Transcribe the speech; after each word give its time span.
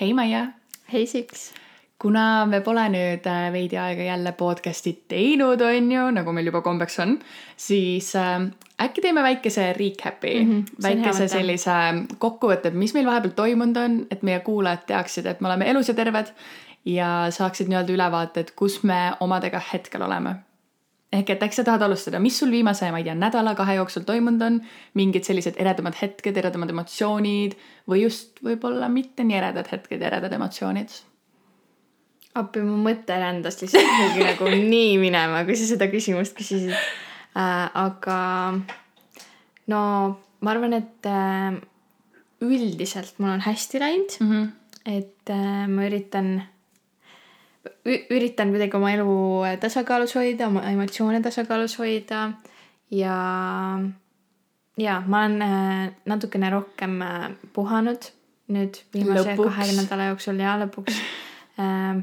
hei 0.00 0.14
Maie, 0.14 0.46
hei 0.92 1.06
Siks. 1.06 1.52
kuna 2.00 2.46
me 2.48 2.62
pole 2.64 2.86
nüüd 2.88 3.26
äh, 3.28 3.50
veidi 3.52 3.76
aega 3.76 4.06
jälle 4.06 4.32
podcast'i 4.32 4.94
teinud, 5.08 5.60
on 5.60 5.90
ju, 5.92 6.06
nagu 6.16 6.32
meil 6.32 6.48
juba 6.48 6.62
kombeks 6.64 6.96
on, 7.04 7.18
siis 7.60 8.14
äh, 8.16 8.46
äkki 8.80 9.04
teeme 9.04 9.22
väikese 9.22 9.66
recap'i 9.76 10.38
mm, 10.40 10.62
hea 10.78 10.86
väikese 10.86 11.28
sellise 11.28 11.76
kokkuvõtte, 12.18 12.72
mis 12.72 12.96
meil 12.96 13.10
vahepeal 13.10 13.36
toimunud 13.36 13.82
on, 13.82 13.98
et 14.10 14.24
meie 14.24 14.40
kuulajad 14.46 14.88
teaksid, 14.88 15.28
et 15.28 15.44
me 15.44 15.52
oleme 15.52 15.68
elus 15.68 15.92
ja 15.92 15.96
terved 15.98 16.32
ja 16.88 17.10
saaksid 17.36 17.68
nii-öelda 17.68 17.92
ülevaate, 17.92 18.46
et 18.46 18.54
kus 18.56 18.80
me 18.88 19.10
omadega 19.20 19.60
hetkel 19.72 20.08
oleme. 20.08 20.38
Ehk 21.12 21.30
et 21.34 21.42
äkki 21.42 21.58
sa 21.58 21.64
tahad 21.66 21.82
alustada, 21.82 22.20
mis 22.22 22.38
sul 22.38 22.52
viimase, 22.54 22.90
ma 22.94 23.00
ei 23.02 23.04
tea, 23.08 23.16
nädala-kahe 23.18 23.74
jooksul 23.80 24.06
toimunud 24.06 24.42
on, 24.46 24.58
mingid 24.94 25.26
sellised 25.26 25.58
eredamad 25.58 25.98
hetked, 25.98 26.36
eredamad 26.36 26.70
emotsioonid 26.70 27.56
või 27.90 28.04
just 28.04 28.38
võib-olla 28.46 28.88
mitte 28.92 29.26
nii 29.26 29.38
eredad 29.42 29.70
hetked 29.72 30.02
eredad 30.06 30.38
emotsioonid 30.38 31.00
appi, 32.38 32.62
mu 32.62 32.78
mõte 32.84 33.16
rändas 33.18 33.58
lihtsalt 33.62 33.86
kuhugi 33.86 34.22
nagu 34.26 34.50
nii 34.54 34.94
minema, 35.02 35.42
kui 35.48 35.58
sa 35.58 35.66
seda 35.72 35.90
küsimust 35.90 36.36
küsisid 36.38 36.74
äh,. 36.74 37.66
aga 37.74 38.18
no 39.70 39.80
ma 40.40 40.54
arvan, 40.54 40.76
et 40.78 41.10
äh, 41.10 41.58
üldiselt 42.40 43.18
mul 43.18 43.34
on 43.34 43.44
hästi 43.44 43.82
läinud 43.82 44.16
mm. 44.20 44.30
-hmm. 44.30 44.48
et 44.86 45.34
äh, 45.34 45.66
ma 45.68 45.86
üritan, 45.88 46.42
üritan 47.84 48.52
kuidagi 48.54 48.76
oma 48.76 48.92
elu 48.94 49.16
tasakaalus 49.60 50.14
hoida, 50.16 50.48
oma 50.48 50.62
emotsioone 50.70 51.20
tasakaalus 51.24 51.76
hoida 51.80 52.30
ja, 52.90 53.16
ja 54.80 55.00
ma 55.06 55.24
olen 55.24 55.42
äh, 55.42 55.90
natukene 56.08 56.50
rohkem 56.50 57.00
äh, 57.04 57.28
puhanud 57.52 58.10
nüüd 58.50 58.80
viimase 58.94 59.34
Lõpuks. 59.34 59.50
kahe 59.50 59.76
nädala 59.76 60.08
jooksul 60.10 60.40
ja 60.42 60.56
lõpuks 60.62 60.96
äh, 61.60 62.00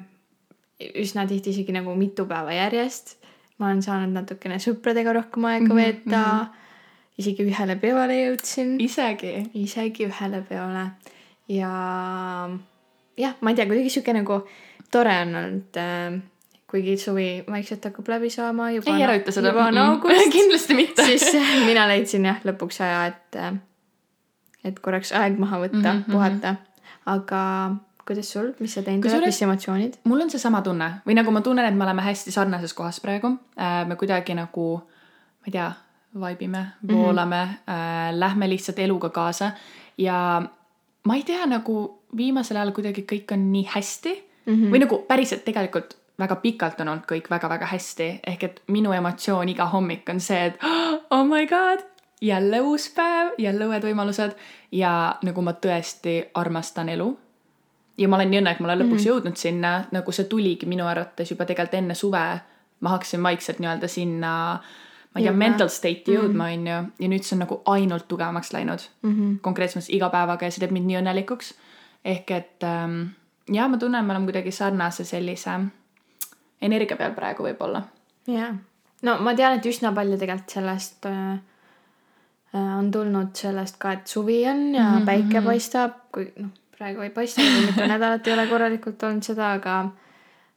üsna 1.02 1.26
tihti 1.28 1.56
isegi 1.56 1.73
nagu 1.76 1.95
mitu 1.98 2.28
päeva 2.30 2.54
järjest. 2.54 3.17
ma 3.58 3.72
olen 3.72 3.82
saanud 3.82 4.14
natukene 4.14 4.60
sõpradega 4.62 5.14
rohkem 5.17 5.45
aega 5.50 5.66
Mhm, 5.66 5.76
veeta 5.76 6.22
mm. 6.22 6.45
-hmm. 6.45 6.50
isegi 7.17 7.50
ühele 7.50 7.76
peole 7.82 8.22
jõudsin 8.22 8.78
isegi. 8.82 9.50
isegi 9.54 10.06
ühele 10.06 10.44
peole 10.50 10.92
ja 11.50 11.73
jah, 13.17 13.36
ma 13.42 13.50
ei 13.50 13.56
tea, 13.56 13.66
kuidagi 13.66 13.89
sihuke 13.89 14.14
nagu 14.14 14.42
tore 14.92 15.16
on 15.22 15.36
olnud 15.36 15.80
äh,. 15.82 16.20
kuigi 16.68 16.98
suvi 17.00 17.44
vaikselt 17.48 17.86
hakkab 17.88 18.10
läbi 18.12 18.30
saama 18.30 18.72
juba. 18.72 18.92
ei, 18.96 19.04
ära 19.04 19.16
ütle 19.20 19.32
seda. 19.32 19.54
juba 19.54 19.68
on 19.72 19.78
august, 19.78 20.32
kindlasti 20.38 20.76
mitte. 20.76 21.06
siis 21.06 21.28
äh, 21.36 21.56
mina 21.66 21.88
leidsin 21.88 22.26
jah 22.28 22.40
lõpuks 22.48 22.82
aja, 22.84 23.06
et, 23.06 23.42
et 24.68 24.80
korraks 24.84 25.14
aeg 25.16 25.40
maha 25.40 25.62
võtta 25.66 25.78
mm, 25.78 25.88
Mhm, 25.88 26.04
-hmm. 26.04 26.12
puhata. 26.12 26.56
aga 27.06 27.42
kuidas 28.08 28.30
sul, 28.32 28.54
mis 28.60 28.74
sa 28.74 28.82
teinud 28.84 29.06
oled, 29.06 29.26
mis 29.26 29.42
emotsioonid? 29.42 29.98
mul 30.04 30.22
on 30.22 30.30
seesama 30.32 30.62
tunne 30.62 30.92
või 31.08 31.16
nagu 31.20 31.32
ma 31.32 31.42
tunnen, 31.42 31.66
et 31.66 31.76
me 31.76 31.84
oleme 31.84 32.02
hästi 32.02 32.32
sarnases 32.32 32.74
kohas 32.74 33.00
praegu. 33.04 33.38
me 33.88 33.96
kuidagi 33.96 34.36
nagu, 34.36 34.68
ma 35.40 35.48
ei 35.48 35.52
tea, 35.52 35.72
vibe 36.14 36.46
ime, 36.46 36.66
voolame 36.88 37.46
mm, 37.46 37.52
-hmm. 37.52 37.72
äh, 37.74 38.14
lähme 38.20 38.50
lihtsalt 38.50 38.80
eluga 38.80 39.10
kaasa 39.10 39.52
ja 39.98 40.42
ma 41.04 41.16
ei 41.16 41.24
tea, 41.24 41.46
nagu 41.46 42.04
viimasel 42.18 42.58
ajal 42.58 42.72
kuidagi 42.72 43.06
kõik 43.12 43.34
on 43.34 43.52
nii 43.52 43.68
hästi 43.76 44.14
mm 44.48 44.53
Mhm. 44.53 44.64
-hmm. 44.64 44.72
või 44.72 44.80
nagu 44.80 44.98
päriselt 45.08 45.45
tegelikult 45.45 45.98
väga 46.20 46.36
pikalt 46.36 46.80
on 46.81 46.88
olnud 46.88 47.06
kõik 47.06 47.30
väga-väga 47.30 47.66
hästi, 47.66 48.20
ehk 48.28 48.44
et 48.44 48.62
minu 48.67 48.92
emotsioon 48.92 49.50
iga 49.50 49.66
hommik 49.66 50.09
on 50.09 50.20
see, 50.20 50.45
et 50.45 50.58
oh 51.10 51.26
my 51.26 51.45
god, 51.48 51.86
jälle 52.22 52.61
uus 52.61 52.89
päev, 52.95 53.33
jälle 53.38 53.67
uued 53.67 53.83
võimalused 53.83 54.32
ja 54.72 55.16
nagu 55.23 55.42
ma 55.42 55.54
tõesti 55.54 56.23
armastan 56.33 56.89
elu 56.89 57.17
ja 57.98 58.08
ma 58.08 58.16
olen 58.16 58.32
nii 58.32 58.42
õnne, 58.42 58.52
et 58.52 58.60
ma 58.60 58.67
olen 58.67 58.80
lõpuks 58.80 58.92
mm 58.92 58.98
-hmm. 58.98 59.08
jõudnud 59.08 59.36
sinna, 59.36 59.83
nagu 59.92 60.11
see 60.11 60.26
tuligi 60.26 60.66
minu 60.66 60.86
arvates 60.88 61.32
juba 61.32 61.45
tegelikult 61.45 61.73
enne 61.73 61.95
suve. 61.95 62.39
ma 62.80 62.89
hakkasin 62.89 63.23
vaikselt 63.23 63.60
nii-öelda 63.60 63.88
sinna, 63.88 64.61
ma 65.14 65.20
ei 65.20 65.23
tea, 65.23 65.32
mental 65.33 65.67
state'i 65.67 66.14
jõudma, 66.14 66.43
onju. 66.54 66.76
ja 66.99 67.08
nüüd 67.10 67.23
see 67.26 67.36
on 67.36 67.39
nagu 67.39 67.61
ainult 67.66 68.08
tugevamaks 68.08 68.54
läinud 68.54 68.80
mm. 69.02 69.14
-hmm. 69.14 69.39
konkreetses 69.42 69.77
mõttes 69.77 69.95
iga 69.95 70.10
päevaga 70.10 70.45
ja 70.45 70.52
see 70.52 70.60
teeb 70.60 70.72
mind 70.72 70.86
nii 70.86 70.98
õnnelikuks. 70.98 71.54
ehk 72.05 72.32
et 72.32 72.64
ähm, 72.64 73.02
ja 73.54 73.68
ma 73.68 73.78
tunnen, 73.78 74.06
me 74.06 74.12
oleme 74.14 74.26
kuidagi 74.32 74.52
sarnase 74.52 75.04
sellise 75.06 75.60
energia 76.62 76.98
peal 76.98 77.14
praegu 77.16 77.44
võib-olla. 77.48 77.82
jaa, 78.28 78.54
no 79.04 79.18
ma 79.24 79.34
tean, 79.36 79.58
et 79.60 79.66
üsna 79.66 79.94
palju 79.96 80.18
tegelikult 80.18 80.50
sellest 80.58 81.06
äh, 81.06 81.34
äh, 82.56 82.78
on 82.80 82.92
tulnud 82.92 83.36
sellest 83.38 83.78
ka, 83.80 83.92
et 84.00 84.08
suvi 84.08 84.42
on 84.50 84.74
ja 84.76 84.84
mm 84.84 84.88
Mhm, 84.88 84.98
-hmm. 85.02 85.06
päike 85.06 85.42
paistab, 85.46 85.92
kui 86.12 86.32
noh, 86.38 86.50
praegu 86.78 87.02
ei 87.02 87.10
paista, 87.10 87.42
mitu 87.42 87.88
nädalat 87.94 88.28
ei 88.28 88.34
ole 88.34 88.48
korralikult 88.48 89.04
olnud 89.04 89.24
seda, 89.24 89.52
aga 89.54 89.92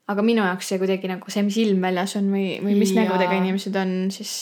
aga 0.08 0.22
minu 0.22 0.42
jaoks 0.42 0.68
see 0.68 0.78
kuidagi 0.78 1.08
nagu 1.08 1.30
see, 1.30 1.42
mis 1.42 1.56
ilm 1.56 1.80
väljas 1.82 2.16
on 2.16 2.32
või, 2.32 2.58
või 2.64 2.74
mis 2.78 2.90
Jaa. 2.94 3.04
nägudega 3.04 3.32
inimesed 3.38 3.76
on, 3.76 4.10
siis 4.10 4.32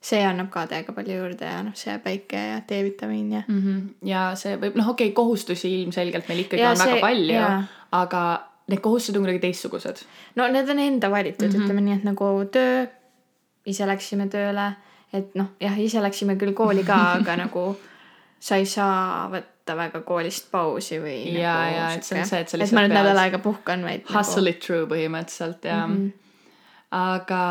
see 0.00 0.20
annab 0.24 0.48
ka 0.50 0.66
täiega 0.66 0.92
palju 0.96 1.16
juurde 1.16 1.44
ja 1.44 1.62
noh, 1.62 1.74
see 1.74 1.98
päike 1.98 2.36
ja 2.36 2.60
D-vitamiin 2.68 3.32
ja 3.32 3.42
mm. 3.48 3.58
-hmm. 3.62 3.80
ja 4.08 4.34
see 4.34 4.56
võib, 4.56 4.76
noh, 4.78 4.88
okei 4.88 5.08
okay,, 5.08 5.14
kohustusi 5.14 5.82
ilmselgelt 5.82 6.28
meil 6.28 6.38
ikkagi 6.44 6.62
Ja 6.62 6.70
on 6.70 6.78
väga 6.78 6.92
see- 6.92 7.00
palju 7.00 7.32
jaa., 7.34 7.62
aga 7.92 8.40
need 8.68 8.80
kohustused 8.80 9.16
on 9.16 9.22
kuidagi 9.24 9.38
teistsugused. 9.38 10.04
no 10.36 10.48
need 10.48 10.68
on 10.68 10.78
enda 10.78 11.10
valitud 11.10 11.46
mm, 11.46 11.52
Mhm. 11.52 11.56
-hmm. 11.56 11.64
ütleme 11.64 11.80
nii, 11.80 11.94
et 11.94 12.04
nagu 12.04 12.24
töö, 12.52 12.86
ise 13.66 13.86
läksime 13.86 14.26
tööle, 14.28 14.72
et 15.12 15.34
noh, 15.34 15.46
jah, 15.60 15.78
ise 15.80 16.02
läksime 16.02 16.36
küll 16.36 16.52
kooli 16.52 16.84
ka, 16.84 16.98
aga 17.20 17.36
nagu 17.36 17.76
sa 18.40 18.56
ei 18.56 18.66
saa 18.66 19.28
võtta 19.32 19.76
väga 19.76 20.00
koolist 20.00 20.50
pausi 20.50 20.98
või. 20.98 21.34
Jaa, 21.34 21.70
jaa, 21.70 21.92
et 21.92 22.04
see 22.04 22.20
on 22.20 22.26
see, 22.26 22.40
et 22.40 22.48
sa 22.48 22.56
et 22.56 22.60
lihtsalt 22.62 22.78
ma 22.80 22.86
nüüd 22.86 22.94
nädal 22.94 23.18
aega 23.18 23.38
puhkan, 23.38 23.82
vaid. 23.84 24.06
Hustle 24.14 24.50
it 24.50 24.60
through 24.60 24.88
põhimõtteliselt 24.88 25.64
ja 25.64 25.86
mm. 25.86 25.96
-hmm. 25.96 26.12
aga 26.90 27.42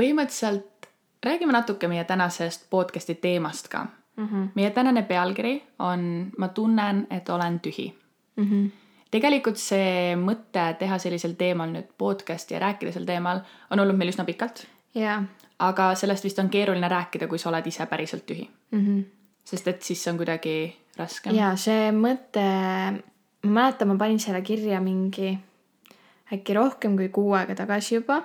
põhimõtteliselt 0.00 0.88
räägime 1.26 1.52
natuke 1.52 1.88
meie 1.88 2.04
tänasest 2.04 2.70
podcast'i 2.70 3.14
teemast 3.14 3.68
ka 3.68 3.84
mm. 3.84 4.24
Mhm. 4.24 4.34
-hmm. 4.36 4.48
meie 4.54 4.70
tänane 4.70 5.02
pealkiri 5.02 5.62
on 5.78 6.30
Ma 6.38 6.48
tunnen, 6.48 7.06
et 7.10 7.28
olen 7.28 7.60
tühi. 7.60 7.94
mm. 8.36 8.44
-hmm. 8.44 8.70
Tegelikult 9.10 9.58
see 9.58 10.16
mõte 10.16 10.64
teha 10.78 10.98
sellisel 11.02 11.34
teemal 11.38 11.70
nüüd 11.72 11.90
podcast'i 11.98 12.54
ja 12.54 12.62
rääkida 12.62 12.92
sel 12.94 13.06
teemal 13.08 13.42
on 13.70 13.82
olnud 13.82 13.98
meil 13.98 14.12
üsna 14.12 14.24
pikalt, 14.28 14.66
jaa 14.94 15.22
aga 15.60 15.92
sellest 15.98 16.24
vist 16.24 16.38
on 16.40 16.48
keeruline 16.52 16.88
rääkida, 16.88 17.28
kui 17.28 17.38
sa 17.38 17.50
oled 17.50 17.66
ise 17.68 17.86
päriselt 17.86 18.26
tühi, 18.26 18.48
mm. 18.70 18.80
-hmm. 18.86 19.04
sest 19.44 19.68
et 19.68 19.82
siis 19.82 20.08
on 20.08 20.16
kuidagi 20.16 20.76
raskem. 20.96 21.34
ja 21.34 21.52
see 21.56 21.92
mõte, 21.92 22.44
ma 23.42 23.50
mäletan, 23.60 23.88
ma 23.88 23.96
panin 23.96 24.20
selle 24.20 24.42
kirja 24.42 24.80
mingi 24.80 25.38
äkki 26.32 26.54
rohkem 26.54 26.96
kui 26.96 27.08
kuu 27.08 27.32
aega 27.32 27.54
tagasi 27.54 27.94
juba, 27.94 28.22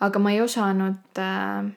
aga 0.00 0.18
ma 0.18 0.32
ei 0.32 0.40
osanud 0.40 1.18
äh, 1.18 1.70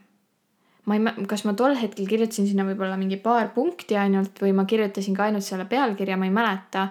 ma 0.85 0.95
ei 0.95 1.27
kas 1.27 1.45
ma 1.45 1.53
tol 1.53 1.75
hetkel 1.75 2.07
kirjutasin 2.07 2.47
sinna 2.47 2.65
võib-olla 2.65 2.97
mingi 2.97 3.17
paar 3.17 3.49
punkti 3.55 3.97
ainult 3.97 4.41
või 4.41 4.53
ma 4.53 4.65
kirjutasin 4.65 5.15
ka 5.15 5.23
ainult 5.23 5.43
selle 5.43 5.65
pealkirja, 5.65 6.17
ma 6.17 6.25
ei 6.25 6.35
mäleta, 6.35 6.87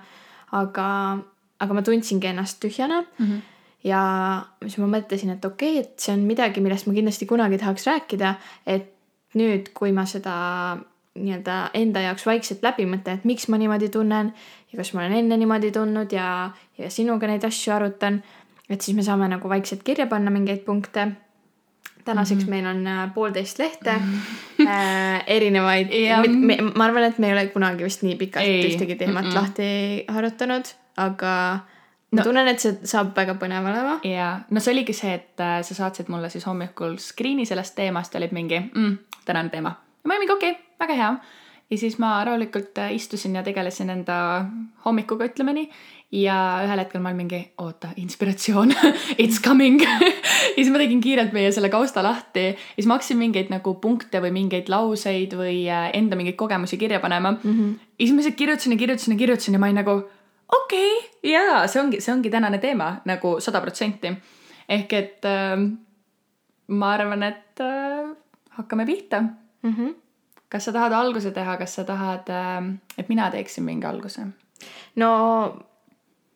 aga, 0.53 1.19
aga 1.61 1.75
ma 1.75 1.83
tundsingi 1.87 2.27
ennast 2.27 2.61
tühjana 2.61 3.03
mm. 3.03 3.27
-hmm. 3.27 3.41
ja 3.85 4.03
siis 4.63 4.79
ma 4.79 4.87
mõtlesin, 4.99 5.35
et 5.37 5.45
okei 5.45 5.79
okay,, 5.79 5.85
et 5.85 6.01
see 6.01 6.15
on 6.15 6.25
midagi, 6.29 6.61
millest 6.61 6.87
ma 6.87 6.95
kindlasti 6.97 7.27
kunagi 7.27 7.59
tahaks 7.59 7.87
rääkida, 7.87 8.35
et 8.67 8.93
nüüd, 9.35 9.71
kui 9.75 9.93
ma 9.93 10.07
seda 10.07 10.79
nii-öelda 11.21 11.71
enda 11.75 12.03
jaoks 12.05 12.27
vaikselt 12.27 12.63
läbi 12.63 12.87
mõtlen, 12.89 13.19
et 13.19 13.25
miks 13.29 13.49
ma 13.51 13.59
niimoodi 13.59 13.89
tunnen 13.93 14.33
ja 14.71 14.79
kas 14.79 14.93
ma 14.95 15.03
olen 15.03 15.17
enne 15.19 15.39
niimoodi 15.41 15.73
tundnud 15.75 16.13
ja, 16.15 16.29
ja 16.79 16.91
sinuga 16.91 17.29
neid 17.31 17.45
asju 17.47 17.75
arutan, 17.75 18.21
et 18.71 18.81
siis 18.81 18.97
me 18.97 19.05
saame 19.07 19.29
nagu 19.31 19.51
vaikselt 19.51 19.83
kirja 19.87 20.07
panna 20.11 20.31
mingeid 20.31 20.65
punkte. 20.67 21.09
tänaseks 22.05 22.47
mm 22.47 22.47
-hmm. 22.47 22.51
meil 22.51 22.67
on 22.67 22.87
äh, 22.87 23.15
poolteist 23.15 23.59
lehte 23.59 23.91
äh, 23.91 25.25
erinevaid 25.27 25.89
Ja- 26.09 26.23
ma 26.75 26.85
arvan, 26.85 27.05
et 27.05 27.19
me 27.19 27.27
ei 27.27 27.33
ole 27.33 27.47
kunagi 27.47 27.85
vist 27.85 28.03
nii 28.03 28.17
pikalt 28.17 28.47
Ei. 28.47 28.77
ühtegi 28.77 28.97
teemat 28.97 29.25
mm 29.25 29.31
-mm. 29.31 29.35
lahti 29.35 30.05
harutanud, 30.09 30.65
aga 31.01 31.35
ma 32.11 32.19
No- 32.19 32.25
tunnen, 32.27 32.49
et 32.51 32.59
see 32.63 32.73
saab 32.91 33.13
väga 33.15 33.37
põnev 33.39 33.67
olema. 33.71 33.99
ja 34.07 34.41
no 34.51 34.61
see 34.63 34.73
oligi 34.75 34.95
see, 34.97 35.13
et 35.21 35.41
äh, 35.43 35.61
sa 35.67 35.77
saatsid 35.85 36.11
mulle 36.11 36.31
siis 36.33 36.47
hommikul 36.49 36.97
screen'i 36.99 37.47
sellest 37.47 37.77
teemast 37.79 38.15
ja 38.15 38.19
olid 38.23 38.35
mingi 38.35 38.59
mm,, 38.59 38.99
tänane 39.29 39.53
teema. 39.53 39.77
ja 40.03 40.09
ma 40.11 40.17
olin 40.17 40.27
mingi 40.27 40.35
okei 40.35 40.51
okay,, 40.57 40.67
väga 40.81 40.99
hea. 40.99 41.13
ja 41.71 41.79
siis 41.79 41.99
ma 42.03 42.17
rahulikult 42.27 42.79
äh, 42.83 42.95
istusin 42.99 43.39
ja 43.39 43.47
tegelesin 43.47 43.95
enda 43.95 44.19
hommikuga, 44.85 45.31
ütleme 45.31 45.55
nii. 45.55 45.71
ja 46.19 46.37
ühel 46.67 46.83
hetkel 46.83 46.99
ma 47.01 47.13
olin 47.13 47.23
mingi, 47.23 47.45
oota, 47.63 47.93
inspiratsioon, 48.03 48.75
it's 49.23 49.39
coming. 49.39 49.79
ja 49.87 50.57
siis 50.57 50.75
ma 50.75 50.83
tegin 50.83 51.01
kiirelt 51.01 51.31
meie 51.33 51.53
selle 51.55 51.71
kausta 51.71 52.03
lahti 52.03 52.49
ja 52.51 52.57
siis 52.75 52.91
ma 52.91 52.99
hakkasin 52.99 53.23
mingeid 53.23 53.55
nagu 53.55 53.77
punkte 53.79 54.19
või 54.19 54.35
mingeid 54.35 54.67
lauseid 54.73 55.39
või 55.39 55.61
äh, 55.71 55.93
enda 55.95 56.19
mingeid 56.19 56.35
kogemusi 56.43 56.77
kirja 56.81 56.99
panema 56.99 57.37
mm. 57.39 57.53
-hmm. 57.53 57.77
ja 58.01 58.03
siis 58.03 58.17
ma 58.17 58.25
lihtsalt 58.25 58.43
kirjutasin 58.43 58.75
ja 58.75 58.79
kirjutasin 58.83 59.15
ja 59.15 59.19
kirjutasin 59.23 59.55
ja 59.55 59.63
ma 59.63 59.71
olin 59.71 59.87
nagu 59.87 60.03
okei 60.53 60.99
okay,, 60.99 61.33
jaa, 61.33 61.67
see 61.67 61.83
ongi, 61.83 62.01
see 62.01 62.15
ongi 62.15 62.31
tänane 62.31 62.59
teema 62.59 62.97
nagu 63.05 63.39
sada 63.41 63.61
protsenti. 63.61 64.13
ehk 64.69 64.93
et 64.93 65.25
äh, 65.25 65.57
ma 66.69 66.93
arvan, 66.93 67.23
et 67.23 67.61
äh, 67.61 68.17
hakkame 68.51 68.87
pihta. 68.87 69.21
mm. 69.63 69.75
-hmm. 69.75 69.95
kas 70.49 70.65
sa 70.65 70.73
tahad 70.73 70.93
alguse 70.93 71.31
teha, 71.31 71.57
kas 71.57 71.75
sa 71.75 71.85
tahad 71.85 72.29
äh,, 72.29 72.75
et 72.99 73.09
mina 73.09 73.31
teeksin 73.31 73.65
mingi 73.65 73.87
alguse? 73.87 74.27
no 74.97 75.11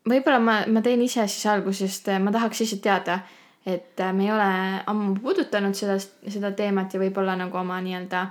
võib-olla 0.09 0.39
ma, 0.39 0.63
ma 0.67 0.83
teen 0.83 1.03
ise 1.03 1.27
siis 1.27 1.47
algusest, 1.47 2.09
ma 2.21 2.33
tahaks 2.33 2.61
lihtsalt 2.61 2.83
teada, 2.83 3.19
et 3.67 4.01
äh, 4.01 4.13
me 4.13 4.25
ei 4.25 4.33
ole 4.33 4.49
ammu 4.87 5.15
puudutanud 5.23 5.75
sellest, 5.75 6.17
seda 6.29 6.53
teemat 6.53 6.95
ja 6.95 7.01
võib-olla 7.01 7.37
nagu 7.37 7.57
oma 7.57 7.81
nii-öelda 7.81 8.27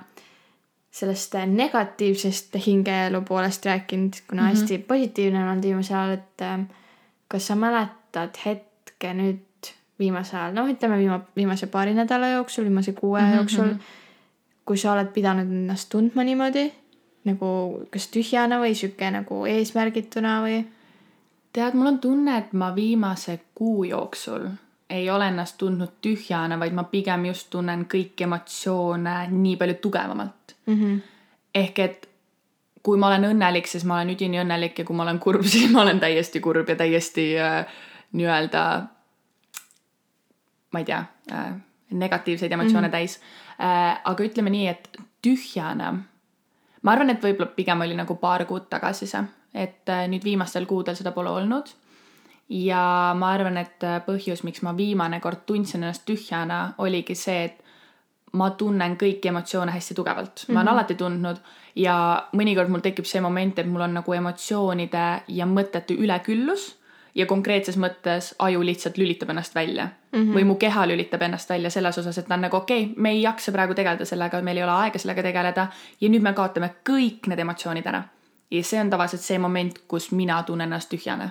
sellest 0.93 1.35
negatiivsest 1.45 2.55
hingeelu 2.65 3.21
poolest 3.21 3.65
rääkinud, 3.65 4.13
kuna 4.29 4.41
mm 4.41 4.47
-hmm. 4.47 4.51
hästi 4.51 4.77
positiivne 4.77 5.43
on 5.43 5.49
olnud 5.49 5.63
viimasel 5.63 5.97
ajal, 5.97 6.11
et 6.11 6.41
äh, 6.41 6.59
kas 7.27 7.47
sa 7.47 7.55
mäletad 7.55 8.37
hetke 8.45 9.13
nüüd 9.13 9.71
viimasel 9.99 10.39
ajal, 10.39 10.53
noh, 10.53 10.69
ütleme 10.69 10.97
viima-, 10.97 11.25
viimase 11.35 11.67
paari 11.67 11.93
nädala 11.93 12.27
jooksul, 12.27 12.63
viimase 12.63 12.93
kuue 12.93 13.21
mm 13.21 13.31
-hmm. 13.31 13.35
jooksul, 13.35 13.73
kui 14.65 14.77
sa 14.77 14.93
oled 14.93 15.07
pidanud 15.07 15.51
ennast 15.51 15.89
tundma 15.89 16.23
niimoodi 16.23 16.71
nagu 17.23 17.47
kas 17.91 18.07
tühjana 18.07 18.59
või 18.59 18.75
sihuke 18.75 19.11
nagu 19.11 19.45
eesmärgituna 19.45 20.41
või? 20.43 20.63
tead, 21.53 21.73
mul 21.73 21.87
on 21.87 21.99
tunne, 21.99 22.37
et 22.37 22.53
ma 22.53 22.75
viimase 22.75 23.39
kuu 23.55 23.83
jooksul 23.83 24.47
ei 24.89 25.09
ole 25.09 25.27
ennast 25.27 25.57
tundnud 25.57 25.97
tühjana, 26.01 26.59
vaid 26.59 26.73
ma 26.73 26.83
pigem 26.83 27.25
just 27.25 27.49
tunnen 27.49 27.85
kõiki 27.93 28.27
emotsioone 28.27 29.15
nii 29.31 29.55
palju 29.57 29.75
tugevamalt 29.81 30.42
mm. 30.65 30.73
-hmm. 30.73 31.01
ehk 31.55 31.79
et 31.79 32.09
kui 32.83 32.99
ma 32.99 33.07
olen 33.07 33.29
õnnelik, 33.31 33.67
siis 33.67 33.85
ma 33.87 33.97
olen 33.97 34.13
üdini 34.15 34.41
õnnelik 34.41 34.79
ja 34.79 34.85
kui 34.85 34.95
ma 34.95 35.03
olen 35.03 35.19
kurb, 35.19 35.43
siis 35.53 35.71
ma 35.71 35.81
olen 35.81 35.99
täiesti 35.99 36.39
kurb 36.39 36.69
ja 36.69 36.75
täiesti 36.75 37.27
äh, 37.39 37.65
nii-öelda, 38.11 38.63
ma 40.71 40.79
ei 40.79 40.85
tea 40.85 41.03
äh,, 41.31 41.53
negatiivseid 41.89 42.51
emotsioone 42.51 42.87
mm 42.87 42.93
-hmm. 42.93 42.97
täis 42.97 43.21
äh,. 43.61 44.01
aga 44.03 44.23
ütleme 44.23 44.49
nii, 44.49 44.67
et 44.67 44.89
tühjana, 45.21 45.93
ma 46.81 46.91
arvan, 46.91 47.09
et 47.09 47.23
võib-olla 47.23 47.55
pigem 47.55 47.81
oli 47.81 47.95
nagu 47.95 48.15
paar 48.15 48.45
kuud 48.45 48.69
tagasi 48.69 49.07
see, 49.07 49.23
et 49.53 49.89
äh, 49.89 50.07
nüüd 50.07 50.23
viimastel 50.23 50.65
kuudel 50.65 50.95
seda 50.95 51.11
pole 51.11 51.29
olnud 51.29 51.69
ja 52.49 53.13
ma 53.17 53.31
arvan, 53.33 53.57
et 53.57 53.83
äh, 53.83 53.99
põhjus, 54.05 54.43
miks 54.43 54.61
ma 54.61 54.75
viimane 54.77 55.19
kord 55.19 55.45
tundsin 55.45 55.83
ennast 55.83 56.05
tühjana, 56.05 56.73
oligi 56.77 57.15
see, 57.15 57.43
et 57.43 57.62
ma 58.33 58.49
tunnen 58.57 58.95
kõiki 58.97 59.29
emotsioone 59.29 59.71
hästi 59.71 59.95
tugevalt 59.95 60.29
mm, 60.29 60.45
-hmm. 60.45 60.53
ma 60.53 60.59
olen 60.59 60.69
mhm. 60.69 60.73
alati 60.77 60.95
tundnud 60.95 61.41
ja 61.75 61.95
mõnikord 62.33 62.69
mul 62.69 62.81
tekib 62.85 63.05
see 63.05 63.21
moment, 63.21 63.59
et 63.59 63.67
mul 63.67 63.81
on 63.81 63.93
nagu 63.93 64.13
emotsioonide 64.13 65.05
ja 65.27 65.45
mõtete 65.45 65.97
üleküllus 65.97 66.73
ja 67.15 67.25
konkreetses 67.29 67.77
mõttes 67.77 68.31
aju 68.39 68.63
lihtsalt 68.65 68.97
lülitab 68.97 69.29
ennast 69.29 69.55
välja 69.55 69.85
mm 69.85 70.19
-hmm. 70.19 70.33
või 70.37 70.43
mu 70.49 70.55
keha 70.55 70.87
lülitab 70.87 71.21
ennast 71.21 71.49
välja 71.49 71.69
selles 71.69 71.97
osas, 71.97 72.17
et 72.17 72.27
ta 72.27 72.33
on 72.33 72.41
nagu 72.41 72.57
okei 72.57 72.83
okay,, 72.83 72.93
me 72.97 73.09
ei 73.09 73.21
jaksa 73.21 73.51
praegu 73.51 73.73
tegeleda 73.73 74.05
sellega, 74.05 74.41
meil 74.41 74.57
ei 74.57 74.63
ole 74.63 74.71
aega 74.71 74.99
sellega 74.99 75.23
tegeleda 75.23 75.67
ja 76.01 76.09
nüüd 76.09 76.21
me 76.21 76.33
kaotame 76.33 76.73
kõik 76.89 77.27
need 77.27 77.39
emotsioonid 77.39 77.85
ära. 77.85 78.03
ja 78.51 78.63
see 78.63 78.81
on 78.81 78.89
tavaliselt 78.89 79.21
see 79.21 79.37
moment, 79.39 79.79
kus 79.87 80.11
mina 80.11 80.43
tunnen 80.43 80.67
ennast 80.67 80.89
tühjana. 80.89 81.29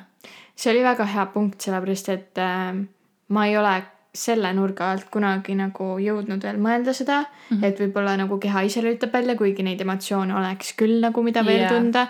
see 0.56 0.72
oli 0.72 0.84
väga 0.84 1.04
hea 1.04 1.26
punkt, 1.26 1.60
sellepärast 1.60 2.08
et 2.08 2.38
äh, 2.38 2.86
ma 3.28 3.46
ei 3.46 3.56
ole 3.56 3.82
selle 4.14 4.50
nurga 4.52 4.90
alt 4.92 5.06
kunagi 5.10 5.54
nagu 5.56 5.94
jõudnud 6.00 6.42
veel 6.44 6.58
mõelda 6.60 6.92
seda 6.92 7.22
mm, 7.22 7.56
-hmm. 7.56 7.64
et 7.64 7.78
võib-olla 7.80 8.16
nagu 8.20 8.36
keha 8.38 8.62
ise 8.68 8.82
lülitab 8.84 9.12
välja, 9.12 9.36
kuigi 9.36 9.64
neid 9.64 9.80
emotsioone 9.80 10.34
oleks 10.36 10.74
küll 10.76 11.00
nagu, 11.00 11.22
mida 11.22 11.44
veel 11.44 11.64
yeah. 11.64 11.72
tunda. 11.72 12.06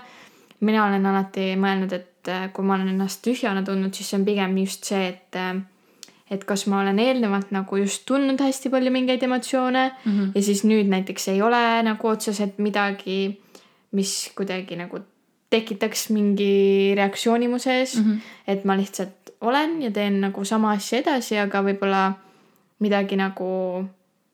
mina 0.60 0.86
olen 0.86 1.06
alati 1.06 1.54
mõelnud, 1.58 1.92
et 1.92 2.28
äh, 2.28 2.48
kui 2.52 2.64
ma 2.64 2.74
olen 2.74 2.88
ennast 2.88 3.22
tühjana 3.22 3.62
tundnud, 3.66 3.94
siis 3.94 4.10
see 4.10 4.18
on 4.18 4.24
pigem 4.24 4.58
just 4.58 4.84
see, 4.84 5.08
et 5.08 5.38
äh, 5.38 5.62
et 6.30 6.44
kas 6.44 6.66
ma 6.66 6.80
olen 6.80 6.98
eelnevalt 6.98 7.50
nagu 7.52 7.76
just 7.76 8.04
tundnud 8.08 8.40
hästi 8.40 8.70
palju 8.70 8.90
mingeid 8.90 9.22
emotsioone 9.22 9.92
mm 10.04 10.12
-hmm. 10.12 10.30
ja 10.34 10.42
siis 10.42 10.64
nüüd 10.64 10.88
näiteks 10.88 11.28
ei 11.28 11.42
ole 11.42 11.82
nagu 11.82 12.08
otseselt 12.08 12.58
midagi, 12.58 13.40
mis 13.92 14.32
kuidagi 14.34 14.76
nagu 14.76 14.98
tekitaks 15.52 16.08
mingi 16.14 16.92
reaktsiooni 16.96 17.48
mu 17.48 17.58
sees 17.60 17.96
mm, 17.98 18.04
-hmm. 18.04 18.20
et 18.46 18.64
ma 18.64 18.76
lihtsalt 18.76 19.34
olen 19.42 19.82
ja 19.82 19.90
teen 19.90 20.20
nagu 20.20 20.44
sama 20.44 20.72
asja 20.76 21.02
edasi, 21.02 21.38
aga 21.38 21.62
võib-olla 21.66 22.12
midagi 22.82 23.18
nagu 23.18 23.48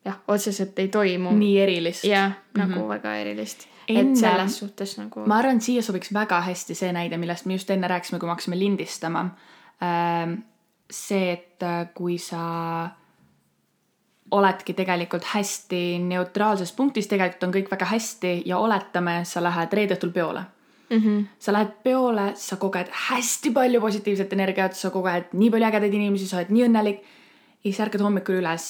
jah, 0.04 0.20
otseselt 0.28 0.78
ei 0.78 0.88
toimu. 0.88 1.32
nii 1.36 1.58
erilist. 1.60 2.04
jah, 2.04 2.32
nagu 2.54 2.72
mm 2.72 2.78
-hmm. 2.78 2.88
väga 2.88 3.16
erilist. 3.16 3.66
et 3.88 4.16
selles 4.16 4.58
suhtes 4.58 4.98
nagu. 4.98 5.26
ma 5.26 5.38
arvan, 5.38 5.56
et 5.56 5.62
siia 5.62 5.82
sobiks 5.82 6.12
väga 6.14 6.40
hästi 6.40 6.74
see 6.74 6.92
näide, 6.92 7.16
millest 7.16 7.46
me 7.46 7.52
just 7.52 7.70
enne 7.70 7.88
rääkisime, 7.88 8.18
kui 8.18 8.26
me 8.26 8.30
hakkasime 8.30 8.58
lindistama. 8.58 9.30
Ähm, 9.82 10.34
see, 10.90 11.32
et 11.32 11.62
äh, 11.62 11.88
kui 11.94 12.18
sa 12.18 12.88
oledki 14.30 14.74
tegelikult 14.74 15.24
hästi 15.24 15.98
neutraalses 15.98 16.72
punktis, 16.72 17.06
tegelikult 17.06 17.42
on 17.42 17.52
kõik 17.54 17.70
väga 17.70 17.84
hästi 17.84 18.42
ja 18.46 18.58
oletame, 18.58 19.24
sa 19.24 19.42
lähed 19.42 19.72
reede 19.72 19.94
õhtul 19.94 20.12
peole 20.12 20.42
mm. 20.90 20.98
-hmm. 20.98 21.24
sa 21.38 21.52
lähed 21.52 21.72
peole, 21.82 22.32
sa 22.34 22.56
koged 22.56 22.88
hästi 23.08 23.50
palju 23.50 23.80
positiivset 23.80 24.32
energiat, 24.32 24.76
sa 24.76 24.90
koged 24.90 25.32
nii 25.32 25.50
palju 25.50 25.66
ägedaid 25.66 25.94
inimesi, 25.94 26.28
sa 26.28 26.36
oled 26.36 26.50
nii 26.50 26.66
õnnelik. 26.68 27.00
ja 27.64 27.72
siis 27.72 27.80
ärkad 27.80 28.00
hommikul 28.00 28.38
üles 28.40 28.66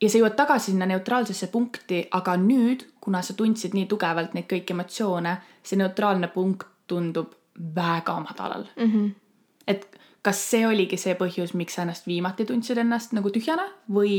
ja 0.00 0.10
sa 0.10 0.18
jõuad 0.18 0.36
tagasi 0.36 0.70
sinna 0.70 0.86
neutraalsesse 0.86 1.46
punkti, 1.46 2.04
aga 2.10 2.36
nüüd, 2.36 2.84
kuna 3.00 3.22
sa 3.22 3.34
tundsid 3.34 3.74
nii 3.76 3.86
tugevalt 3.86 4.34
neid 4.34 4.48
kõiki 4.50 4.76
emotsioone, 4.76 5.36
see 5.62 5.78
neutraalne 5.80 6.28
punkt 6.28 6.66
tundub 6.86 7.34
väga 7.74 8.20
madalal 8.20 8.66
mm. 8.76 8.92
-hmm. 8.92 9.10
et 9.66 9.86
kas 10.22 10.50
see 10.50 10.66
oligi 10.66 10.96
see 10.96 11.14
põhjus, 11.14 11.54
miks 11.54 11.74
sa 11.74 11.82
ennast 11.82 12.06
viimati 12.06 12.44
tundsid 12.44 12.78
ennast 12.78 13.12
nagu 13.16 13.30
tühjana 13.30 13.66
või 13.92 14.14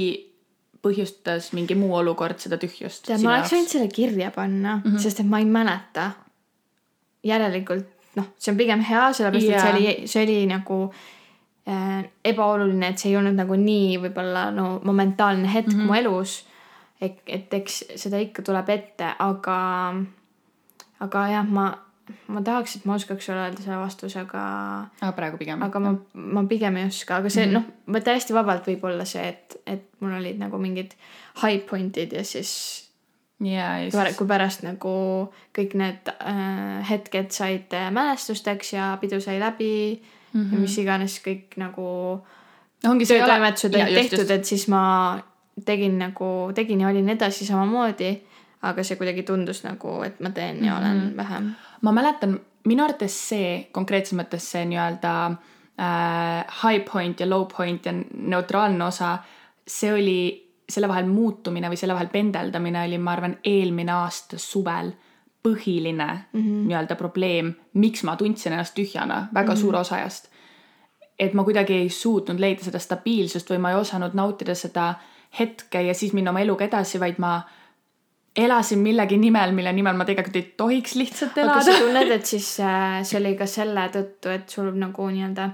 põhjustas 0.81 1.51
mingi 1.54 1.75
muu 1.77 1.94
olukord 1.95 2.39
seda 2.42 2.57
tühjust? 2.57 3.06
tead, 3.07 3.22
ma 3.22 3.36
oleks 3.38 3.54
võinud 3.54 3.74
selle 3.74 3.88
kirja 3.88 4.31
panna 4.36 4.77
mm, 4.77 4.84
-hmm. 4.84 5.04
sest 5.04 5.19
et 5.19 5.30
ma 5.30 5.39
ei 5.39 5.45
mäleta 5.45 6.12
järelikult 7.24 7.90
noh, 8.18 8.32
see 8.40 8.52
on 8.54 8.60
pigem 8.60 8.86
hea, 8.86 9.10
sellepärast 9.16 9.48
yeah. 9.48 9.58
et 9.58 9.64
see 9.66 9.76
oli, 9.76 10.08
see 10.14 10.24
oli 10.26 10.38
nagu 10.50 10.80
äh, 11.70 12.00
ebaoluline, 12.32 12.92
et 12.92 13.02
see 13.02 13.12
ei 13.12 13.20
olnud 13.20 13.38
nagu 13.40 13.58
nii 13.60 14.00
võib-olla 14.06 14.48
no 14.56 14.74
momentaalne 14.88 15.52
hetk 15.52 15.72
mm 15.72 15.80
-hmm. 15.80 15.92
mu 15.92 16.00
elus. 16.00 16.42
et, 17.02 17.22
et 17.28 17.54
eks 17.54 17.84
seda 17.98 18.20
ikka 18.22 18.44
tuleb 18.46 18.68
ette, 18.70 19.08
aga, 19.20 19.56
aga 21.00 21.22
jah, 21.32 21.48
ma, 21.50 21.72
ma 22.28 22.42
tahaks, 22.46 22.76
et 22.76 22.86
ma 22.86 22.94
oskaks 22.94 23.26
sulle 23.26 23.40
öelda 23.42 23.64
selle 23.64 23.80
vastuse, 23.80 24.20
aga. 24.20 24.44
aga 25.02 25.12
praegu 25.12 25.38
pigem. 25.38 25.64
aga 25.64 25.80
ma, 25.80 25.96
ma 26.13 26.44
pigem 26.46 26.78
ei 26.78 26.86
oska, 26.86 27.16
aga 27.16 27.30
see 27.30 27.48
mm 27.48 27.56
-hmm. 27.56 27.72
noh, 27.88 28.04
täiesti 28.04 28.34
vabalt 28.34 28.68
võib 28.68 28.86
olla 28.86 29.06
see, 29.06 29.28
et, 29.28 29.58
et 29.66 29.88
mul 30.00 30.13
olid 30.20 30.38
nagu 30.38 30.58
mingid 30.58 30.94
high 31.42 31.66
point'id 31.70 32.13
ja 32.13 32.24
siis 32.24 32.90
ja 33.41 33.83
just. 33.83 34.17
kui 34.17 34.27
pärast 34.27 34.63
nagu 34.63 34.93
kõik 35.57 35.74
need 35.79 36.12
äh, 36.13 36.89
hetked 36.89 37.31
said 37.31 37.74
äh, 37.74 37.89
mälestusteks 37.93 38.74
ja 38.74 38.98
pidu 39.01 39.21
sai 39.21 39.39
läbi 39.39 40.01
mm 40.33 40.41
-hmm. 40.41 40.53
ja 40.53 40.60
mis 40.60 40.77
iganes 40.77 41.21
kõik 41.25 41.57
nagu 41.57 42.21
ongi 42.88 43.05
töötoimetused 43.05 43.75
olid 43.75 43.93
tehtud, 43.95 44.31
et 44.31 44.45
siis 44.45 44.67
ma 44.67 45.19
tegin 45.65 46.00
nagu, 46.00 46.51
tegin 46.55 46.81
ja 46.81 46.88
olin 46.88 47.10
edasi 47.10 47.45
samamoodi. 47.45 48.21
aga 48.62 48.83
see 48.83 48.95
kuidagi 48.95 49.24
tundus 49.24 49.63
nagu, 49.63 50.03
et 50.05 50.19
ma 50.19 50.29
teen 50.29 50.65
ja 50.65 50.77
olen 50.77 50.98
mm 50.98 51.10
-hmm. 51.10 51.17
vähem. 51.17 51.55
ma 51.81 51.91
mäletan, 51.91 52.39
minu 52.65 52.83
arvates 52.83 53.29
see 53.29 53.67
konkreetses 53.71 54.13
mõttes 54.13 54.45
see 54.51 54.65
nii-öelda 54.65 55.31
äh, 55.79 56.45
high 56.63 56.86
point 56.91 57.19
ja 57.19 57.29
low 57.29 57.48
point 57.57 57.86
ja 57.86 57.93
neutraalne 58.13 58.86
osa, 58.86 59.17
see 59.67 59.93
oli 59.93 60.50
selle 60.72 60.88
vahel 60.88 61.08
muutumine 61.10 61.70
või 61.70 61.80
selle 61.80 61.96
vahel 61.98 62.10
pendeldamine 62.12 62.86
oli, 62.88 62.98
ma 62.98 63.16
arvan, 63.16 63.38
eelmine 63.44 63.94
aasta 63.94 64.40
suvel 64.42 64.92
põhiline 65.42 66.08
mm 66.08 66.42
-hmm. 66.42 66.68
nii-öelda 66.70 66.96
probleem, 66.96 67.54
miks 67.74 68.04
ma 68.04 68.16
tundsin 68.16 68.54
ennast 68.54 68.75
tühjana 68.78 69.28
väga 69.34 69.51
mm 69.51 69.56
-hmm. 69.56 69.62
suure 69.62 69.78
osa 69.78 69.96
ajast. 69.96 70.30
et 71.20 71.34
ma 71.34 71.44
kuidagi 71.44 71.74
ei 71.74 71.90
suutnud 71.90 72.40
leida 72.40 72.63
seda 72.63 72.80
stabiilsust 72.80 73.50
või 73.50 73.58
ma 73.58 73.70
ei 73.70 73.75
osanud 73.75 74.13
nautida 74.13 74.56
seda 74.56 74.94
hetke 75.40 75.82
ja 75.82 75.94
siis 75.94 76.13
minna 76.13 76.32
oma 76.32 76.40
eluga 76.40 76.66
edasi, 76.66 77.00
vaid 77.00 77.20
ma 77.20 77.42
elasin 78.36 78.80
millegi 78.80 79.18
nimel, 79.18 79.51
mille 79.51 79.74
nimel 79.74 79.96
ma 79.96 80.06
tegelikult 80.06 80.36
ei 80.36 80.54
tohiks 80.58 80.96
lihtsalt 80.96 81.38
elada. 81.38 81.60
aga 81.60 81.62
sa 81.62 81.80
tunned, 81.84 82.12
et 82.12 82.25
siis 82.25 82.60
äh, 82.60 83.04
see 83.04 83.20
oli 83.20 83.36
ka 83.36 83.46
selle 83.46 83.88
tõttu, 83.94 84.32
et 84.34 84.50
sul 84.50 84.72
nagu 84.80 85.08
nii-öelda 85.08 85.50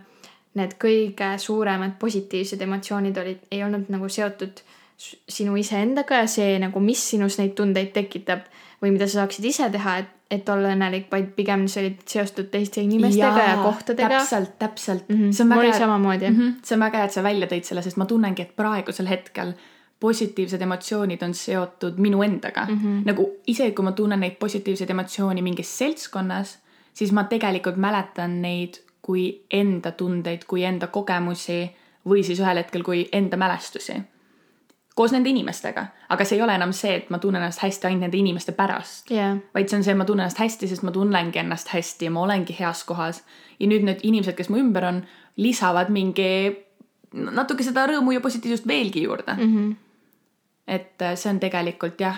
need 0.57 0.73
kõige 0.81 1.35
suuremad 1.41 1.97
positiivsed 1.99 2.61
emotsioonid 2.61 3.17
olid, 3.21 3.45
ei 3.51 3.63
olnud 3.63 3.91
nagu 3.93 4.09
seotud 4.09 4.63
sinu 4.97 5.55
iseendaga 5.59 6.23
ja 6.23 6.27
see 6.29 6.57
nagu, 6.61 6.81
mis 6.81 7.01
sinus 7.11 7.37
neid 7.37 7.53
tundeid 7.57 7.91
tekitab 7.93 8.47
või 8.81 8.93
mida 8.95 9.07
sa 9.07 9.21
saaksid 9.21 9.45
ise 9.45 9.69
teha, 9.73 9.97
et, 10.01 10.09
et 10.33 10.49
olla 10.49 10.73
õnnelik, 10.73 11.07
vaid 11.11 11.29
pigem 11.37 11.67
sa 11.69 11.81
olid 11.83 12.01
seotud 12.09 12.49
teiste 12.53 12.81
inimestega 12.81 13.43
ja, 13.43 13.55
ja 13.55 13.63
kohtadega. 13.63 14.09
täpselt, 14.17 14.57
täpselt 14.59 15.09
mm. 15.09 15.15
-hmm. 15.15 15.33
see 15.37 15.45
on 15.45 15.53
väga 15.53 15.67
hea. 15.69 15.79
samamoodi 15.79 16.29
mm. 16.29 16.37
-hmm. 16.37 16.53
see 16.63 16.75
on 16.75 16.85
väga 16.85 16.97
hea, 16.97 17.05
et 17.05 17.17
sa 17.17 17.23
välja 17.23 17.47
tõid 17.53 17.69
selle, 17.69 17.81
sest 17.81 17.97
ma 17.97 18.05
tunnengi, 18.05 18.41
et 18.41 18.55
praegusel 18.55 19.07
hetkel 19.07 19.53
positiivsed 19.99 20.61
emotsioonid 20.61 21.21
on 21.23 21.33
seotud 21.33 21.97
minu 21.97 22.23
endaga 22.23 22.65
mm. 22.65 22.81
-hmm. 22.81 23.05
nagu 23.05 23.29
isegi 23.47 23.71
kui 23.71 23.85
ma 23.85 23.91
tunnen 23.91 24.19
neid 24.19 24.37
positiivseid 24.39 24.89
emotsioone 24.89 25.41
mingis 25.41 25.77
seltskonnas, 25.77 26.57
siis 26.93 27.11
ma 27.11 27.23
tegelikult 27.23 27.77
mäletan 27.77 28.41
neid 28.41 28.81
kui 29.01 29.45
enda 29.51 29.91
tundeid, 29.91 30.43
kui 30.47 30.63
enda 30.63 30.87
kogemusi 30.87 31.69
või 32.09 32.23
siis 32.23 32.39
ühel 32.39 32.57
hetkel 32.57 32.83
kui 32.83 33.09
enda 33.11 33.37
mälestusi 33.37 34.01
koos 34.97 35.13
nende 35.13 35.29
inimestega, 35.29 35.83
aga 36.09 36.25
see 36.25 36.39
ei 36.39 36.41
ole 36.41 36.55
enam 36.57 36.71
see, 36.73 36.95
et 36.97 37.09
ma 37.13 37.19
tunnen 37.21 37.43
ennast 37.43 37.61
hästi 37.61 37.85
ainult 37.87 38.07
nende 38.07 38.17
inimeste 38.17 38.55
pärast. 38.57 39.11
jaa, 39.13 39.35
vaid 39.53 39.69
see 39.69 39.77
on 39.77 39.83
see, 39.85 39.93
et 39.93 39.99
ma 39.99 40.07
tunnen 40.09 40.25
ennast 40.25 40.41
hästi, 40.41 40.69
sest 40.71 40.85
ma 40.87 40.93
tunnengi 40.95 41.41
ennast 41.41 41.69
hästi 41.73 42.09
ja 42.09 42.13
ma 42.13 42.23
olengi 42.25 42.55
heas 42.59 42.81
kohas. 42.87 43.21
ja 43.59 43.69
nüüd 43.69 43.85
need 43.85 44.01
inimesed, 44.03 44.33
kes 44.37 44.49
mu 44.49 44.57
ümber 44.61 44.87
on, 44.89 45.03
lisavad 45.37 45.93
mingi 45.93 46.31
natuke 47.13 47.65
seda 47.65 47.85
rõõmu 47.89 48.15
ja 48.15 48.23
positiivsust 48.23 48.67
veelgi 48.67 49.03
juurde 49.05 49.37
mm. 49.37 49.53
-hmm. 49.53 49.75
et 50.67 51.01
äh, 51.01 51.15
see 51.15 51.29
on 51.29 51.39
tegelikult 51.39 52.01
jah, 52.01 52.17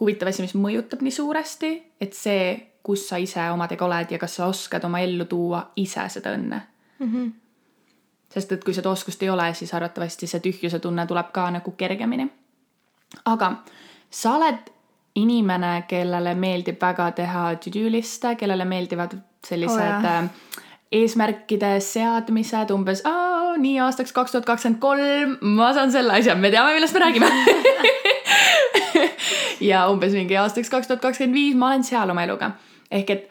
huvitav 0.00 0.28
asi, 0.28 0.42
mis 0.42 0.54
mõjutab 0.54 1.02
nii 1.02 1.14
suuresti, 1.14 1.72
et 2.00 2.12
see, 2.12 2.74
kus 2.82 3.08
sa 3.08 3.16
ise 3.22 3.46
omadega 3.50 3.86
oled 3.86 4.10
ja 4.10 4.18
kas 4.18 4.36
sa 4.36 4.46
oskad 4.50 4.84
oma 4.84 5.00
ellu 5.00 5.24
tuua 5.24 5.70
ise 5.76 6.08
seda 6.08 6.34
õnne 6.34 6.60
mm. 6.98 7.12
-hmm. 7.12 7.32
Sest 8.34 8.52
et 8.52 8.64
kui 8.64 8.74
seda 8.74 8.90
oskust 8.90 9.22
ei 9.22 9.30
ole, 9.30 9.46
siis 9.54 9.74
arvatavasti 9.74 10.26
see 10.26 10.42
tühjuse 10.42 10.80
tunne 10.82 11.06
tuleb 11.06 11.30
ka 11.32 11.48
nagu 11.54 11.74
kergemini. 11.78 12.28
aga 13.30 13.52
sa 14.10 14.36
oled 14.36 14.70
inimene, 15.14 15.84
kellele 15.88 16.34
meeldib 16.34 16.80
väga 16.82 17.10
teha 17.20 17.44
to-do 17.62 17.90
liste, 17.90 18.34
kellele 18.34 18.64
meeldivad 18.66 19.14
sellised 19.46 19.78
Oh, 19.78 20.06
äh, 20.10 20.62
eesmärkide 20.94 21.76
seadmised 21.82 22.70
umbes, 22.74 23.02
nii 23.58 23.78
aastaks 23.82 24.12
kaks 24.14 24.34
tuhat 24.34 24.46
kakskümmend 24.48 24.80
kolm 24.82 25.36
ma 25.56 25.72
saan 25.74 25.92
selle 25.92 26.18
asja, 26.18 26.34
me 26.34 26.50
teame, 26.50 26.74
millest 26.74 26.94
me 26.94 27.02
räägime. 27.04 27.30
ja 29.70 29.86
umbes 29.90 30.14
mingi 30.16 30.38
aastaks 30.38 30.70
kaks 30.70 30.90
tuhat 30.90 31.02
kakskümmend 31.02 31.38
viis 31.38 31.58
ma 31.58 31.72
olen 31.72 31.86
seal 31.86 32.10
oma 32.10 32.26
eluga. 32.26 32.52
ehk 32.90 33.10
et 33.10 33.30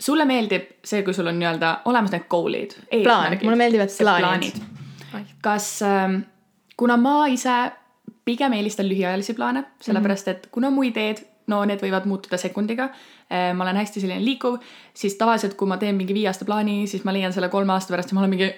sulle 0.00 0.24
meeldib 0.24 0.68
see, 0.84 1.02
kui 1.04 1.14
sul 1.14 1.28
on 1.28 1.38
nii-öelda 1.38 1.72
olemas 1.90 2.14
need 2.14 2.28
goal'id. 2.32 2.76
Plaan. 3.02 3.38
Mulle 3.42 3.56
meeldivad 3.60 3.92
plaanid. 3.98 4.60
kas 5.42 5.82
ähm,, 5.82 6.22
kuna 6.76 6.96
ma 6.96 7.26
ise 7.26 7.56
pigem 8.24 8.52
eelistan 8.52 8.88
lühiajalisi 8.88 9.34
plaane, 9.34 9.64
sellepärast 9.82 10.28
et 10.28 10.46
kuna 10.54 10.70
mu 10.70 10.84
ideed, 10.86 11.22
no 11.50 11.62
need 11.66 11.82
võivad 11.82 12.06
muutuda 12.06 12.38
sekundiga, 12.38 12.88
ma 13.30 13.64
olen 13.64 13.80
hästi 13.80 14.02
selline 14.02 14.22
liikuv, 14.24 14.58
siis 14.94 15.16
tavaliselt, 15.18 15.56
kui 15.58 15.68
ma 15.70 15.80
teen 15.80 15.96
mingi 15.98 16.14
viie 16.14 16.28
aasta 16.30 16.46
plaani, 16.46 16.84
siis 16.90 17.02
ma 17.06 17.14
leian 17.16 17.34
selle 17.34 17.48
kolme 17.50 17.74
aasta 17.74 17.94
pärast 17.94 18.12
ja 18.12 18.18
ma 18.18 18.22
olen 18.22 18.34
mingi, 18.34 18.50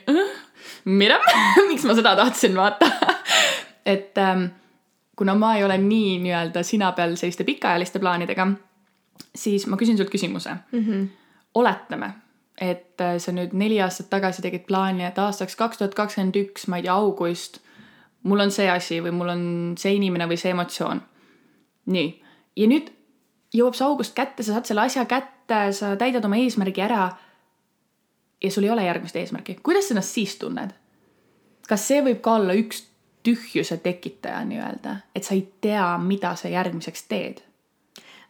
mida, 0.92 1.20
miks 1.70 1.86
ma 1.88 1.96
seda 1.98 2.14
tahtsin 2.18 2.58
vaata. 2.58 2.90
et 3.94 4.18
ähm, 4.20 4.50
kuna 5.16 5.34
ma 5.38 5.54
ei 5.56 5.64
ole 5.64 5.78
nii 5.80 6.18
nii-öelda 6.26 6.62
sina 6.66 6.92
peal 6.96 7.16
selliste 7.20 7.46
pikaajaliste 7.48 8.02
plaanidega, 8.02 8.48
siis 9.34 9.66
ma 9.70 9.80
küsin 9.80 9.98
sult 9.98 10.12
küsimuse 10.12 10.52
mm. 10.52 10.84
-hmm. 10.84 11.10
oletame, 11.54 12.12
et 12.60 13.00
äh, 13.00 13.18
sa 13.18 13.32
nüüd 13.34 13.54
neli 13.56 13.80
aastat 13.82 14.10
tagasi 14.12 14.42
tegid 14.44 14.66
plaani, 14.68 15.04
et 15.06 15.18
aastaks 15.18 15.56
kaks 15.56 15.80
tuhat 15.80 15.94
kakskümmend 15.98 16.36
üks, 16.44 16.68
ma 16.68 16.80
ei 16.80 16.86
tea, 16.86 16.94
august, 16.94 17.60
mul 18.22 18.44
on 18.44 18.52
see 18.54 18.68
asi 18.70 19.00
või 19.04 19.14
mul 19.16 19.32
on 19.34 19.44
see 19.78 19.96
inimene 19.98 20.28
või 20.30 20.38
see 20.40 20.52
emotsioon. 20.54 21.02
nii, 21.92 22.10
ja 22.56 22.68
nüüd 22.70 22.92
jõuab 23.54 23.76
see 23.76 23.86
august 23.86 24.14
kätte, 24.16 24.44
sa 24.44 24.56
saad 24.56 24.68
selle 24.68 24.86
asja 24.86 25.04
kätte, 25.10 25.64
sa 25.76 25.96
täidad 25.98 26.24
oma 26.24 26.38
eesmärgi 26.40 26.84
ära. 26.84 27.10
ja 28.42 28.50
sul 28.50 28.64
ei 28.64 28.70
ole 28.70 28.84
järgmist 28.84 29.16
eesmärki, 29.16 29.58
kuidas 29.62 29.88
sa 29.88 29.94
ennast 29.94 30.14
siis 30.14 30.36
tunned? 30.38 30.72
kas 31.68 31.88
see 31.88 32.02
võib 32.02 32.20
ka 32.20 32.38
olla 32.40 32.54
üks 32.58 32.84
tühjuse 33.22 33.76
tekitaja 33.78 34.42
nii-öelda, 34.44 34.96
et 35.14 35.24
sa 35.24 35.34
ei 35.34 35.46
tea, 35.60 35.98
mida 35.98 36.34
sa 36.36 36.48
järgmiseks 36.48 37.08
teed? 37.08 37.42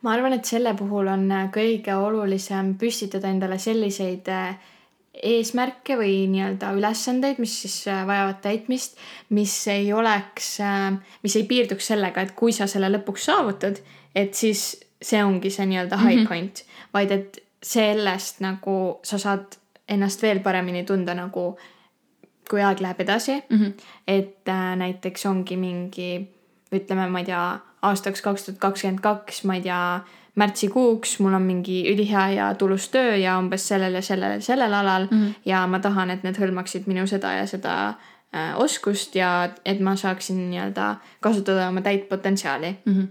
Ma 0.02 0.12
arvan, 0.12 0.36
et 0.36 0.48
selle 0.48 0.74
puhul 0.78 1.10
on 1.12 1.26
äh, 1.30 1.48
kõige 1.54 1.94
olulisem 1.96 2.74
püstitada 2.78 3.30
endale 3.30 3.58
selliseid 3.62 4.28
äh, 4.32 4.56
eesmärke 5.12 5.96
või 6.00 6.26
nii-öelda 6.32 6.72
ülesandeid, 6.76 7.38
mis 7.42 7.54
siis 7.64 7.76
äh, 7.92 8.04
vajavad 8.08 8.40
täitmist, 8.44 8.98
mis 9.30 9.54
ei 9.70 9.92
oleks, 9.92 10.56
mis 11.22 11.36
ei 11.36 11.46
piirduks 11.48 11.92
sellega, 11.92 12.24
et 12.24 12.34
kui 12.38 12.54
sa 12.56 12.66
selle 12.70 12.90
lõpuks 12.92 13.28
saavutad, 13.30 13.82
et 14.14 14.34
siis 14.34 14.72
see 15.02 15.22
ongi 15.24 15.50
see 15.50 15.66
nii-öelda 15.66 15.98
high 16.00 16.16
mm 16.16 16.22
-hmm. 16.22 16.28
point, 16.28 16.64
vaid 16.94 17.10
et 17.10 17.42
sellest 17.62 18.40
nagu 18.40 19.00
sa 19.06 19.18
saad 19.18 19.58
ennast 19.88 20.22
veel 20.22 20.40
paremini 20.40 20.84
tunda 20.84 21.14
nagu, 21.14 21.56
kui 22.50 22.62
aeg 22.62 22.80
läheb 22.80 23.00
edasi 23.00 23.34
mm. 23.34 23.58
-hmm. 23.58 23.72
et 24.06 24.48
äh, 24.48 24.76
näiteks 24.76 25.26
ongi 25.26 25.56
mingi, 25.56 26.28
ütleme, 26.72 27.08
ma 27.08 27.18
ei 27.18 27.24
tea, 27.24 27.58
aastaks 27.82 28.22
kaks 28.22 28.44
tuhat 28.46 28.58
kakskümmend 28.58 29.00
kaks, 29.04 29.44
ma 29.44 29.54
ei 29.58 29.64
tea, 29.66 30.00
märtsikuuks 30.34 31.18
mul 31.20 31.34
on 31.36 31.42
mingi 31.42 31.82
ülihea 31.92 32.28
ja 32.30 32.54
tulus 32.54 32.88
töö 32.88 33.16
ja 33.16 33.36
umbes 33.38 33.66
sellel 33.68 33.98
ja 33.98 34.02
sellel, 34.02 34.40
sellel 34.40 34.74
alal 34.74 35.08
mm 35.10 35.18
-hmm. 35.18 35.34
ja 35.44 35.66
ma 35.66 35.78
tahan, 35.78 36.10
et 36.10 36.22
need 36.22 36.38
hõlmaksid 36.40 36.86
minu 36.86 37.06
seda 37.06 37.32
ja 37.32 37.46
seda 37.46 37.88
äh, 37.88 38.54
oskust 38.56 39.14
ja 39.14 39.50
et 39.64 39.80
ma 39.80 39.96
saaksin 39.96 40.50
nii-öelda 40.50 40.96
kasutada 41.20 41.68
oma 41.68 41.80
täit 41.80 42.08
potentsiaali 42.08 42.76
mm. 42.84 42.92
-hmm. 42.92 43.08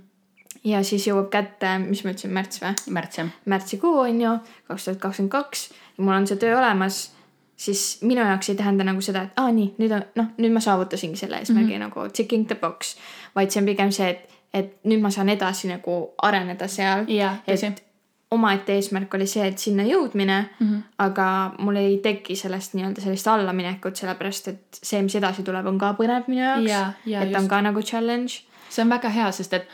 ja 0.63 0.83
siis 0.83 1.07
jõuab 1.07 1.29
kätte, 1.29 1.77
mis 1.79 2.03
ma 2.03 2.09
ütlesin, 2.09 2.33
märts 2.33 2.61
või? 2.61 2.73
märts 2.89 3.17
jah. 3.17 3.29
märtsikuu 3.45 3.99
on 3.99 4.21
ju, 4.21 4.37
kaks 4.67 4.85
tuhat 4.85 4.99
kakskümmend 4.99 5.31
kaks 5.31 5.69
ja 5.97 6.03
mul 6.03 6.13
on 6.13 6.27
see 6.27 6.37
töö 6.37 6.57
olemas, 6.57 7.13
siis 7.55 8.01
minu 8.01 8.21
jaoks 8.21 8.49
ei 8.49 8.55
tähenda 8.55 8.83
nagu 8.83 9.01
seda, 9.01 9.21
et 9.21 9.37
aa 9.37 9.51
nii, 9.51 9.75
nüüd 9.77 9.93
on, 9.93 10.03
noh, 10.15 10.33
nüüd 10.41 10.53
ma 10.55 10.59
saavutasingi 10.59 11.19
selle 11.19 11.37
eesmärgi 11.37 11.77
mm 11.77 11.81
-hmm. 11.81 12.01
nagu 12.01 12.09
ticking 12.09 12.47
the 12.47 12.55
box. 12.55 12.95
vaid 13.35 13.51
see 13.51 13.61
on 13.61 13.65
pigem 13.65 13.91
see, 13.91 14.09
et, 14.09 14.29
et 14.53 14.79
nüüd 14.83 15.01
ma 15.01 15.09
saan 15.09 15.29
edasi 15.29 15.67
nagu 15.67 16.01
areneda 16.21 16.67
seal. 16.67 17.05
Et 17.47 17.83
omaette 18.31 18.75
eesmärk 18.79 19.13
oli 19.13 19.27
see, 19.27 19.43
et 19.47 19.59
sinna 19.59 19.83
jõudmine 19.83 20.37
mm, 20.41 20.67
-hmm. 20.67 20.81
aga 21.03 21.27
mul 21.59 21.75
ei 21.75 21.97
teki 22.03 22.35
sellest 22.35 22.73
nii-öelda 22.73 23.03
sellist 23.03 23.27
allaminekut, 23.27 23.95
sellepärast 23.95 24.47
et 24.47 24.79
see, 24.83 25.01
mis 25.01 25.15
edasi 25.19 25.43
tuleb, 25.43 25.67
on 25.67 25.79
ka 25.79 25.93
põnev 25.99 26.27
minu 26.31 26.41
jaoks 26.41 26.71
et 27.05 27.29
just. 27.29 27.35
on 27.39 27.47
ka 27.47 27.61
nagu 27.61 27.81
challenge. 27.81 28.43
see 28.69 28.83
on 28.83 28.89
väga 28.89 29.09
hea, 29.09 29.31
sest 29.31 29.53
et 29.53 29.67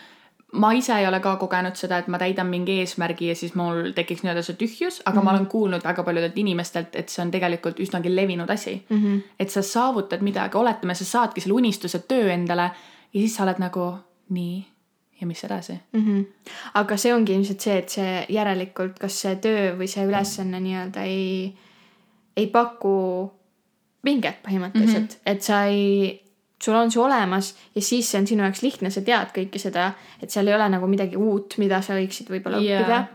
ma 0.53 0.71
ise 0.73 0.95
ei 0.95 1.07
ole 1.07 1.19
ka 1.19 1.35
kogenud 1.35 1.75
seda, 1.75 1.97
et 1.97 2.07
ma 2.07 2.17
täidan 2.17 2.47
mingi 2.47 2.79
eesmärgi 2.81 3.27
ja 3.27 3.35
siis 3.35 3.53
mul 3.55 3.91
tekiks 3.95 4.23
nii-öelda 4.23 4.41
see 4.41 4.55
tühjus, 4.55 5.01
aga 5.05 5.13
mm 5.13 5.19
-hmm. 5.19 5.23
ma 5.23 5.31
olen 5.31 5.45
kuulnud 5.45 5.83
väga 5.83 6.03
paljudelt 6.03 6.37
inimestelt, 6.37 6.95
et 6.95 7.09
see 7.09 7.21
on 7.25 7.31
tegelikult 7.31 7.79
üsnagi 7.79 8.15
levinud 8.15 8.49
asi 8.49 8.85
mm. 8.89 8.97
-hmm. 8.97 9.21
et 9.39 9.49
sa 9.49 9.61
saavutad 9.61 10.21
midagi, 10.21 10.57
oletame, 10.57 10.95
sa 10.95 11.05
saadki 11.05 11.41
selle 11.41 11.53
unistuse 11.53 11.99
töö 11.99 12.33
endale 12.33 12.71
ja 13.13 13.19
siis 13.19 13.35
sa 13.35 13.43
oled 13.43 13.59
nagu 13.59 13.93
nii 14.33 14.65
ja 15.21 15.27
mis 15.27 15.43
edasi 15.43 15.73
mm. 15.93 16.03
-hmm. 16.05 16.51
aga 16.73 16.97
see 16.97 17.13
ongi 17.13 17.33
ilmselt 17.33 17.61
see, 17.61 17.77
et 17.77 17.89
see 17.89 18.25
järelikult, 18.29 18.99
kas 18.99 19.21
see 19.21 19.35
töö 19.41 19.73
või 19.79 19.89
see 19.91 20.05
ülesanne 20.05 20.59
nii-öelda 20.59 21.03
ei, 21.09 21.57
ei 22.37 22.47
paku 22.47 23.31
pinget 24.03 24.39
põhimõtteliselt 24.45 25.01
mm, 25.01 25.17
-hmm. 25.17 25.31
et 25.31 25.41
sa 25.43 25.63
ei, 25.65 26.21
sul 26.63 26.75
on 26.75 26.91
see 26.91 27.01
olemas 27.01 27.55
ja 27.75 27.81
siis 27.81 28.11
see 28.11 28.21
on 28.21 28.27
sinu 28.27 28.43
jaoks 28.43 28.61
lihtne, 28.61 28.89
sa 28.89 29.01
tead 29.01 29.33
kõike 29.35 29.59
seda, 29.59 29.91
et 30.21 30.29
seal 30.29 30.47
ei 30.47 30.55
ole 30.55 30.69
nagu 30.69 30.87
midagi 30.87 31.17
uut, 31.17 31.57
mida 31.57 31.81
sa 31.81 31.97
võiksid 31.97 32.29
võib-olla 32.29 32.61
Jaa. 32.61 32.81
õppida 32.81 33.05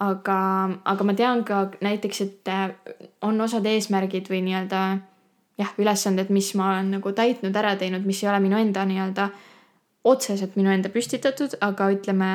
aga, 0.00 0.38
aga 0.84 1.04
ma 1.04 1.14
tean 1.14 1.44
ka 1.44 1.68
näiteks, 1.84 2.20
et 2.20 2.48
äh, 2.52 2.70
on 3.22 3.40
osad 3.40 3.66
eesmärgid 3.66 4.30
või 4.30 4.42
nii-öelda 4.46 4.82
jah, 5.58 5.72
ülesanded, 5.78 6.30
mis 6.34 6.52
ma 6.58 6.72
olen 6.72 6.92
nagu 6.96 7.12
täitnud, 7.12 7.56
ära 7.56 7.74
teinud, 7.76 8.06
mis 8.06 8.22
ei 8.22 8.30
ole 8.30 8.40
minu 8.44 8.58
enda 8.60 8.84
nii-öelda 8.86 9.28
otseselt 10.08 10.56
minu 10.58 10.72
enda 10.72 10.90
püstitatud, 10.92 11.58
aga 11.64 11.90
ütleme, 11.94 12.30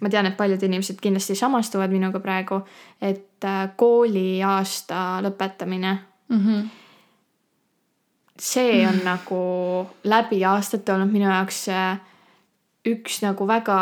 ma 0.00 0.10
tean, 0.12 0.28
et 0.28 0.36
paljud 0.38 0.62
inimesed 0.62 1.00
kindlasti 1.02 1.36
samastuvad 1.38 1.94
minuga 1.94 2.20
praegu, 2.24 2.60
et 3.00 3.46
äh, 3.46 3.64
kooliaasta 3.76 5.22
lõpetamine, 5.26 5.96
mm. 6.28 6.44
-hmm. 6.44 6.68
see 8.38 8.86
on 8.88 9.02
nagu 9.04 9.42
läbi 10.04 10.44
aastate 10.44 10.92
olnud 10.92 11.12
minu 11.12 11.30
jaoks 11.30 11.66
äh, 11.68 11.98
üks 12.86 13.22
nagu 13.22 13.46
väga 13.48 13.78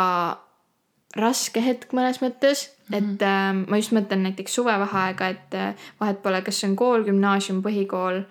raske 1.17 1.61
hetk 1.63 1.93
mõnes 1.95 2.19
mõttes 2.21 2.67
mm, 2.67 2.93
-hmm. 2.93 2.97
et 2.97 3.21
äh, 3.25 3.69
ma 3.69 3.79
just 3.79 3.93
mõtlen 3.95 4.25
näiteks 4.27 4.57
suvevaheaega, 4.59 5.27
et 5.27 5.55
äh, 5.55 5.87
vahet 5.99 6.21
pole, 6.23 6.41
kas 6.41 6.59
see 6.59 6.69
on 6.69 6.75
kool, 6.75 7.05
gümnaasium, 7.07 7.63
põhikool. 7.65 8.23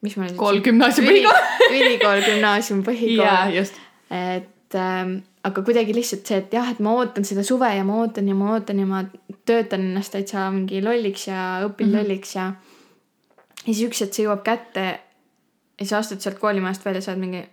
mis 0.00 0.16
ma 0.16 0.24
nüüd 0.24 0.36
Kool, 0.40 0.62
gümnaasium, 0.64 1.06
põhikool. 1.06 1.48
ülikool, 1.78 2.22
gümnaasium, 2.24 2.82
põhikool 2.84 3.26
jaa, 3.26 3.48
just. 3.52 3.74
Et 4.10 4.74
ähm, 4.74 5.20
aga 5.44 5.62
kuidagi 5.64 5.94
lihtsalt 5.96 6.26
see, 6.26 6.40
et 6.42 6.54
jah, 6.54 6.68
et 6.70 6.80
ma 6.84 6.94
ootan 7.00 7.24
seda 7.26 7.44
suve 7.46 7.68
ja 7.72 7.84
ma 7.86 8.00
ootan 8.02 8.28
ja 8.28 8.36
ma 8.36 8.54
ootan 8.54 8.82
ja 8.82 8.88
ma 8.88 9.04
töötan 9.48 9.86
ennast 9.88 10.12
täitsa 10.14 10.48
mingi 10.54 10.82
lolliks 10.84 11.28
ja 11.28 11.62
õpin 11.66 11.88
mm 11.88 11.92
-hmm. 11.92 12.02
lolliks 12.02 12.34
ja. 12.36 12.52
ja 13.64 13.74
siis 13.74 13.86
üks 13.88 14.02
hetk 14.04 14.14
see 14.14 14.26
jõuab 14.26 14.42
kätte 14.44 14.84
ja 15.80 15.86
sa 15.86 15.98
astud 15.98 16.20
sealt 16.20 16.38
koolimajast 16.38 16.84
välja, 16.84 17.00
sa 17.00 17.12
oled 17.12 17.20
mingi 17.20 17.44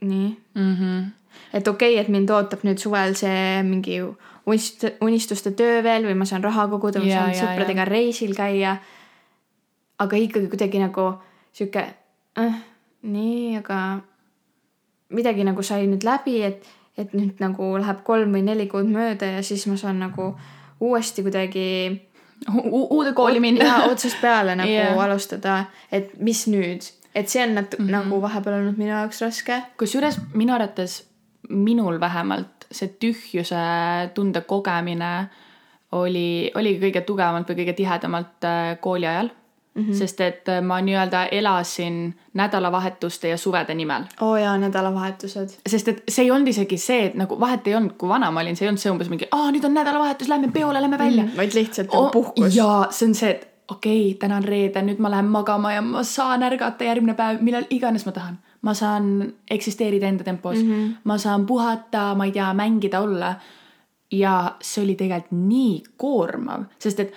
nii. 0.00 0.28
Mm 0.54 0.74
-hmm. 0.74 1.04
et 1.52 1.68
okei 1.68 1.94
okay,, 1.94 2.02
et 2.02 2.08
mind 2.08 2.30
ootab 2.30 2.64
nüüd 2.64 2.78
suvel 2.78 3.14
see 3.14 3.62
mingi 3.62 4.00
unist-, 4.46 4.90
unistuste 5.00 5.50
töö 5.50 5.82
veel 5.82 6.06
või 6.08 6.14
ma 6.14 6.24
saan 6.24 6.44
raha 6.44 6.66
koguda, 6.68 6.98
ma 6.98 7.06
Jaa, 7.06 7.20
saan 7.20 7.34
jaa, 7.34 7.46
sõpradega 7.46 7.84
reisil 7.84 8.34
käia. 8.34 8.76
aga 9.98 10.16
ikkagi 10.16 10.48
kuidagi 10.52 10.78
nagu 10.78 11.12
sihuke 11.52 11.86
äh,, 12.38 12.56
nii, 13.02 13.56
aga 13.56 14.00
midagi 15.14 15.44
nagu 15.46 15.62
sai 15.62 15.86
nüüd 15.86 16.04
läbi, 16.06 16.40
et, 16.42 16.66
et 16.98 17.14
nüüd 17.14 17.40
nagu 17.42 17.76
läheb 17.78 18.02
kolm 18.06 18.34
või 18.34 18.42
neli 18.46 18.66
kuud 18.70 18.88
mööda 18.90 19.36
ja 19.36 19.42
siis 19.46 19.66
ma 19.70 19.76
saan 19.80 20.00
nagu 20.02 20.32
uuesti 20.80 21.22
kuidagi 21.22 21.66
uude 22.70 23.12
kooli 23.16 23.40
minna. 23.40 23.84
otsast 23.90 24.20
peale 24.20 24.56
nagu 24.58 24.70
yeah. 24.70 24.98
alustada, 25.04 25.64
et 25.92 26.12
mis 26.18 26.46
nüüd. 26.52 26.90
et 27.14 27.28
see 27.28 27.42
on 27.42 27.54
nat- 27.54 27.78
mm 27.78 27.86
-hmm. 27.86 27.90
nagu 27.90 28.22
vahepeal 28.22 28.58
olnud 28.60 28.78
minu 28.78 28.90
jaoks 28.90 29.22
raske. 29.22 29.62
kusjuures 29.78 30.18
minu 30.34 30.54
arvates 30.54 31.06
minul 31.48 32.00
vähemalt 32.00 32.66
see 32.70 32.88
tühjuse 32.88 33.56
tunde 34.14 34.40
kogemine 34.40 35.28
oli, 35.92 36.50
oligi 36.54 36.80
kõige 36.80 37.02
tugevamalt 37.06 37.48
või 37.48 37.60
kõige 37.62 37.72
tihedamalt 37.72 38.44
äh, 38.44 38.78
kooli 38.80 39.06
ajal 39.06 39.30
mm. 39.76 39.82
-hmm. 39.82 39.98
sest 39.98 40.20
et 40.20 40.48
äh, 40.48 40.62
ma 40.62 40.80
nii-öelda 40.80 41.26
elasin 41.26 42.14
nädalavahetuste 42.34 43.28
ja 43.28 43.36
suvede 43.36 43.74
nimel. 43.74 44.02
oo 44.20 44.30
oh 44.30 44.36
jaa, 44.36 44.58
nädalavahetused. 44.58 45.58
sest 45.68 45.88
et 45.88 46.02
see 46.08 46.24
ei 46.24 46.30
olnud 46.30 46.48
isegi 46.48 46.78
see, 46.78 47.06
et 47.06 47.14
nagu 47.14 47.40
vahet 47.40 47.66
ei 47.66 47.74
olnud, 47.74 47.92
kui 47.98 48.08
vana 48.08 48.30
ma 48.30 48.40
olin, 48.40 48.56
see 48.56 48.66
ei 48.66 48.68
olnud 48.68 48.80
see 48.82 48.92
umbes 48.92 49.10
mingi, 49.12 49.28
aa 49.32 49.50
nüüd 49.50 49.64
on 49.64 49.74
nädalavahetus, 49.74 50.28
lähme 50.28 50.48
peole, 50.52 50.80
lähme 50.82 50.98
välja 50.98 51.22
mm. 51.22 51.36
vaid 51.36 51.54
lihtsalt 51.54 51.92
nagu 51.92 52.10
puhkus. 52.12 52.56
jaa, 52.56 52.86
see 52.90 53.08
on 53.08 53.14
see, 53.14 53.30
et 53.30 53.52
okei 53.68 54.10
okay,, 54.10 54.18
täna 54.18 54.40
on 54.40 54.44
reede, 54.44 54.82
nüüd 54.82 55.02
ma 55.02 55.10
lähen 55.10 55.30
magama 55.30 55.72
ja 55.74 55.82
ma 55.82 56.02
saan 56.06 56.42
ärgata 56.46 56.86
järgmine 56.86 57.14
päev, 57.18 57.42
millal 57.42 57.68
iganes 57.70 58.06
ma 58.06 58.12
tahan. 58.12 58.38
ma 58.62 58.74
saan 58.74 59.32
eksisteerida 59.50 60.08
enda 60.08 60.24
tempos 60.24 60.58
mm, 60.58 60.72
-hmm. 60.72 60.92
ma 61.04 61.18
saan 61.18 61.46
puhata, 61.46 62.14
ma 62.14 62.24
ei 62.24 62.32
tea, 62.32 62.54
mängida, 62.54 63.00
olla. 63.00 63.34
ja 64.10 64.56
see 64.60 64.84
oli 64.84 64.94
tegelikult 64.94 65.32
nii 65.48 65.82
koormav, 65.96 66.64
sest 66.78 67.00
et 67.00 67.12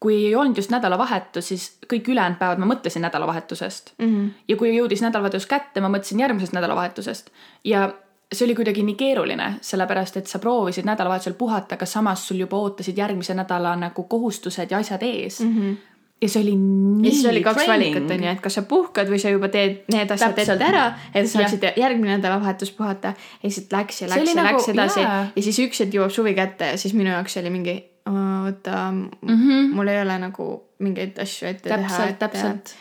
kui 0.00 0.26
ei 0.26 0.34
olnud 0.34 0.56
just 0.56 0.70
nädalavahetus, 0.72 1.48
siis 1.48 1.64
kõik 1.92 2.08
ülejäänud 2.08 2.38
päevad 2.40 2.60
ma 2.62 2.68
mõtlesin 2.70 3.04
nädalavahetusest 3.04 3.92
mm. 3.98 4.06
-hmm. 4.06 4.30
ja 4.48 4.56
kui 4.56 4.76
jõudis 4.76 5.02
nädalavahetus 5.04 5.46
kätte, 5.46 5.80
ma 5.80 5.92
mõtlesin 5.92 6.20
järgmisest 6.20 6.56
nädalavahetusest 6.56 7.30
ja 7.64 7.90
see 8.32 8.46
oli 8.46 8.54
kuidagi 8.54 8.82
nii 8.86 8.94
keeruline, 8.94 9.52
sellepärast 9.60 10.16
et 10.20 10.30
sa 10.30 10.38
proovisid 10.38 10.86
nädalavahetusel 10.86 11.34
puhata, 11.38 11.74
aga 11.74 11.86
samas 11.86 12.28
sul 12.28 12.38
juba 12.44 12.56
ootasid 12.56 12.98
järgmise 12.98 13.34
nädala 13.34 13.74
nagu 13.76 14.02
kohustused 14.02 14.70
ja 14.70 14.78
asjad 14.78 15.02
ees 15.02 15.40
mm. 15.40 15.56
-hmm. 15.56 15.76
ja 16.22 16.28
see 16.28 16.42
oli 16.42 16.56
nii 16.56 17.10
ja 17.10 17.14
siis 17.14 17.26
oli 17.26 17.42
kaks 17.42 17.64
draining. 17.64 17.94
valikut 17.94 18.10
on 18.16 18.24
ju, 18.24 18.30
et 18.30 18.40
kas 18.40 18.54
sa 18.54 18.62
puhkad 18.62 19.10
või 19.10 19.18
sa 19.18 19.30
juba 19.34 19.48
teed 19.48 19.82
need 19.92 20.10
asjad 20.10 20.38
ette 20.38 20.64
ära, 20.64 20.92
et 21.14 21.26
sa 21.26 21.38
saaksid 21.38 21.72
järgmine 21.76 22.16
nädalavahetus 22.16 22.70
puhata. 22.70 23.08
ja 23.08 23.14
lihtsalt 23.42 23.72
läks 23.72 24.02
ja 24.02 24.08
läks 24.08 24.34
ja 24.34 24.42
nagu- 24.42 24.52
läks 24.52 24.68
edasi 24.68 25.00
jaa. 25.00 25.26
ja 25.36 25.42
siis 25.42 25.58
üks 25.58 25.80
hetk 25.80 25.94
jõuab 25.94 26.10
suvi 26.10 26.34
kätte 26.34 26.64
ja 26.64 26.78
siis 26.78 26.94
minu 26.94 27.10
jaoks 27.10 27.36
oli 27.36 27.50
mingi, 27.50 27.89
oota 28.06 28.90
mm, 28.90 29.10
Mhm. 29.22 29.34
-hmm. 29.48 29.74
mul 29.74 29.88
ei 29.88 30.02
ole 30.02 30.18
nagu 30.18 30.64
mingeid 30.78 31.18
asju 31.18 31.48
ette 31.48 31.68
teha, 31.68 31.88
täpselt, 31.88 32.18
täpselt. 32.18 32.74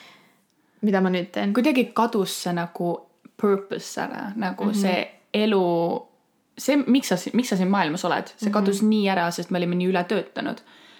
mida 0.82 1.02
ma 1.02 1.10
nüüd 1.10 1.32
teen. 1.32 1.54
kuidagi 1.54 1.86
kadus 1.94 2.44
see 2.44 2.54
nagu 2.54 3.10
purpose 3.42 4.02
ära, 4.02 4.32
nagu 4.36 4.64
mm 4.64 4.72
-hmm. 4.72 4.82
see 4.82 5.22
elu, 5.34 6.08
see, 6.58 6.78
miks 6.88 7.08
sa, 7.08 7.16
miks 7.34 7.50
sa 7.50 7.58
siin 7.58 7.70
maailmas 7.70 8.06
oled, 8.06 8.28
see 8.38 8.52
kadus 8.52 8.82
mm 8.82 8.86
-hmm. 8.86 8.90
nii 8.90 9.10
ära, 9.10 9.32
sest 9.32 9.52
me 9.52 9.58
olime 9.58 9.76
nii 9.76 9.92
ületöötanud. 9.92 10.58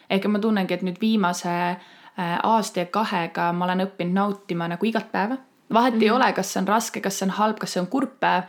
ehk 0.10 0.26
ma 0.26 0.40
tunnengi, 0.40 0.74
et 0.74 0.82
nüüd 0.82 0.98
viimase 1.02 1.50
äh, 1.50 2.40
aasta 2.44 2.80
ja 2.80 2.86
kahega 2.86 3.54
ma 3.54 3.66
olen 3.66 3.80
õppinud 3.88 4.14
nautima 4.14 4.68
nagu 4.68 4.86
igat 4.86 5.12
päeva. 5.12 5.38
vahet 5.74 5.94
mm 5.94 6.00
-hmm. 6.00 6.04
ei 6.04 6.12
ole, 6.12 6.34
kas 6.34 6.54
see 6.54 6.62
on 6.62 6.68
raske, 6.68 7.02
kas 7.02 7.20
see 7.20 7.26
on 7.28 7.32
halb, 7.32 7.58
kas 7.60 7.74
see 7.74 7.82
on 7.82 7.88
kurb 7.88 8.20
päev, 8.20 8.44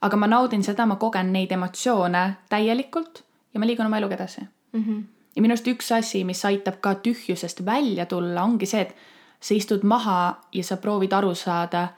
aga 0.00 0.16
ma 0.16 0.26
naudin 0.26 0.62
seda, 0.62 0.86
ma 0.86 0.96
kogen 0.96 1.32
neid 1.32 1.52
emotsioone 1.52 2.36
täielikult 2.48 3.24
ja 3.54 3.60
ma 3.60 3.66
liigun 3.66 3.86
oma 3.86 3.98
eluga 3.98 4.14
edasi 4.14 4.40
Mm 4.72 4.82
-hmm. 4.84 5.15
Ja 5.36 5.44
minu 5.44 5.52
arust 5.52 5.68
üks 5.68 5.92
asi, 5.92 6.24
mis 6.24 6.40
aitab 6.48 6.80
ka 6.80 6.96
tühjusest 7.04 7.62
välja 7.66 8.06
tulla, 8.08 8.42
ongi 8.42 8.66
see, 8.68 8.86
et 8.86 8.96
sa 9.40 9.54
istud 9.54 9.84
maha 9.84 10.18
ja 10.54 10.64
sa 10.64 10.78
proovid 10.80 11.12
aru 11.12 11.34
saada, 11.36 11.88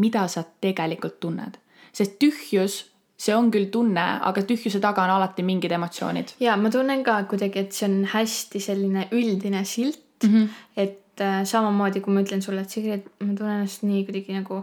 mida 0.00 0.26
sa 0.30 0.44
tegelikult 0.44 1.20
tunned. 1.20 1.58
sest 1.94 2.16
tühjus, 2.18 2.80
see 3.18 3.34
on 3.34 3.50
küll 3.54 3.68
tunne, 3.70 4.02
aga 4.28 4.42
tühjuse 4.42 4.80
taga 4.82 5.04
on 5.04 5.12
alati 5.16 5.42
mingid 5.46 5.72
emotsioonid. 5.72 6.36
ja 6.40 6.56
ma 6.56 6.70
tunnen 6.70 7.04
ka 7.04 7.22
kuidagi, 7.30 7.66
et 7.66 7.72
see 7.72 7.88
on 7.90 8.04
hästi 8.14 8.60
selline 8.60 9.08
üldine 9.12 9.64
silt 9.64 10.26
mm. 10.26 10.30
-hmm. 10.30 10.48
et 10.76 11.20
äh, 11.20 11.42
samamoodi 11.44 12.00
kui 12.00 12.14
ma 12.14 12.22
ütlen 12.22 12.42
sulle, 12.42 12.60
et 12.60 12.70
Sigrid, 12.70 13.10
ma 13.20 13.34
tunnen 13.34 13.58
ennast 13.58 13.82
nii 13.82 14.04
kuidagi 14.04 14.38
nagu, 14.38 14.62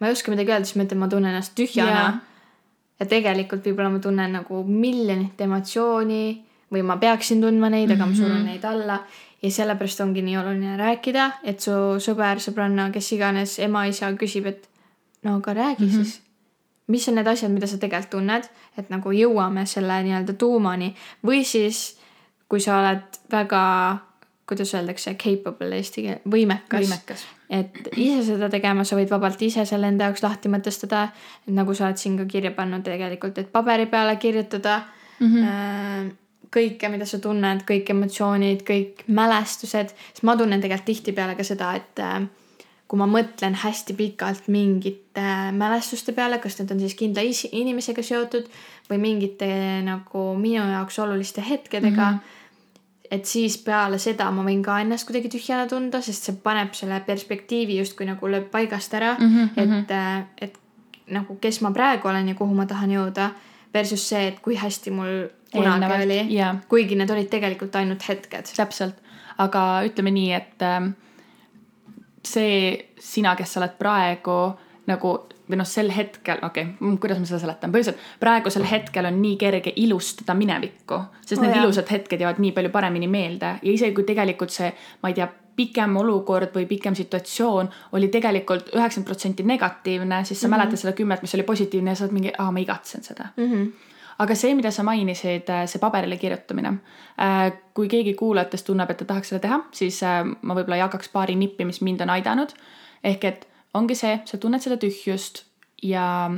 ma 0.00 0.06
ei 0.06 0.12
oska 0.12 0.30
midagi 0.30 0.52
öelda, 0.52 0.64
siis 0.64 0.76
ma 0.76 0.86
ütlen, 0.86 0.98
ma 0.98 1.08
tunnen 1.08 1.34
ennast 1.34 1.54
tühjana 1.54 2.02
yeah.. 2.02 2.20
ja 3.00 3.06
tegelikult 3.06 3.66
võib-olla 3.66 3.90
ma 3.94 3.98
tunnen 3.98 4.32
nagu 4.32 4.62
miljonit 4.64 5.40
emotsiooni 5.40 6.47
või 6.72 6.82
ma 6.82 6.96
peaksin 6.96 7.40
tundma 7.40 7.70
neid, 7.70 7.90
aga 7.90 8.06
ma 8.06 8.14
surun 8.14 8.38
Mhm. 8.42 8.46
neid 8.46 8.64
alla 8.64 9.00
ja 9.42 9.50
sellepärast 9.50 10.00
ongi 10.00 10.22
nii 10.22 10.36
oluline 10.36 10.76
rääkida, 10.76 11.30
et 11.44 11.60
su 11.60 11.70
sõber, 11.98 12.40
sõbranna, 12.42 12.90
kes 12.92 13.12
iganes, 13.12 13.58
ema-isa 13.58 14.12
küsib, 14.12 14.46
et 14.46 14.68
no 15.22 15.36
aga 15.36 15.54
räägi 15.54 15.84
mm 15.84 15.90
-hmm. 15.90 16.04
siis 16.04 16.20
mis 16.88 17.08
on 17.08 17.14
need 17.14 17.26
asjad, 17.26 17.50
mida 17.52 17.66
sa 17.66 17.76
tegelikult 17.78 18.10
tunned, 18.10 18.44
et 18.78 18.90
nagu 18.90 19.10
jõuame 19.10 19.66
selle 19.66 20.02
nii-öelda 20.02 20.32
tuumani 20.32 20.94
või 21.24 21.44
siis 21.44 21.98
kui 22.48 22.60
sa 22.60 22.78
oled 22.80 23.18
väga, 23.30 23.98
kuidas 24.48 24.74
öeldakse, 24.74 25.14
capable 25.14 25.76
eesti 25.76 26.02
keel, 26.02 26.20
võimekas, 26.24 26.80
võimekas. 26.80 27.24
et 27.50 27.88
ise 27.96 28.22
seda 28.24 28.48
tegema, 28.48 28.84
sa 28.84 28.96
võid 28.96 29.10
vabalt 29.10 29.42
ise 29.42 29.64
selle 29.68 29.86
enda 29.86 30.04
jaoks 30.08 30.22
lahti 30.22 30.48
mõtestada, 30.48 31.08
et 31.46 31.54
nagu 31.54 31.74
sa 31.74 31.86
oled 31.86 31.96
siin 32.00 32.16
ka 32.18 32.24
kirja 32.24 32.50
pannud 32.50 32.82
tegelikult, 32.82 33.38
et 33.38 33.52
paberi 33.52 33.86
peale 33.86 34.16
kirjutada 34.16 34.80
mm 35.20 35.26
-hmm. 35.34 36.10
kõike, 36.54 36.88
mida 36.88 37.06
sa 37.06 37.20
tunned, 37.22 37.64
kõik 37.68 37.90
emotsioonid, 37.94 38.64
kõik 38.66 39.04
mälestused, 39.06 39.92
sest 39.92 40.24
ma 40.26 40.36
tunnen 40.36 40.60
tegelikult 40.60 40.88
tihtipeale 40.88 41.36
ka 41.36 41.44
seda, 41.46 41.74
et 41.76 42.02
äh, 42.02 42.22
kui 42.88 43.00
ma 43.00 43.06
mõtlen 43.10 43.58
hästi 43.62 43.94
pikalt 43.98 44.48
mingite 44.48 45.26
mälestuste 45.52 46.14
peale, 46.16 46.38
kas 46.40 46.56
need 46.58 46.72
on 46.72 46.80
siis 46.80 46.96
kindla 46.96 47.24
inimesega 47.52 48.02
seotud 48.02 48.48
või 48.88 49.00
mingite 49.02 49.48
nagu 49.84 50.24
minu 50.40 50.64
jaoks 50.64 50.98
oluliste 51.04 51.44
hetkedega 51.44 52.10
mm. 52.10 52.18
-hmm 52.18 52.36
et 53.10 53.24
siis 53.24 53.58
peale 53.64 53.98
seda 53.98 54.30
ma 54.30 54.44
võin 54.44 54.62
ka 54.64 54.80
ennast 54.82 55.06
kuidagi 55.08 55.30
tühjana 55.32 55.66
tunda, 55.68 56.00
sest 56.04 56.28
see 56.28 56.36
paneb 56.42 56.74
selle 56.76 57.00
perspektiivi 57.06 57.78
justkui 57.78 58.06
nagu 58.08 58.28
lööb 58.28 58.50
paigast 58.52 58.94
ära 58.94 59.14
mm, 59.18 59.24
Mhm, 59.24 59.48
-hmm. 59.56 59.78
et, 59.78 60.42
et 60.42 60.58
nagu 61.06 61.36
kes 61.40 61.60
ma 61.60 61.70
praegu 61.70 62.08
olen 62.08 62.28
ja 62.28 62.34
kuhu 62.34 62.54
ma 62.54 62.66
tahan 62.66 62.90
jõuda 62.90 63.30
versus 63.74 64.08
see, 64.08 64.28
et 64.32 64.40
kui 64.44 64.56
hästi 64.56 64.92
mul 64.94 65.28
kunagi 65.52 65.72
Eelnevalt, 65.72 66.04
oli 66.04 66.36
jaa. 66.36 66.54
kuigi 66.68 66.96
need 66.98 67.10
olid 67.10 67.28
tegelikult 67.32 67.76
ainult 67.80 68.04
hetked. 68.08 68.52
täpselt, 68.56 69.00
aga 69.38 69.64
ütleme 69.88 70.12
nii, 70.14 70.32
et 70.36 70.64
ähm, 70.66 70.92
see 72.24 72.76
sina, 73.00 73.36
kes 73.36 73.54
sa 73.54 73.62
oled 73.62 73.76
praegu 73.80 74.38
nagu 74.88 75.14
või 75.48 75.58
noh, 75.60 75.68
sel 75.68 75.90
hetkel, 75.92 76.40
okei 76.44 76.66
okay,, 76.76 76.96
kuidas 77.00 77.20
ma 77.20 77.28
seda 77.28 77.40
seletan, 77.40 77.72
põhimõtteliselt 77.72 78.20
praegusel 78.20 78.66
hetkel 78.68 79.08
on 79.08 79.20
nii 79.22 79.36
kerge 79.40 79.72
ilustada 79.80 80.36
minevikku, 80.36 81.00
sest 81.22 81.38
Oo, 81.38 81.44
need 81.46 81.56
jaa. 81.56 81.62
ilusad 81.64 81.92
hetked 81.92 82.24
jäävad 82.24 82.40
nii 82.44 82.52
palju 82.56 82.72
paremini 82.74 83.08
meelde 83.08 83.54
ja 83.62 83.72
isegi 83.72 83.96
kui 83.96 84.04
tegelikult 84.08 84.52
see, 84.52 84.68
ma 85.02 85.12
ei 85.12 85.16
tea, 85.16 85.28
pikem 85.58 85.96
olukord 85.98 86.54
või 86.54 86.68
pikem 86.70 86.94
situatsioon 86.94 87.68
oli 87.98 88.08
tegelikult 88.14 88.70
üheksakümmend 88.70 89.10
protsenti 89.10 89.46
negatiivne, 89.46 90.22
siis 90.24 90.40
sa 90.40 90.46
mm 90.46 90.52
-hmm. 90.52 90.56
mäletad 90.56 90.82
seda 90.82 90.92
kümmet, 90.92 91.22
mis 91.22 91.34
oli 91.34 91.42
positiivne 91.42 91.90
ja 91.90 91.98
sa 91.98 92.04
oled 92.04 92.14
mingi, 92.14 92.32
aa, 92.38 92.52
ma 92.52 92.58
igatsen 92.58 93.02
seda 93.02 93.28
Mm 93.36 93.50
-hmm. 93.52 93.72
aga 94.18 94.34
see, 94.34 94.54
mida 94.54 94.70
sa 94.70 94.82
mainisid, 94.82 95.50
see 95.66 95.80
paberile 95.80 96.16
kirjutamine. 96.16 96.72
kui 97.74 97.88
keegi 97.88 98.14
kuulajatest 98.14 98.66
tunneb, 98.66 98.90
et 98.90 98.96
ta 98.96 99.04
tahaks 99.04 99.28
seda 99.28 99.40
teha, 99.40 99.60
siis 99.72 100.02
äh, 100.02 100.24
ma 100.42 100.54
võib-olla 100.54 100.76
jagaks 100.76 101.08
paari 101.08 101.34
nippi, 101.34 101.64
mis 101.64 101.80
mind 101.80 102.00
on 102.00 102.10
aidanud. 102.10 102.48
ehk 103.04 103.24
et 103.24 103.48
ongi 103.74 103.94
see, 103.94 104.20
sa 104.24 104.38
tunned 104.38 104.60
seda 104.60 104.76
tühjust 104.76 105.44
ja 105.82 106.30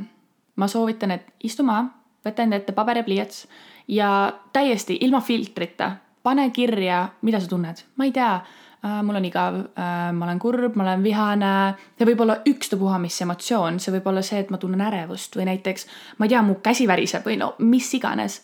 ma 0.56 0.68
soovitan, 0.68 1.10
et 1.10 1.22
istu 1.44 1.62
maha, 1.62 1.84
võta 2.26 2.42
enda 2.42 2.56
ette 2.56 2.72
paber 2.72 2.96
ja 2.96 3.02
pliiats 3.02 3.48
ja 3.88 4.32
täiesti 4.52 4.98
ilma 5.00 5.20
filtrita 5.20 5.92
pane 6.22 6.50
kirja, 6.50 7.08
mida 7.22 7.40
sa 7.40 7.48
tunned, 7.48 7.76
ma 7.96 8.04
ei 8.04 8.12
tea 8.12 8.34
äh, 8.34 8.42
mul 8.82 9.18
on 9.20 9.24
igav 9.28 9.58
äh,, 9.60 10.12
ma 10.16 10.24
olen 10.24 10.38
kurb, 10.38 10.76
ma 10.76 10.86
olen 10.86 11.02
vihane, 11.04 11.52
see 11.98 12.08
võib 12.08 12.22
olla 12.24 12.38
ükstapuha 12.48 13.00
mis 13.02 13.18
emotsioon, 13.26 13.80
see 13.80 13.92
võib 13.98 14.06
olla 14.08 14.22
see, 14.24 14.40
et 14.40 14.50
ma 14.50 14.60
tunnen 14.60 14.80
ärevust 14.80 15.36
või 15.36 15.50
näiteks 15.50 15.86
ma 16.18 16.28
ei 16.28 16.32
tea, 16.32 16.40
mu 16.46 16.56
käsi 16.64 16.88
väriseb 16.88 17.26
või 17.28 17.36
no 17.40 17.54
mis 17.58 17.92
iganes. 17.94 18.40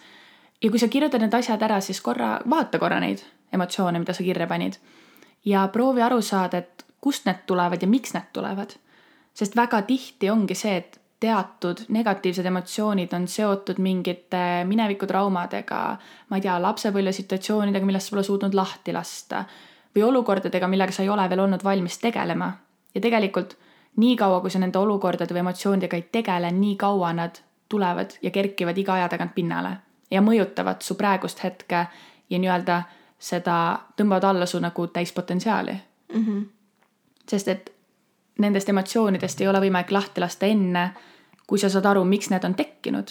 ja 0.63 0.71
kui 0.71 0.79
sa 0.83 0.89
kirjutad 0.93 1.25
need 1.25 1.35
asjad 1.35 1.63
ära, 1.63 1.81
siis 1.81 2.01
korra, 2.01 2.37
vaata 2.51 2.79
korra 2.79 3.01
neid 3.01 3.25
emotsioone, 3.53 3.99
mida 3.99 4.13
sa 4.13 4.27
kirja 4.27 4.47
panid 4.47 4.77
ja 5.47 5.69
proovi 5.73 6.03
aru 6.03 6.21
saada, 6.23 6.59
et 6.59 6.85
kust 7.01 7.27
need 7.27 7.47
tulevad 7.47 7.83
ja 7.83 7.89
miks 7.89 8.15
need 8.15 8.33
tulevad. 8.33 8.77
sest 9.37 9.57
väga 9.57 9.83
tihti 9.83 10.31
ongi 10.31 10.55
see, 10.55 10.77
et 10.77 11.01
teatud 11.21 11.81
negatiivsed 11.89 12.47
emotsioonid 12.47 13.13
on 13.17 13.29
seotud 13.29 13.79
mingite 13.81 14.65
minevikutraumadega, 14.69 15.81
ma 16.29 16.37
ei 16.37 16.45
tea, 16.45 16.59
lapsepõlvesituatsioonidega, 16.63 17.87
millest 17.87 18.11
sa 18.11 18.17
pole 18.17 18.25
suutnud 18.25 18.55
lahti 18.55 18.93
lasta 18.93 19.45
või 19.97 20.03
olukordadega, 20.03 20.69
millega 20.69 20.93
sa 20.93 21.03
ei 21.03 21.09
ole 21.09 21.29
veel 21.31 21.41
olnud 21.41 21.65
valmis 21.65 21.99
tegelema. 21.99 22.53
ja 22.95 23.01
tegelikult 23.01 23.57
niikaua, 23.97 24.41
kui 24.41 24.51
sa 24.51 24.59
nende 24.59 24.79
olukordade 24.79 25.35
või 25.35 25.39
emotsioonidega 25.39 25.97
ei 25.97 26.09
tegele, 26.13 26.51
nii 26.53 26.77
kaua 26.77 27.13
nad 27.13 27.41
tulevad 27.69 28.11
ja 28.23 28.31
kerkivad 28.31 28.79
iga 28.79 28.95
aja 28.95 29.09
tagant 29.09 29.35
pinnale 29.35 29.77
ja 30.11 30.23
mõjutavad 30.23 30.81
su 30.81 30.95
praegust 30.95 31.43
hetke 31.45 31.87
ja 32.31 32.39
nii-öelda 32.39 32.83
seda 33.19 33.79
tõmbavad 33.97 34.25
alla 34.25 34.47
su 34.47 34.61
nagu 34.61 34.87
täispotentsiaali 34.87 35.77
Mm 36.15 36.25
-hmm. 36.25 36.47
sest 37.29 37.49
et 37.49 37.73
nendest 38.39 38.69
emotsioonidest 38.69 39.41
ei 39.41 39.49
ole 39.49 39.61
võimalik 39.61 39.91
lahti 39.91 40.21
lasta 40.21 40.47
enne, 40.47 40.91
kui 41.47 41.59
sa 41.59 41.69
saad 41.69 41.85
aru, 41.85 42.05
miks 42.05 42.31
need 42.31 42.45
on 42.45 42.55
tekkinud 42.55 43.11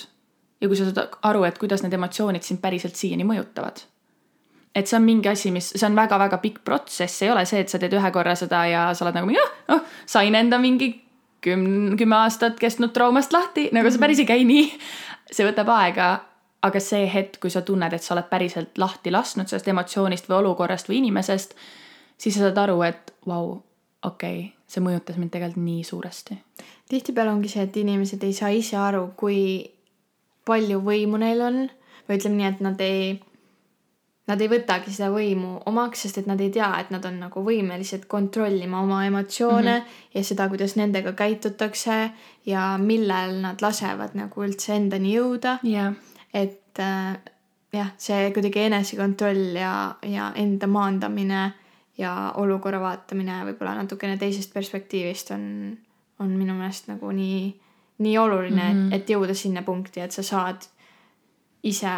ja 0.62 0.68
kui 0.68 0.78
sa 0.78 0.84
saad 0.92 1.18
aru, 1.22 1.44
et 1.44 1.58
kuidas 1.58 1.84
need 1.84 1.94
emotsioonid 1.94 2.42
sind 2.42 2.62
päriselt 2.62 2.96
siiani 2.96 3.24
mõjutavad. 3.24 3.84
Et 4.76 4.90
see 4.90 4.98
on 4.98 5.06
mingi 5.08 5.30
asi, 5.32 5.52
mis, 5.56 5.72
see 5.72 5.88
on 5.88 5.96
väga-väga 5.96 6.42
pikk 6.44 6.62
protsess, 6.68 7.24
ei 7.24 7.32
ole 7.32 7.46
see, 7.48 7.64
et 7.64 7.72
sa 7.72 7.80
teed 7.80 7.96
ühe 7.96 8.12
korra 8.12 8.36
seda 8.36 8.66
ja 8.68 8.86
sa 8.94 9.06
oled 9.06 9.16
nagu 9.16 9.32
jah, 9.34 9.52
noh, 9.72 9.84
sain 10.10 10.36
enda 10.36 10.60
mingi 10.62 10.92
küm-, 11.46 11.96
kümme 12.00 12.18
aastat 12.20 12.60
kestnud 12.60 12.94
traumast 12.96 13.34
lahti, 13.36 13.70
nagu 13.76 13.92
see 13.92 14.02
päris 14.02 14.22
ei 14.24 14.30
käi 14.30 14.48
nii. 14.48 14.66
see 15.32 15.46
võtab 15.48 15.72
aega, 15.74 16.10
aga 16.66 16.82
see 16.82 17.06
hetk, 17.10 17.40
kui 17.42 17.54
sa 17.54 17.64
tunned, 17.66 17.94
et 17.94 18.04
sa 18.04 18.14
oled 18.16 18.28
päriselt 18.30 18.78
lahti 18.82 19.14
lasknud 19.14 19.50
sellest 19.50 19.70
emotsioonist 19.72 20.28
või 20.30 20.42
olukorrast 20.42 20.90
või 20.90 21.00
inimesest, 21.04 21.56
siis 22.18 22.38
sa 22.38 22.48
saad 22.48 22.60
aru, 22.66 22.82
et 22.88 23.14
vau, 23.30 23.56
okei 24.06 24.40
okay,, 24.42 24.52
see 24.70 24.84
mõjutas 24.84 25.20
mind 25.22 25.34
tegelikult 25.34 25.64
nii 25.66 25.86
suuresti. 25.88 26.38
tihtipeale 26.90 27.32
ongi 27.32 27.52
see, 27.52 27.64
et 27.66 27.78
inimesed 27.78 28.24
ei 28.26 28.34
saa 28.34 28.52
ise 28.54 28.78
aru, 28.82 29.08
kui 29.18 29.40
palju 30.46 30.82
võimu 30.86 31.22
neil 31.22 31.42
on 31.42 31.64
või 32.06 32.20
ütleme 32.20 32.38
nii, 32.42 32.52
et 32.52 32.62
nad 32.66 32.82
ei 32.86 33.16
nad 34.26 34.42
ei 34.42 34.50
võtagi 34.50 34.94
seda 34.94 35.12
võimu 35.14 35.60
omaks, 35.70 36.06
sest 36.06 36.18
et 36.22 36.30
nad 36.30 36.40
ei 36.42 36.50
tea, 36.54 36.72
et 36.82 36.90
nad 36.94 37.04
on 37.06 37.20
nagu 37.28 37.44
võimelised 37.46 38.08
kontrollima 38.10 38.82
oma 38.82 39.04
emotsioone 39.06 39.76
mm 39.78 39.84
-hmm. 39.84 40.10
ja 40.18 40.24
seda, 40.24 40.50
kuidas 40.50 40.76
nendega 40.76 41.14
käitutakse 41.14 42.10
ja 42.46 42.78
millal 42.82 43.38
nad 43.42 43.62
lasevad 43.62 44.18
nagu 44.18 44.44
üldse 44.44 44.76
endani 44.76 45.16
jõuda 45.16 45.60
yeah.. 45.64 45.94
et 46.34 46.80
äh, 46.80 47.18
jah, 47.74 47.94
see 47.98 48.32
kuidagi 48.34 48.66
enesekontroll 48.66 49.56
ja, 49.56 49.96
ja 50.02 50.32
enda 50.36 50.68
maandamine 50.68 51.54
ja 51.98 52.34
olukorra 52.36 52.80
vaatamine 52.80 53.44
võib-olla 53.46 53.76
natukene 53.76 54.18
teisest 54.18 54.54
perspektiivist 54.54 55.32
on, 55.32 55.78
on 56.20 56.32
minu 56.38 56.54
meelest 56.54 56.88
nagu 56.88 57.12
nii, 57.12 57.62
nii 57.98 58.18
oluline 58.18 58.64
mm, 58.64 58.80
-hmm. 58.80 58.94
et, 58.94 59.02
et 59.02 59.10
jõuda 59.10 59.34
sinna 59.34 59.62
punkti, 59.62 60.02
et 60.02 60.12
sa 60.12 60.24
saad 60.24 60.66
ise 61.64 61.94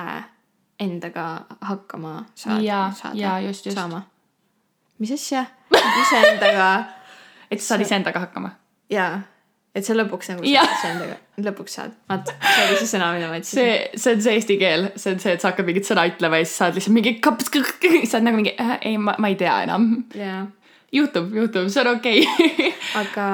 endaga 0.80 1.46
hakkama 1.62 2.26
saada. 2.36 2.62
ja, 2.62 2.92
ja 3.14 3.40
just, 3.40 3.66
just. 3.66 3.78
saama. 3.78 4.04
mis 5.00 5.12
asja? 5.12 5.46
iseendaga 5.74 6.70
et 7.52 7.62
sa 7.62 7.74
saad 7.74 7.86
iseendaga 7.86 8.22
hakkama. 8.26 8.52
jaa, 8.92 9.22
et 9.76 9.86
sa 9.86 9.96
lõpuks 9.98 10.32
nagu 10.34 10.46
saad 10.46 10.76
iseendaga, 10.78 11.18
lõpuks 11.50 11.78
saad. 11.80 11.96
vaat, 12.10 12.32
see 12.44 12.68
oli 12.68 12.80
see 12.82 12.92
sõna, 12.94 13.12
mida 13.16 13.32
ma 13.32 13.40
ütlesin. 13.40 13.60
see, 13.62 14.00
see 14.04 14.16
on 14.16 14.24
see 14.26 14.38
eesti 14.40 14.60
keel, 14.62 14.90
see 14.96 15.16
on 15.16 15.24
see, 15.24 15.36
et 15.38 15.44
sa 15.44 15.52
hakkad 15.52 15.70
mingit 15.70 15.90
sõna 15.90 16.08
ütlema 16.12 16.42
ja 16.42 16.48
siis 16.48 16.58
saad 16.62 16.78
lihtsalt 16.78 16.98
mingi 16.98 17.18
kaps, 17.24 17.52
sa 17.52 18.20
oled 18.20 18.30
nagu 18.30 18.42
mingi 18.42 18.56
äh,, 18.62 18.78
ei, 18.92 18.98
ma, 19.02 19.18
ma 19.18 19.32
ei 19.34 19.38
tea 19.40 19.60
enam. 19.68 19.90
juhtub, 20.94 21.32
juhtub, 21.36 21.72
see 21.74 21.84
on 21.84 21.94
okei 21.96 22.26
okay. 22.26 22.74
aga 23.02 23.30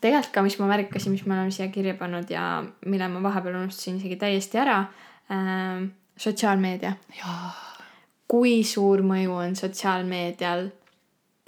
tegelikult 0.00 0.34
ka, 0.34 0.44
mis 0.44 0.58
ma 0.60 0.68
märkasin, 0.70 1.14
mis 1.14 1.24
me 1.26 1.36
oleme 1.36 1.54
siia 1.54 1.70
kirja 1.72 1.96
pannud 1.98 2.28
ja 2.32 2.62
mille 2.88 3.08
ma 3.12 3.24
vahepeal 3.28 3.62
unustasin 3.62 4.00
isegi 4.00 4.20
täiesti 4.20 4.60
ära 4.60 4.82
äh, 5.32 5.88
sotsiaalmeedia. 6.20 6.92
kui 8.30 8.60
suur 8.64 9.02
mõju 9.02 9.32
on 9.34 9.56
sotsiaalmeedial 9.58 10.68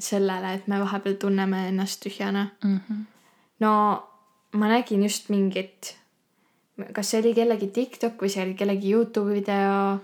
sellele, 0.03 0.55
et 0.55 0.67
me 0.67 0.81
vahepeal 0.83 1.15
tunneme 1.15 1.69
ennast 1.69 2.01
tühjana 2.03 2.49
mm. 2.65 2.79
-hmm. 2.79 3.05
no 3.61 3.73
ma 4.53 4.69
nägin 4.69 5.03
just 5.03 5.29
mingit, 5.29 5.97
kas 6.93 7.11
see 7.11 7.21
oli 7.21 7.35
kellegi 7.35 7.69
TikTok 7.69 8.23
või 8.23 8.33
see 8.33 8.45
oli 8.45 8.55
kellegi 8.55 8.93
Youtube'i 8.95 9.35
video. 9.41 10.01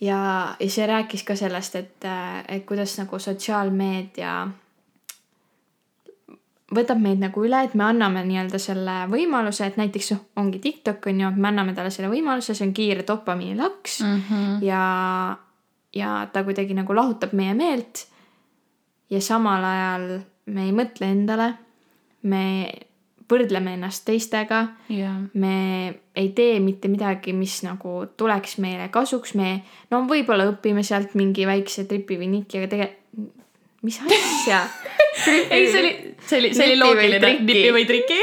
ja, 0.00 0.20
ja 0.60 0.70
see 0.70 0.86
rääkis 0.86 1.22
ka 1.24 1.36
sellest, 1.36 1.74
et, 1.74 2.04
et 2.48 2.66
kuidas 2.66 2.98
nagu 2.98 3.18
sotsiaalmeedia 3.18 4.48
võtab 6.74 7.00
meid 7.00 7.20
nagu 7.22 7.44
üle, 7.46 7.62
et 7.64 7.74
me 7.78 7.86
anname 7.86 8.22
nii-öelda 8.28 8.60
selle 8.60 8.96
võimaluse, 9.08 9.66
et 9.66 9.78
näiteks 9.80 10.12
ongi 10.40 10.60
TikTok 10.62 11.08
on 11.10 11.22
ju, 11.22 11.30
me 11.36 11.48
anname 11.50 11.74
talle 11.76 11.92
selle 11.94 12.10
võimaluse, 12.12 12.56
see 12.56 12.66
on 12.66 12.74
kiire 12.76 13.06
dopamiinilaks 13.08 14.00
mm 14.04 14.18
-hmm. 14.28 14.58
ja, 14.66 14.82
ja 15.96 16.26
ta 16.32 16.44
kuidagi 16.44 16.76
nagu 16.76 16.94
lahutab 16.94 17.32
meie 17.32 17.54
meelt. 17.54 18.06
ja 19.10 19.20
samal 19.20 19.64
ajal 19.64 20.20
me 20.46 20.64
ei 20.64 20.72
mõtle 20.72 21.08
endale, 21.08 21.54
me 22.22 22.72
võrdleme 23.30 23.74
ennast 23.76 24.04
teistega 24.04 24.66
yeah., 24.90 25.16
me 25.34 26.00
ei 26.14 26.28
tee 26.28 26.60
mitte 26.60 26.88
midagi, 26.88 27.32
mis 27.32 27.62
nagu 27.62 28.06
tuleks 28.16 28.58
meile 28.58 28.88
kasuks, 28.88 29.34
me 29.34 29.62
no 29.90 30.04
võib-olla 30.08 30.48
õpime 30.52 30.82
sealt 30.82 31.14
mingi 31.14 31.46
väikse 31.46 31.84
tripi 31.84 32.18
või 32.18 32.28
niki, 32.28 32.58
aga 32.58 32.68
tegelikult 32.68 33.37
mis 33.82 34.00
asja 34.02 34.62
ei, 35.50 35.72
see 35.72 35.80
oli, 35.80 35.92
see 36.26 36.38
oli, 36.38 36.54
see 36.54 36.66
oli 36.66 36.78
loogiline. 36.78 37.32
nipi 37.40 37.72
või 37.74 37.86
triki. 37.88 38.18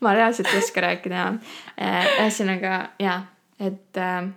ma 0.00 0.14
reaalselt 0.14 0.50
ei 0.52 0.60
oska 0.60 0.84
rääkida 0.84 1.16
enam. 1.16 1.38
Äh, 1.80 2.08
ühesõnaga 2.20 2.80
jaa, 3.00 3.18
et 3.60 4.00
äh, 4.00 4.28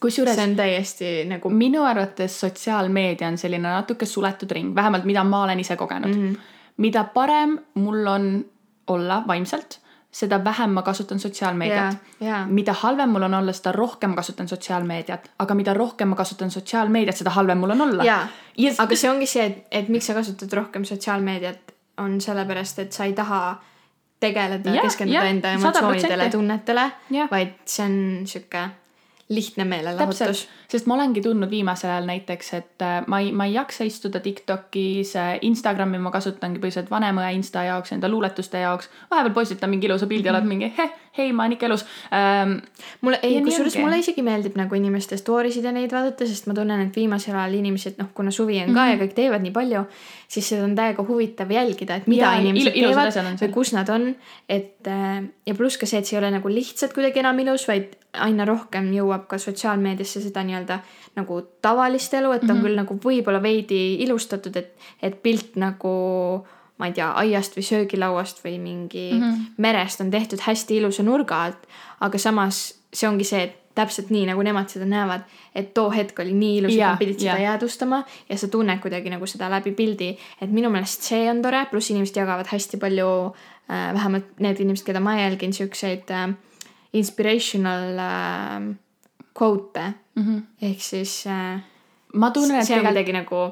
kusjuures 0.00 0.36
see 0.36 0.48
on 0.48 0.56
täiesti 0.58 1.12
nagu. 1.28 1.50
minu 1.50 1.84
arvates 1.88 2.40
sotsiaalmeedia 2.40 3.28
on 3.28 3.38
selline 3.40 3.68
natuke 3.68 4.08
suletud 4.08 4.50
ring, 4.56 4.74
vähemalt 4.76 5.08
mida 5.08 5.24
ma 5.24 5.44
olen 5.44 5.60
ise 5.60 5.76
kogenud 5.76 6.14
mm. 6.14 6.26
-hmm. 6.28 6.56
mida 6.76 7.04
parem 7.14 7.58
mul 7.74 8.06
on 8.06 8.32
olla 8.86 9.22
vaimselt 9.26 9.80
seda 10.10 10.44
vähem 10.44 10.70
ma 10.74 10.82
kasutan 10.82 11.18
sotsiaalmeediat 11.18 11.94
yeah,. 11.94 11.96
Yeah. 12.22 12.48
mida 12.48 12.72
halvem 12.72 13.10
mul 13.10 13.22
on 13.22 13.34
olla, 13.34 13.52
seda 13.52 13.72
rohkem 13.72 14.14
kasutan 14.14 14.48
sotsiaalmeediat, 14.48 15.30
aga 15.38 15.54
mida 15.54 15.74
rohkem 15.74 16.08
ma 16.08 16.16
kasutan 16.16 16.50
sotsiaalmeediat, 16.50 17.16
seda 17.16 17.30
halvem 17.30 17.58
mul 17.58 17.70
on 17.70 17.80
olla. 17.80 18.04
jaa, 18.04 18.26
aga 18.78 18.96
see 18.96 19.10
ongi 19.10 19.26
see, 19.30 19.46
et, 19.46 19.66
et 19.70 19.88
miks 19.88 20.10
sa 20.10 20.14
kasutad 20.18 20.52
rohkem 20.58 20.84
sotsiaalmeediat, 20.84 21.74
on 21.98 22.20
sellepärast, 22.20 22.78
et 22.78 22.92
sa 22.92 23.04
ei 23.04 23.12
taha 23.12 23.40
tegeleda 24.20 24.74
ja, 24.74 24.82
keskenduda 24.82 25.24
ja, 25.24 25.30
enda 25.30 25.52
emotsioonidele, 25.56 26.30
tunnetele, 26.30 26.86
vaid 27.30 27.56
see 27.64 27.86
on 27.86 27.98
sihuke 28.26 28.66
lihtne 29.30 29.64
meelelahutus. 29.64 30.48
Sest 30.70 30.86
ma 30.86 30.94
olengi 30.94 31.22
tundnud 31.24 31.50
viimasel 31.50 31.90
ajal 31.90 32.06
näiteks, 32.08 32.52
et 32.58 32.84
äh, 32.86 33.00
ma 33.10 33.20
ei, 33.20 33.32
ma 33.36 33.46
ei 33.48 33.56
jaksa 33.56 33.84
istuda 33.88 34.20
Tiktokis, 34.22 35.14
äh, 35.18 35.32
Instagrami 35.46 35.98
ma 35.98 36.12
kasutangi 36.14 36.62
põhiliselt 36.62 36.90
vanema 36.92 37.26
õe 37.26 37.34
insta 37.38 37.64
jaoks, 37.66 37.92
enda 37.96 38.08
luuletuste 38.10 38.62
jaoks. 38.62 38.90
vahepeal 39.10 39.34
postitan 39.34 39.70
mingi 39.70 39.88
ilusa 39.90 40.06
pildi 40.06 40.28
mm, 40.28 40.34
-hmm. 40.34 40.38
oled 40.38 40.48
mingi 40.48 40.72
heh, 40.78 40.92
hei, 41.18 41.32
ma 41.32 41.42
olen 41.42 41.52
ikka 41.52 41.66
elus 41.66 41.84
ähm,. 42.14 42.56
mulle, 43.00 43.18
ei, 43.22 43.40
kusjuures 43.42 43.76
mulle 43.78 43.98
isegi 43.98 44.22
meeldib 44.22 44.56
nagu 44.56 44.74
inimeste 44.74 45.16
story 45.16 45.52
sid 45.52 45.64
ja 45.64 45.72
neid 45.72 45.92
vaadata, 45.92 46.26
sest 46.26 46.46
ma 46.46 46.54
tunnen, 46.54 46.86
et 46.86 46.96
viimasel 46.96 47.34
ajal 47.34 47.54
inimesed, 47.58 47.98
noh, 47.98 48.12
kuna 48.14 48.30
suvi 48.30 48.60
on 48.62 48.70
ka 48.70 48.72
mm 48.72 48.76
-hmm. 48.76 48.90
ja 48.90 49.04
kõik 49.04 49.14
teevad 49.14 49.42
nii 49.42 49.54
palju, 49.56 49.84
siis 50.28 50.48
seda 50.48 50.64
on 50.64 50.74
täiega 50.74 51.06
huvitav 51.08 51.50
jälgida, 51.50 51.94
et 51.94 52.06
mida 52.06 52.34
ja, 52.34 52.40
inimesed 52.40 52.76
il, 52.76 52.84
teevad 52.86 53.42
või 53.42 53.52
kus 53.52 53.72
nad 53.72 53.88
on. 53.88 54.14
et 54.48 54.86
äh, 54.86 55.24
ja 55.46 55.54
pluss 55.54 55.78
ka 55.78 55.86
see, 55.86 55.98
et 55.98 56.06
see 56.06 56.18
ei 56.18 56.22
ole 56.24 56.30
nagu 56.30 56.48
lihtsalt 56.48 56.92
kuidagi 56.92 57.18
enam 57.18 57.38
ilus, 57.38 57.68
vaid 57.68 57.96
aina 58.12 58.44
rohkem 58.44 58.90
jõuab 58.92 59.26
ka 59.30 59.38
sotsiaalmeediasse 59.38 60.20
seda 60.20 60.42
nii-öelda 60.42 60.59
nagu 61.16 61.42
tavalist 61.62 62.14
elu, 62.14 62.32
et 62.32 62.42
on 62.42 62.48
mm 62.48 62.54
-hmm. 62.54 62.64
küll 62.64 62.76
nagu 62.76 62.98
võib-olla 63.04 63.42
veidi 63.42 64.02
ilustatud, 64.04 64.56
et, 64.56 64.76
et 65.02 65.22
pilt 65.22 65.56
nagu 65.56 66.46
ma 66.80 66.88
ei 66.88 66.92
tea, 66.96 67.12
aiast 67.20 67.56
või 67.56 67.62
söögilauast 67.62 68.44
või 68.44 68.58
mingi 68.58 69.10
mm 69.12 69.22
-hmm. 69.22 69.46
merest 69.56 70.00
on 70.00 70.10
tehtud 70.10 70.40
hästi 70.40 70.76
ilusa 70.76 71.02
nurga 71.02 71.44
alt. 71.44 71.66
aga 72.00 72.18
samas 72.18 72.80
see 72.92 73.08
ongi 73.08 73.24
see, 73.24 73.42
et 73.42 73.56
täpselt 73.74 74.10
nii, 74.10 74.24
nagu 74.26 74.42
nemad 74.42 74.68
seda 74.72 74.86
näevad, 74.88 75.22
et 75.54 75.70
too 75.74 75.90
hetk 75.94 76.18
oli 76.18 76.32
nii 76.34 76.56
ilus, 76.58 76.74
et 76.74 76.82
nad 76.82 76.98
pidid 76.98 77.20
seda 77.20 77.36
yeah. 77.36 77.42
jäädvustama 77.52 78.02
ja 78.28 78.38
sa 78.38 78.48
tunned 78.48 78.82
kuidagi 78.82 79.12
nagu 79.12 79.26
seda 79.30 79.50
läbi 79.50 79.72
pildi. 79.72 80.10
et 80.40 80.50
minu 80.50 80.70
meelest 80.70 81.06
see 81.06 81.30
on 81.30 81.42
tore, 81.42 81.64
pluss 81.70 81.90
inimesed 81.90 82.16
jagavad 82.16 82.50
hästi 82.50 82.80
palju 82.82 83.08
äh,, 83.70 83.94
vähemalt 83.94 84.40
need 84.40 84.60
inimesed, 84.60 84.86
keda 84.86 85.00
ma 85.00 85.16
jälgin, 85.20 85.52
siukseid 85.52 86.10
äh, 86.10 86.34
inspirational 86.92 87.98
äh, 87.98 88.76
quote'e 89.38 89.92
mm. 90.20 90.26
-hmm. 90.26 90.68
ehk 90.70 90.80
siis 90.80 91.26
äh, 91.26 91.60
ma 92.14 92.30
tunnen, 92.30 92.60
et 92.60 92.66
see 92.66 92.78
on 92.78 92.86
kuidagi 92.86 93.12
nagu, 93.12 93.44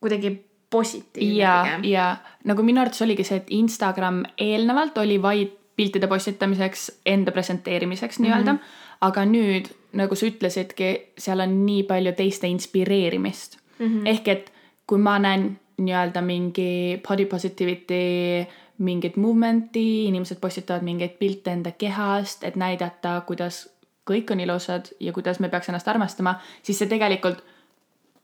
kuidagi 0.00 0.44
positiivne 0.70 1.36
ja, 1.36 1.80
ja 1.82 2.16
nagu 2.44 2.62
minu 2.62 2.80
arvates 2.80 3.02
oligi 3.02 3.24
see, 3.24 3.36
et 3.42 3.50
Instagram 3.50 4.22
eelnevalt 4.38 4.98
oli 4.98 5.22
vaid 5.22 5.58
piltide 5.76 6.06
postitamiseks, 6.06 6.90
enda 7.06 7.32
presenteerimiseks 7.32 8.18
mm 8.18 8.24
-hmm. 8.24 8.28
nii-öelda. 8.28 8.56
aga 9.00 9.24
nüüd, 9.24 9.66
nagu 9.92 10.14
sa 10.14 10.26
ütlesidki, 10.26 11.12
seal 11.18 11.40
on 11.40 11.66
nii 11.66 11.82
palju 11.82 12.12
teiste 12.12 12.46
inspireerimist 12.46 13.58
mm. 13.78 13.86
-hmm. 13.86 14.08
ehk 14.08 14.28
et 14.28 14.52
kui 14.86 14.98
ma 14.98 15.18
näen 15.18 15.58
nii-öelda 15.76 16.22
mingi 16.22 17.00
body 17.08 17.24
positivity 17.24 18.46
mingit 18.78 19.16
movement'i, 19.16 20.04
inimesed 20.04 20.40
postitavad 20.40 20.82
mingeid 20.82 21.10
pilte 21.18 21.50
enda 21.50 21.70
kehast, 21.70 22.44
et 22.44 22.56
näidata, 22.56 23.20
kuidas 23.26 23.68
kõik 24.10 24.32
on 24.32 24.40
ilusad 24.40 24.90
ja 25.00 25.12
kuidas 25.12 25.40
me 25.40 25.48
peaks 25.48 25.68
ennast 25.68 25.88
armastama, 25.88 26.34
siis 26.62 26.78
see 26.78 26.90
tegelikult 26.90 27.44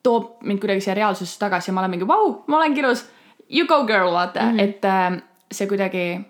toob 0.03 0.43
mind 0.43 0.61
kuidagi 0.62 0.81
siia 0.81 0.95
reaalsusesse 0.95 1.38
tagasi 1.38 1.71
ja 1.71 1.75
ma 1.75 1.81
olen 1.85 1.91
mingi, 1.91 2.09
vau, 2.09 2.43
ma 2.47 2.57
olengi 2.57 2.81
ilus. 2.81 3.05
You 3.49 3.67
go 3.67 3.85
girl, 3.87 4.12
vaata 4.12 4.43
mm, 4.43 4.57
-hmm. 4.57 4.61
et 4.61 4.85
äh, 4.85 5.23
see 5.53 5.67
kuidagi 5.67 6.21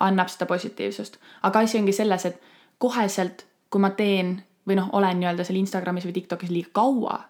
annab 0.00 0.28
seda 0.28 0.46
positiivsust. 0.46 1.16
aga 1.42 1.58
asi 1.58 1.78
ongi 1.78 1.92
selles, 1.92 2.26
et 2.26 2.42
koheselt, 2.78 3.46
kui 3.70 3.80
ma 3.80 3.90
teen 3.90 4.42
või 4.68 4.76
noh, 4.76 4.88
olen 4.92 5.20
nii-öelda 5.20 5.44
seal 5.44 5.58
Instagramis 5.58 6.04
või 6.06 6.12
Tiktokis 6.12 6.50
liiga 6.50 6.70
kaua, 6.72 7.20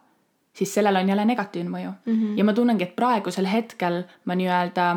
siis 0.53 0.75
sellel 0.75 0.97
on 0.97 1.09
jälle 1.09 1.25
negatiivne 1.25 1.71
mõju 1.71 1.91
mm. 1.91 2.13
-hmm. 2.13 2.39
ja 2.39 2.45
ma 2.45 2.53
tunnengi, 2.53 2.85
et 2.85 2.97
praegusel 2.97 3.47
hetkel 3.47 4.03
ma 4.25 4.35
nii-öelda 4.35 4.97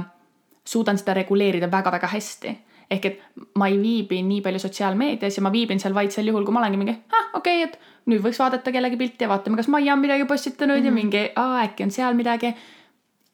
suudan 0.65 0.97
seda 0.97 1.13
reguleerida 1.13 1.71
väga-väga 1.71 2.07
hästi. 2.07 2.57
Ehk 2.91 3.05
et 3.05 3.21
ma 3.55 3.67
ei 3.67 3.77
viibi 3.81 4.21
nii 4.23 4.41
palju 4.45 4.59
sotsiaalmeedias 4.61 5.37
ja 5.37 5.43
ma 5.43 5.51
viibin 5.53 5.79
seal 5.81 5.95
vaid 5.95 6.13
sel 6.13 6.27
juhul, 6.29 6.45
kui 6.45 6.53
ma 6.53 6.61
olengi 6.61 6.77
mingi, 6.77 6.95
ah 7.11 7.29
okei 7.33 7.63
okay,, 7.63 7.69
et 7.69 8.09
nüüd 8.11 8.21
võiks 8.23 8.39
vaadata 8.39 8.73
kellegi 8.73 8.97
pilti 8.99 9.25
ja 9.25 9.29
vaatame, 9.31 9.57
kas 9.57 9.69
Maia 9.73 9.93
on 9.93 10.03
midagi 10.03 10.25
postitanud 10.29 10.77
mm 10.77 10.81
-hmm. 10.81 10.85
ja 10.85 10.91
Mhm. 10.91 10.99
mingi, 11.01 11.31
aa 11.35 11.63
äkki 11.63 11.83
on 11.83 11.91
seal 11.91 12.13
midagi. 12.13 12.53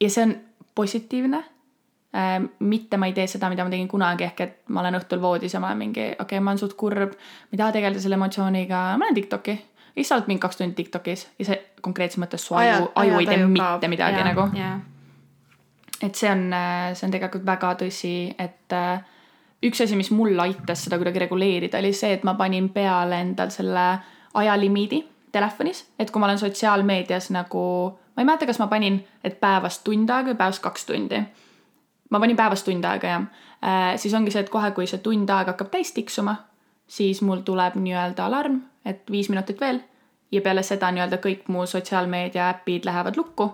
ja 0.01 0.09
see 0.09 0.23
on 0.23 0.35
positiivne 0.75 1.37
äh, 1.37 2.49
mitte 2.59 2.97
ma 2.97 3.05
ei 3.05 3.13
tee 3.13 3.27
seda, 3.27 3.49
mida 3.49 3.63
ma 3.63 3.69
tegin 3.69 3.87
kunagi, 3.87 4.23
ehk 4.23 4.41
et 4.41 4.57
ma 4.67 4.79
olen 4.79 4.95
õhtul 4.95 5.21
voodis 5.21 5.53
ja 5.53 5.59
ma 5.59 5.67
olen 5.67 5.77
mingi, 5.77 6.01
okei 6.01 6.15
okay,, 6.19 6.39
ma 6.39 6.51
olen 6.51 6.59
suht 6.59 6.73
kurb, 6.73 7.11
ma 7.11 7.51
ei 7.51 7.57
taha 7.57 7.71
tegeleda 7.71 8.01
selle 8.01 8.15
emotsiooniga, 8.15 8.97
ma 8.97 9.05
lähen 9.05 9.15
Tiktoki. 9.15 9.65
siis 9.93 10.07
sa 10.07 10.15
oled 10.15 10.27
mingi 10.27 10.39
kaks 10.39 10.57
tundi 10.57 10.73
Tiktokis 10.73 11.27
ja 11.39 11.45
see 11.45 11.61
konkreetses 11.81 12.19
mõttes 12.23 12.45
su 12.47 12.55
aju, 12.55 12.91
aju 12.95 13.19
ei 13.19 13.25
tee 13.25 13.45
mitte 13.45 13.87
midagi 13.87 14.17
ja, 14.17 14.23
nagu. 14.23 14.47
et 16.01 16.15
see 16.15 16.31
on, 16.31 16.53
see 16.93 17.05
on 17.07 17.11
tegelikult 17.11 17.45
väga 17.45 17.75
tõsi, 17.83 18.35
et 18.39 18.73
äh, 18.73 19.03
üks 19.63 19.81
asi, 19.81 19.95
mis 19.95 20.11
mul 20.11 20.39
aitas 20.39 20.85
seda 20.85 20.97
kuidagi 20.97 21.25
reguleerida, 21.25 21.79
oli 21.79 21.93
see, 21.93 22.13
et 22.17 22.23
ma 22.27 22.33
panin 22.39 22.69
peale 22.73 23.19
endal 23.21 23.51
selle 23.53 23.85
ajalimiidi 24.33 25.03
telefonis, 25.31 25.85
et 25.99 26.11
kui 26.11 26.19
ma 26.19 26.27
olen 26.27 26.39
sotsiaalmeedias 26.41 27.29
nagu, 27.35 27.63
ma 28.15 28.23
ei 28.23 28.27
mäleta, 28.27 28.47
kas 28.49 28.59
ma 28.59 28.67
panin, 28.71 28.99
et 29.23 29.39
päevas 29.39 29.79
tund 29.85 30.09
aega 30.09 30.31
või 30.31 30.39
päevas 30.39 30.59
kaks 30.59 30.85
tundi. 30.85 31.21
ma 32.09 32.19
panin 32.19 32.35
päevas 32.35 32.63
tund 32.63 32.85
aega 32.85 33.07
jah 33.07 33.21
äh,, 33.63 33.95
siis 33.97 34.13
ongi 34.13 34.31
see, 34.31 34.43
et 34.43 34.49
kohe, 34.49 34.71
kui 34.71 34.87
see 34.87 34.99
tund 34.99 35.29
aega 35.29 35.53
hakkab 35.53 35.71
täis 35.71 35.93
tiksuma, 35.95 36.35
siis 36.87 37.21
mul 37.21 37.45
tuleb 37.47 37.77
nii-öelda 37.79 38.25
alarm, 38.25 38.61
et 38.85 39.05
viis 39.11 39.29
minutit 39.29 39.61
veel 39.61 39.79
ja 40.31 40.41
peale 40.41 40.63
seda 40.63 40.91
nii-öelda 40.91 41.21
kõik 41.23 41.47
mu 41.47 41.65
sotsiaalmeedia 41.65 42.49
äpid 42.49 42.85
lähevad 42.85 43.17
lukku. 43.17 43.51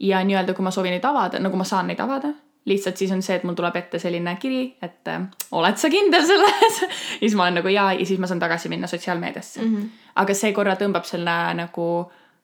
ja 0.00 0.24
nii-öelda, 0.24 0.54
kui 0.54 0.64
ma 0.64 0.70
soovin 0.70 0.94
neid 0.96 1.04
avada, 1.04 1.38
nagu 1.38 1.56
ma 1.56 1.64
saan 1.64 1.86
neid 1.86 2.00
avada, 2.00 2.30
lihtsalt 2.64 2.96
siis 2.96 3.12
on 3.12 3.22
see, 3.22 3.36
et 3.36 3.44
mul 3.44 3.56
tuleb 3.56 3.76
ette 3.76 3.98
selline 3.98 4.36
kiri, 4.40 4.76
et 4.82 5.08
äh, 5.08 5.22
oled 5.56 5.76
sa 5.80 5.90
kindel 5.90 6.26
selles 6.26 6.80
ja 6.84 6.88
siis 7.20 7.34
ma 7.34 7.48
olen 7.48 7.60
nagu 7.62 7.68
jaa 7.72 7.92
ja 7.92 8.06
siis 8.06 8.20
ma 8.20 8.28
saan 8.30 8.42
tagasi 8.42 8.68
minna 8.68 8.86
sotsiaalmeediasse 8.86 9.62
mm. 9.62 9.76
-hmm. 9.76 10.08
aga 10.14 10.34
see 10.34 10.52
korra 10.52 10.76
tõmbab 10.80 11.08
selle 11.08 11.36
nagu 11.54 11.86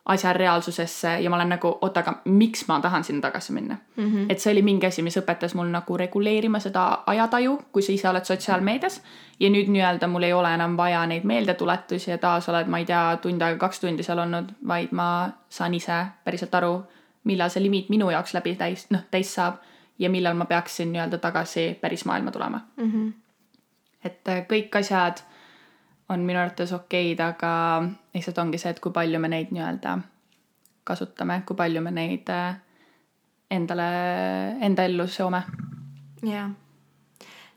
asja 0.07 0.33
reaalsusesse 0.33 1.18
ja 1.20 1.31
ma 1.31 1.37
olen 1.37 1.48
nagu, 1.57 1.70
oota, 1.81 2.00
aga 2.00 2.14
miks 2.24 2.64
ma 2.68 2.79
tahan 2.81 3.05
sinna 3.05 3.20
tagasi 3.20 3.52
minna 3.52 3.76
Mm 3.96 4.12
-hmm. 4.12 4.26
et 4.29 4.38
see 4.38 4.52
oli 4.52 4.62
mingi 4.62 4.87
asi, 4.87 5.02
mis 5.02 5.16
õpetas 5.16 5.55
mul 5.55 5.66
nagu 5.66 5.96
reguleerima 5.96 6.61
seda 6.61 6.98
ajataju, 7.07 7.62
kui 7.72 7.83
sa 7.83 7.92
ise 7.92 8.09
oled 8.09 8.24
sotsiaalmeedias. 8.24 9.00
ja 9.40 9.50
nüüd 9.50 9.68
nii-öelda 9.68 10.07
mul 10.07 10.22
ei 10.22 10.33
ole 10.33 10.55
enam 10.55 10.76
vaja 10.76 11.07
neid 11.07 11.24
meeldetuletusi 11.24 12.11
ja 12.11 12.18
taas 12.18 12.48
oled, 12.48 12.66
ma 12.66 12.79
ei 12.79 12.85
tea, 12.85 13.16
tund 13.16 13.42
aega, 13.42 13.59
kaks 13.59 13.81
tundi 13.81 14.02
seal 14.02 14.18
olnud, 14.18 14.44
vaid 14.68 14.88
ma 14.90 15.31
saan 15.48 15.74
ise 15.74 16.07
päriselt 16.24 16.55
aru, 16.55 16.85
millal 17.24 17.48
see 17.48 17.62
limiit 17.62 17.88
minu 17.88 18.11
jaoks 18.11 18.35
läbi 18.35 18.55
täis, 18.55 18.87
noh, 18.90 19.00
täis 19.11 19.35
saab 19.35 19.55
ja 19.99 20.11
millal 20.11 20.35
ma 20.35 20.45
peaksin 20.45 20.93
nii-öelda 20.93 21.19
tagasi 21.19 21.79
päris 21.81 22.05
maailma 22.05 22.31
tulema 22.31 22.61
Mm 22.77 22.93
-hmm. 22.93 23.13
et 24.05 24.29
äh, 24.29 24.47
kõik 24.53 24.79
asjad 24.79 25.23
on 26.09 26.21
minu 26.21 26.39
arvates 26.39 26.73
okeid, 26.73 27.21
aga 27.21 27.83
lihtsalt 28.15 28.39
ongi 28.39 28.59
see, 28.59 28.71
et 28.71 28.81
kui 28.81 28.93
palju 28.93 29.19
me 29.19 29.29
neid 29.29 29.51
nii-öelda 29.51 29.99
kasutame, 30.85 31.43
kui 31.47 31.57
palju 31.57 31.81
me 31.81 31.91
neid 31.91 32.29
äh, 32.31 32.57
endale, 33.51 33.89
enda 34.61 34.85
ellu 34.85 35.07
seome. 35.07 35.43
jaa. 36.23 36.51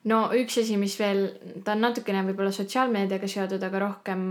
no 0.04 0.20
üks 0.34 0.58
asi, 0.62 0.78
mis 0.78 1.00
veel, 1.00 1.28
ta 1.64 1.72
on 1.72 1.82
natukene 1.82 2.24
võib-olla 2.28 2.52
sotsiaalmeediaga 2.56 3.28
seotud, 3.28 3.64
aga 3.64 3.80
rohkem 3.80 4.22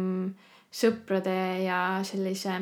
sõprade 0.73 1.37
ja 1.65 2.01
sellise 2.05 2.59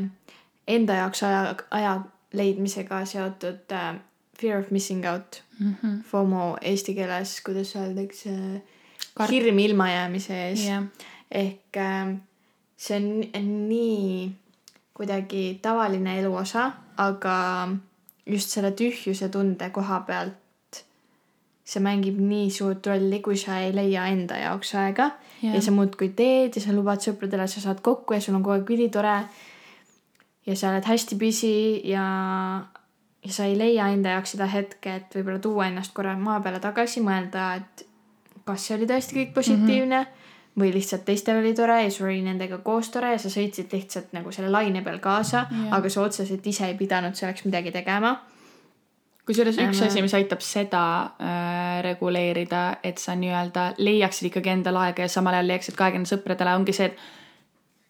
enda 0.66 1.00
jaoks 1.00 1.22
aja, 1.22 1.56
aja 1.70 1.96
leidmisega 2.36 3.04
seotud 3.08 3.72
äh, 3.72 3.94
fear 4.40 4.58
of 4.60 4.70
missing 4.70 5.06
out. 5.06 5.42
Mm 5.58 5.74
-hmm. 5.74 6.02
FOMO 6.10 6.56
eesti 6.62 6.94
keeles, 6.94 7.40
kuidas 7.40 7.76
öeldakse, 7.76 8.30
Kart- 9.20 9.30
hirm 9.30 9.58
ilmajäämise 9.58 10.48
ees. 10.48 10.66
Jah, 10.66 10.84
ehk 11.30 11.76
äh, 11.76 12.16
see 12.76 12.96
on 12.96 13.68
nii 13.68 14.32
kuidagi 14.94 15.58
tavaline 15.62 16.18
eluosa, 16.18 16.72
aga 16.96 17.68
just 18.26 18.48
selle 18.48 18.70
tühjuse 18.70 19.28
tunde 19.28 19.70
koha 19.70 20.00
pealt 20.00 20.34
see 21.66 21.82
mängib 21.82 22.18
nii 22.22 22.46
suurt 22.54 22.86
rolli, 22.86 23.18
kui 23.24 23.36
sa 23.38 23.58
ei 23.64 23.72
leia 23.74 24.06
enda 24.14 24.38
jaoks 24.38 24.72
aega. 24.78 25.10
Ja, 25.42 25.56
ja 25.56 25.60
sa 25.62 25.74
muudkui 25.74 26.12
teed 26.16 26.56
ja 26.56 26.62
sa 26.62 26.74
lubad 26.74 27.02
sõpradele, 27.02 27.48
sa 27.50 27.62
saad 27.64 27.82
kokku 27.84 28.14
ja 28.14 28.22
sul 28.22 28.38
on 28.38 28.44
kogu 28.46 28.54
aeg 28.54 28.70
ülitore. 28.76 29.16
ja 30.46 30.54
sa 30.54 30.70
oled 30.70 30.86
hästi 30.86 31.18
busy 31.18 31.80
ja, 31.90 32.04
ja 33.26 33.32
sa 33.32 33.46
ei 33.48 33.56
leia 33.58 33.88
enda 33.94 34.14
jaoks 34.14 34.36
seda 34.36 34.46
hetke, 34.50 35.00
et 35.00 35.16
võib-olla 35.18 35.42
tuua 35.42 35.66
ennast 35.70 35.94
korra 35.96 36.14
maa 36.18 36.38
peale 36.44 36.60
tagasi, 36.62 37.02
mõelda, 37.04 37.48
et 37.58 37.86
kas 38.46 38.68
see 38.68 38.76
oli 38.76 38.86
tõesti 38.86 39.18
kõik 39.18 39.34
positiivne 39.34 39.98
mm 39.98 40.06
-hmm. 40.06 40.60
või 40.62 40.70
lihtsalt 40.74 41.04
teistel 41.04 41.40
oli 41.40 41.54
tore 41.54 41.82
ja 41.82 41.90
sul 41.90 42.06
oli 42.06 42.22
nendega 42.22 42.58
koos 42.58 42.90
tore 42.90 43.10
ja 43.12 43.18
sa 43.18 43.32
sõitsid 43.32 43.72
lihtsalt 43.72 44.12
nagu 44.12 44.32
selle 44.32 44.50
laine 44.50 44.82
peal 44.82 44.98
kaasa 44.98 45.46
Jah. 45.50 45.74
aga 45.78 45.88
sa 45.90 46.02
otseselt 46.02 46.46
ise 46.46 46.66
ei 46.66 46.74
pidanud 46.74 47.14
selleks 47.14 47.44
midagi 47.44 47.72
tegema. 47.72 48.16
kusjuures 49.26 49.58
üks 49.58 49.80
Aga- 49.80 49.86
asi, 49.86 50.02
mis 50.02 50.14
aitab 50.14 50.40
seda 50.40 50.82
äh, 51.02 51.82
reguleerida, 51.82 52.76
et 52.82 52.98
sa 52.98 53.14
nii-öelda 53.14 53.74
leiaksid 53.78 54.26
ikkagi 54.26 54.48
endale 54.48 54.78
aega 54.78 55.02
ja 55.02 55.08
samal 55.08 55.34
ajal 55.34 55.48
leiaksid 55.48 55.74
ka 55.74 55.84
aega 55.84 55.96
enda 55.96 56.16
sõpradele, 56.16 56.54
ongi 56.54 56.72
see, 56.72 56.86
et 56.86 56.98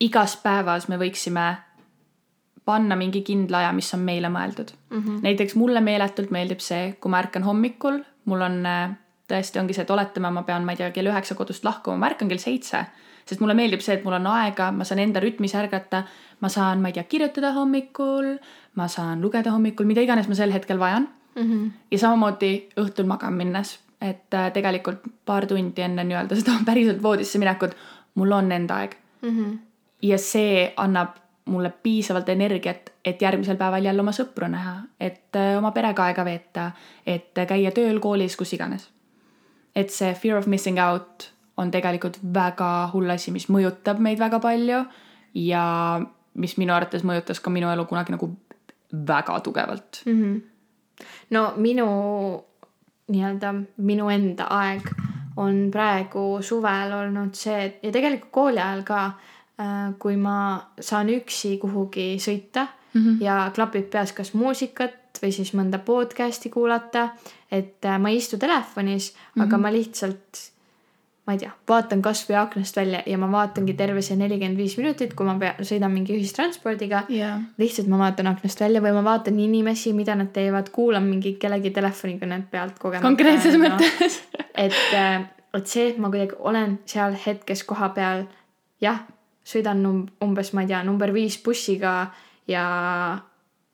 igas 0.01 0.37
päevas 0.37 0.89
me 0.89 0.97
võiksime 0.97 1.57
panna 2.67 2.97
mingi 2.99 3.23
kindla 3.23 3.63
aja, 3.63 3.73
mis 3.73 3.95
on 3.95 4.03
meile 4.03 4.29
mõeldud 4.33 4.75
Mm 4.91 5.03
-hmm. 5.03 5.23
näiteks 5.23 5.55
mulle 5.55 5.81
meeletult 5.81 6.31
meeldib 6.31 6.61
see, 6.61 6.97
kui 7.01 7.11
ma 7.11 7.23
ärkan 7.23 7.43
hommikul, 7.43 7.99
mul 8.25 8.41
on 8.41 8.67
äh, 8.67 8.91
tõesti 9.31 9.61
ongi 9.61 9.75
see, 9.75 9.83
et 9.83 9.91
oletame, 9.91 10.31
ma 10.31 10.43
pean, 10.43 10.65
ma 10.65 10.73
ei 10.73 10.81
tea, 10.81 10.91
kell 10.95 11.11
üheksa 11.11 11.35
kodust 11.35 11.65
lahkuma, 11.65 11.97
ma 11.97 12.11
ärkan 12.11 12.29
kell 12.29 12.43
seitse. 12.43 12.87
sest 13.27 13.41
mulle 13.41 13.55
meeldib 13.59 13.81
see, 13.83 13.95
et 13.97 14.05
mul 14.05 14.15
on 14.15 14.27
aega, 14.31 14.71
ma 14.73 14.85
saan 14.87 15.01
enda 15.03 15.21
rütmis 15.21 15.55
ärgata, 15.59 16.05
ma 16.41 16.49
saan, 16.49 16.81
ma 16.83 16.89
ei 16.89 16.95
tea, 16.95 17.03
kirjutada 17.05 17.53
hommikul, 17.53 18.37
ma 18.75 18.87
saan 18.89 19.23
lugeda 19.23 19.51
hommikul, 19.51 19.87
mida 19.87 20.01
iganes 20.01 20.29
ma 20.29 20.35
sel 20.35 20.53
hetkel 20.53 20.79
vajan. 20.79 21.09
Mm 21.37 21.51
-hmm. 21.51 21.71
ja 21.91 21.99
samamoodi 21.99 22.69
õhtul 22.81 23.05
magama 23.05 23.37
minnes, 23.37 23.79
et 24.01 24.35
äh, 24.35 24.53
tegelikult 24.53 24.99
paar 25.25 25.47
tundi 25.47 25.83
enne 25.83 26.05
nii-öelda 26.05 26.37
seda 26.37 26.53
päriselt 26.69 27.03
voodisse 27.03 27.39
minekut, 27.39 27.77
mul 28.15 28.33
on 28.33 28.53
enda 28.53 28.75
aeg 28.75 28.97
Mm 29.23 29.31
-hmm. 29.31 29.59
ja 30.03 30.19
see 30.19 30.73
annab 30.77 31.09
mulle 31.47 31.71
piisavalt 31.83 32.29
energiat, 32.29 32.91
et 33.05 33.23
järgmisel 33.23 33.57
päeval 33.57 33.85
jälle 33.85 34.03
oma 34.03 34.13
sõpru 34.15 34.49
näha, 34.51 34.77
et 35.01 35.37
äh, 35.39 35.55
oma 35.59 35.71
perega 35.75 36.09
aega 36.09 36.25
veeta, 36.27 36.71
et 37.07 37.39
äh, 37.39 37.47
käia 37.47 37.71
tööl, 37.75 38.01
koolis, 38.03 38.37
kus 38.37 38.53
iganes. 38.57 38.91
et 39.77 39.91
see 39.93 40.15
fear 40.15 40.39
of 40.39 40.47
missing 40.47 40.79
out 40.81 41.31
on 41.57 41.71
tegelikult 41.71 42.19
väga 42.35 42.89
hull 42.95 43.11
asi, 43.13 43.31
mis 43.31 43.49
mõjutab 43.53 44.01
meid 44.01 44.19
väga 44.19 44.41
palju 44.41 44.85
ja 45.35 45.65
mis 46.35 46.57
minu 46.57 46.73
arvates 46.73 47.05
mõjutas 47.05 47.41
ka 47.41 47.53
minu 47.53 47.69
elu 47.73 47.85
kunagi 47.85 48.15
nagu 48.15 48.31
väga 49.09 49.41
tugevalt. 49.41 50.03
mm. 50.07 50.23
-hmm. 50.23 50.41
no 51.31 51.53
minu 51.57 51.87
nii-öelda 53.09 53.55
minu 53.77 54.09
enda 54.11 54.49
aeg 54.51 54.89
on 55.37 55.69
praegu 55.73 56.43
suvel 56.43 56.93
olnud 56.93 57.35
see 57.35 57.79
ja 57.83 57.93
tegelikult 57.93 58.33
kooli 58.33 58.61
ajal 58.61 58.83
ka 58.83 59.01
kui 59.99 60.17
ma 60.21 60.39
saan 60.81 61.09
üksi 61.09 61.55
kuhugi 61.59 62.17
sõita 62.21 62.67
Mm 62.97 63.03
-hmm. 63.03 63.25
ja 63.25 63.51
klapib 63.55 63.91
peas 63.91 64.13
kas 64.13 64.35
muusikat 64.35 65.19
või 65.23 65.33
siis 65.33 65.55
mõnda 65.55 65.79
podcast'i 65.79 66.49
kuulata, 66.49 67.09
et 67.53 67.85
äh, 67.85 67.99
ma 68.01 68.09
ei 68.09 68.17
istu 68.17 68.39
telefonis 68.39 69.13
mm, 69.13 69.17
-hmm. 69.17 69.47
aga 69.47 69.59
ma 69.59 69.73
lihtsalt 69.73 70.53
ma 71.27 71.33
ei 71.33 71.39
tea, 71.39 71.51
vaatan 71.69 72.03
kasvõi 72.03 72.37
aknast 72.39 72.77
välja 72.77 73.01
ja 73.07 73.19
ma 73.19 73.27
vaatangi 73.33 73.75
terve 73.75 74.03
see 74.03 74.17
nelikümmend 74.17 74.57
viis 74.57 74.77
minutit, 74.79 75.15
kui 75.15 75.27
ma 75.27 75.35
pea, 75.39 75.55
sõidan 75.61 75.91
mingi 75.91 76.15
ühistranspordiga 76.15 77.03
jaa, 77.09 77.41
lihtsalt 77.59 77.89
ma 77.91 77.99
vaatan 77.99 78.27
aknast 78.27 78.61
välja 78.61 78.83
või 78.85 78.93
ma 78.95 79.03
vaatan 79.05 79.41
inimesi, 79.41 79.93
mida 79.93 80.15
nad 80.15 80.31
teevad, 80.33 80.71
kuulan 80.71 81.03
mingi 81.03 81.33
kellegi 81.43 81.71
telefonikõnet 81.71 82.47
pealt 82.51 82.79
kogemata. 82.79 83.09
konkreetses 83.09 83.59
mõttes. 83.59 84.21
et, 84.55 84.79
et 85.55 85.67
see, 85.67 85.89
et 85.89 85.99
ma 85.99 86.11
kuidagi 86.15 86.39
olen 86.39 86.79
seal 86.87 87.19
hetkes 87.27 87.65
kohapeal, 87.65 88.25
jah, 88.81 89.03
sõidan 89.47 89.83
umbes, 90.25 90.53
ma 90.57 90.65
ei 90.65 90.71
tea, 90.73 90.83
number 90.87 91.13
viis 91.15 91.39
bussiga 91.43 91.97
ja, 92.51 92.65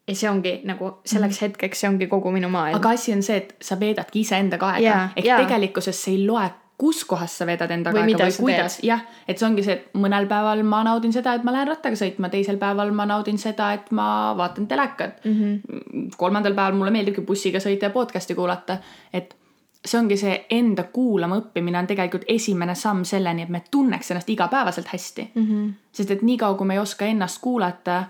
ja 0.06 0.14
see 0.14 0.30
ongi 0.30 0.58
nagu 0.68 0.96
selleks 1.04 1.38
mm. 1.38 1.46
hetkeks, 1.46 1.84
see 1.84 1.90
ongi 1.90 2.08
kogu 2.10 2.32
minu 2.34 2.50
maailm. 2.52 2.80
aga 2.80 2.96
asi 2.98 3.14
on 3.16 3.22
see, 3.24 3.38
et 3.44 3.54
sa 3.64 3.78
veedadki 3.80 4.26
iseendaga 4.26 4.74
aega 4.76 4.88
Jaa, 4.88 5.06
ehk 5.16 5.30
jaa. 5.30 5.38
tegelikkuses 5.44 6.04
see 6.04 6.18
ei 6.18 6.26
loe, 6.26 6.44
kus 6.82 7.04
kohas 7.08 7.34
sa 7.38 7.46
veedad 7.48 7.70
endaga 7.70 8.00
Või 8.00 8.12
aega 8.12 8.28
või 8.28 8.38
kuidas, 8.48 8.80
jah, 8.84 9.04
et 9.28 9.38
see 9.40 9.48
ongi 9.48 9.64
see, 9.64 9.78
et 9.78 10.00
mõnel 10.02 10.26
päeval 10.30 10.64
ma 10.66 10.82
naudin 10.88 11.14
seda, 11.14 11.36
et 11.38 11.44
ma 11.46 11.54
lähen 11.54 11.70
rattaga 11.70 11.98
sõitma, 11.98 12.32
teisel 12.32 12.58
päeval 12.60 12.92
ma 12.96 13.06
naudin 13.08 13.38
seda, 13.40 13.72
et 13.78 13.92
ma 13.94 14.08
vaatan 14.38 14.68
telekat 14.68 15.24
mm. 15.24 15.38
-hmm. 15.38 16.16
kolmandal 16.20 16.58
päeval 16.58 16.76
mulle 16.80 16.92
meeldibki 16.92 17.24
bussiga 17.24 17.62
sõita 17.62 17.88
ja 17.88 17.94
podcast'i 17.94 18.36
kuulata, 18.36 18.82
et 19.12 19.36
see 19.84 19.98
ongi 19.98 20.16
see 20.16 20.34
enda 20.54 20.84
kuulama 20.94 21.38
õppimine 21.40 21.78
on 21.78 21.88
tegelikult 21.90 22.24
esimene 22.30 22.74
samm 22.78 23.02
selleni, 23.08 23.42
et 23.42 23.50
me 23.50 23.62
tunneks 23.70 24.10
ennast 24.10 24.30
igapäevaselt 24.30 24.86
hästi. 24.92 25.30
Mm 25.34 25.46
-hmm. 25.46 25.72
sest 25.92 26.10
et 26.10 26.22
niikaua, 26.22 26.54
kui 26.54 26.66
me 26.66 26.74
ei 26.74 26.80
oska 26.80 27.04
ennast 27.04 27.40
kuulata, 27.42 28.04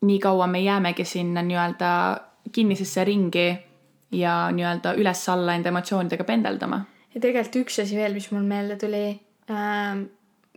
nii 0.00 0.18
kaua 0.18 0.46
me 0.46 0.60
jäämegi 0.60 1.04
sinna 1.04 1.42
nii-öelda 1.42 2.20
kinnisesse 2.52 3.04
ringi 3.04 3.58
ja 4.12 4.50
nii-öelda 4.52 4.94
üles-alla 4.94 5.54
enda 5.54 5.68
emotsioonidega 5.68 6.24
pendeldama. 6.24 6.84
ja 7.14 7.20
tegelikult 7.20 7.56
üks 7.56 7.82
asi 7.82 7.96
veel, 7.96 8.14
mis 8.14 8.30
mul 8.30 8.42
meelde 8.42 8.76
tuli 8.76 9.20
ähm,. 9.50 10.04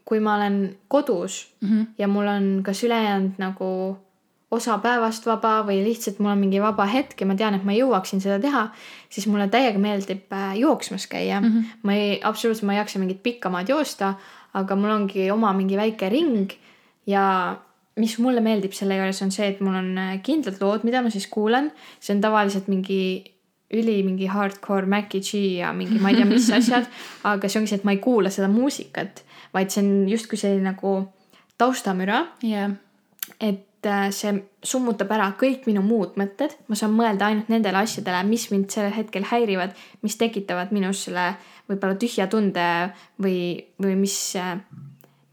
kui 0.05 0.19
ma 0.19 0.35
olen 0.35 0.77
kodus 0.87 1.55
mm 1.61 1.69
-hmm. 1.69 1.85
ja 1.97 2.07
mul 2.07 2.27
on 2.27 2.61
kas 2.63 2.83
ülejäänud 2.83 3.31
nagu 3.37 3.97
osa 4.51 4.77
päevast 4.79 5.25
vaba 5.27 5.59
või 5.67 5.81
lihtsalt 5.83 6.21
mul 6.23 6.31
on 6.31 6.39
mingi 6.39 6.61
vaba 6.63 6.85
hetk 6.87 7.19
ja 7.19 7.27
ma 7.27 7.35
tean, 7.35 7.57
et 7.57 7.65
ma 7.67 7.75
jõuaksin 7.75 8.21
seda 8.23 8.39
teha, 8.39 8.63
siis 9.11 9.27
mulle 9.27 9.49
täiega 9.51 9.79
meeldib 9.81 10.31
äh, 10.31 10.53
jooksmas 10.61 11.07
käia 11.11 11.41
mm. 11.41 11.47
-hmm. 11.47 11.79
ma 11.83 11.93
ei, 11.93 12.19
absoluutselt 12.23 12.67
ma 12.67 12.77
ei 12.77 12.79
jaksa 12.79 12.99
mingit 12.99 13.23
pikka 13.23 13.51
maad 13.51 13.69
joosta, 13.69 14.13
aga 14.53 14.75
mul 14.75 14.93
ongi 14.93 15.31
oma 15.31 15.53
mingi 15.53 15.77
väike 15.77 16.09
ring 16.09 16.55
ja 17.07 17.57
mis 17.97 18.17
mulle 18.19 18.41
meeldib 18.45 18.75
selle 18.77 18.95
juures 18.95 19.21
on 19.25 19.31
see, 19.33 19.47
et 19.51 19.59
mul 19.59 19.75
on 19.75 19.91
äh, 19.97 20.15
kindlad 20.23 20.61
lood, 20.61 20.87
mida 20.87 21.01
ma 21.01 21.09
siis 21.09 21.27
kuulan. 21.27 21.71
see 21.99 22.15
on 22.15 22.21
tavaliselt 22.21 22.67
mingi 22.67 23.01
üli 23.73 23.99
mingi 24.03 24.29
hardcore 24.31 24.87
Maci 24.87 25.19
G 25.19 25.43
ja 25.59 25.73
mingi 25.75 25.99
ma 25.99 26.09
ei 26.13 26.21
tea, 26.21 26.25
mis 26.25 26.47
asjad, 26.59 26.87
aga 27.27 27.49
see 27.49 27.59
ongi 27.59 27.73
see, 27.73 27.81
et 27.81 27.87
ma 27.87 27.91
ei 27.91 28.03
kuula 28.03 28.31
seda 28.31 28.47
muusikat, 28.47 29.23
vaid 29.53 29.73
see 29.73 29.83
on 29.83 30.07
justkui 30.07 30.39
selline 30.39 30.71
nagu 30.71 31.01
taustamüra 31.59 32.23
jah, 32.47 32.77
et 33.41 33.66
äh, 33.85 34.09
see 34.15 34.33
summutab 34.65 35.11
ära 35.13 35.27
kõik 35.39 35.67
minu 35.69 35.83
muud 35.85 36.17
mõtted, 36.19 36.55
ma 36.67 36.77
saan 36.79 36.95
mõelda 36.97 37.29
ainult 37.29 37.51
nendele 37.51 37.83
asjadele, 37.83 38.23
mis 38.27 38.47
mind 38.51 38.71
sellel 38.73 38.95
hetkel 38.95 39.27
häirivad, 39.29 39.75
mis 40.01 40.17
tekitavad 40.17 40.73
minus 40.75 41.03
selle 41.07 41.35
võib-olla 41.69 41.97
tühja 41.99 42.27
tunde 42.31 42.65
või, 43.21 43.39
või 43.81 43.95
mis, 43.99 44.17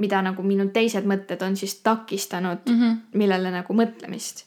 mida 0.03 0.23
nagu 0.27 0.45
minu 0.47 0.69
teised 0.75 1.07
mõtted 1.09 1.43
on 1.47 1.57
siis 1.57 1.79
takistanud 1.87 2.67
mm, 2.67 2.81
-hmm. 2.81 3.01
millele 3.15 3.55
nagu 3.55 3.75
mõtlemist. 3.75 4.45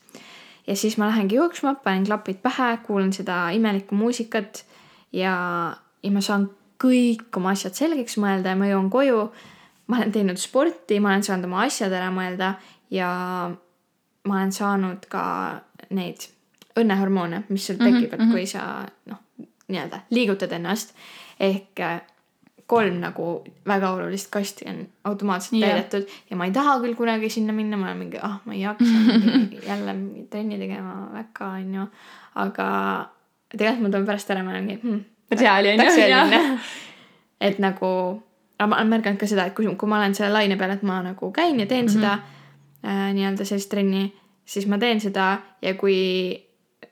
ja 0.67 0.75
siis 0.75 0.97
ma 0.97 1.07
lähengi 1.07 1.36
jooksma, 1.36 1.75
panen 1.83 2.05
klapid 2.05 2.41
pähe, 2.43 2.77
kuulan 2.86 3.13
seda 3.13 3.49
imelikku 3.51 3.95
muusikat 3.95 4.65
ja, 5.12 5.77
ja 6.03 6.12
ma 6.12 6.21
saan 6.21 6.49
kõik 6.77 7.38
oma 7.38 7.55
asjad 7.55 7.73
selgeks 7.73 8.17
mõelda 8.21 8.53
ja 8.53 8.55
ma 8.55 8.67
jõuan 8.67 8.89
koju. 8.89 9.31
ma 9.88 9.97
olen 9.97 10.12
teinud 10.12 10.38
sporti, 10.38 10.99
ma 10.99 11.10
olen 11.10 11.23
saanud 11.23 11.45
oma 11.45 11.63
asjad 11.63 11.93
ära 11.93 12.12
mõelda 12.12 12.55
ja 12.91 13.10
ma 14.27 14.41
olen 14.41 14.51
saanud 14.51 15.07
ka 15.09 15.23
neid 15.89 16.27
õnnehormoone, 16.77 17.43
mis 17.49 17.67
sul 17.67 17.79
tekivad 17.79 18.19
mm, 18.19 18.25
-hmm. 18.25 18.31
kui 18.31 18.45
sa 18.45 18.85
noh, 19.09 19.23
nii-öelda 19.67 20.03
liigutad 20.09 20.51
ennast. 20.51 20.93
ehk 21.39 21.79
äh, 21.79 22.01
kolm 22.67 22.99
nagu 22.99 23.43
väga 23.67 23.91
olulist 23.95 24.31
kasti 24.31 24.65
on 24.69 24.87
automaatselt 25.03 25.61
Jah. 25.61 25.69
täidetud 25.69 26.07
ja 26.29 26.35
ma 26.35 26.45
ei 26.45 26.51
taha 26.51 26.79
küll 26.83 26.95
kunagi 26.99 27.29
sinna 27.29 27.53
minna, 27.53 27.77
ma 27.77 27.85
olen 27.85 27.97
mingi, 27.97 28.19
ah, 28.21 28.39
ma 28.45 28.53
ei 28.53 28.61
jaksa 28.61 29.19
jälle 29.69 29.95
trenni 30.29 30.59
tegema 30.59 31.07
väga, 31.13 31.51
onju. 31.61 31.87
aga 32.35 32.67
tegelikult 33.49 33.83
ma 33.83 33.89
tulen 33.89 34.05
pärast 34.05 34.31
ära, 34.31 34.43
ma 34.43 34.51
olen 34.51 34.67
mingi 34.67 34.81
hmm, 34.83 35.03
päris 35.29 35.45
hea 35.47 35.57
oli 35.59 35.71
onju. 35.71 36.57
et 37.41 37.59
nagu, 37.59 37.91
aga 38.59 38.67
ma 38.67 38.81
olen 38.81 38.91
märganud 38.97 39.19
ka 39.19 39.31
seda, 39.31 39.47
et 39.47 39.55
kui, 39.55 39.69
kui 39.75 39.89
ma 39.89 40.01
olen 40.01 40.15
selle 40.15 40.33
laine 40.35 40.59
peal, 40.59 40.75
et 40.75 40.83
ma 40.83 40.99
nagu 41.05 41.31
käin 41.31 41.59
ja 41.59 41.65
teen 41.65 41.85
mm 41.85 41.87
-hmm. 41.87 42.01
seda 42.01 42.19
äh, 42.88 43.08
nii-öelda 43.13 43.45
sellist 43.45 43.69
trenni, 43.69 44.08
siis 44.45 44.67
ma 44.67 44.80
teen 44.82 45.02
seda 45.04 45.38
ja 45.62 45.73
kui 45.80 45.97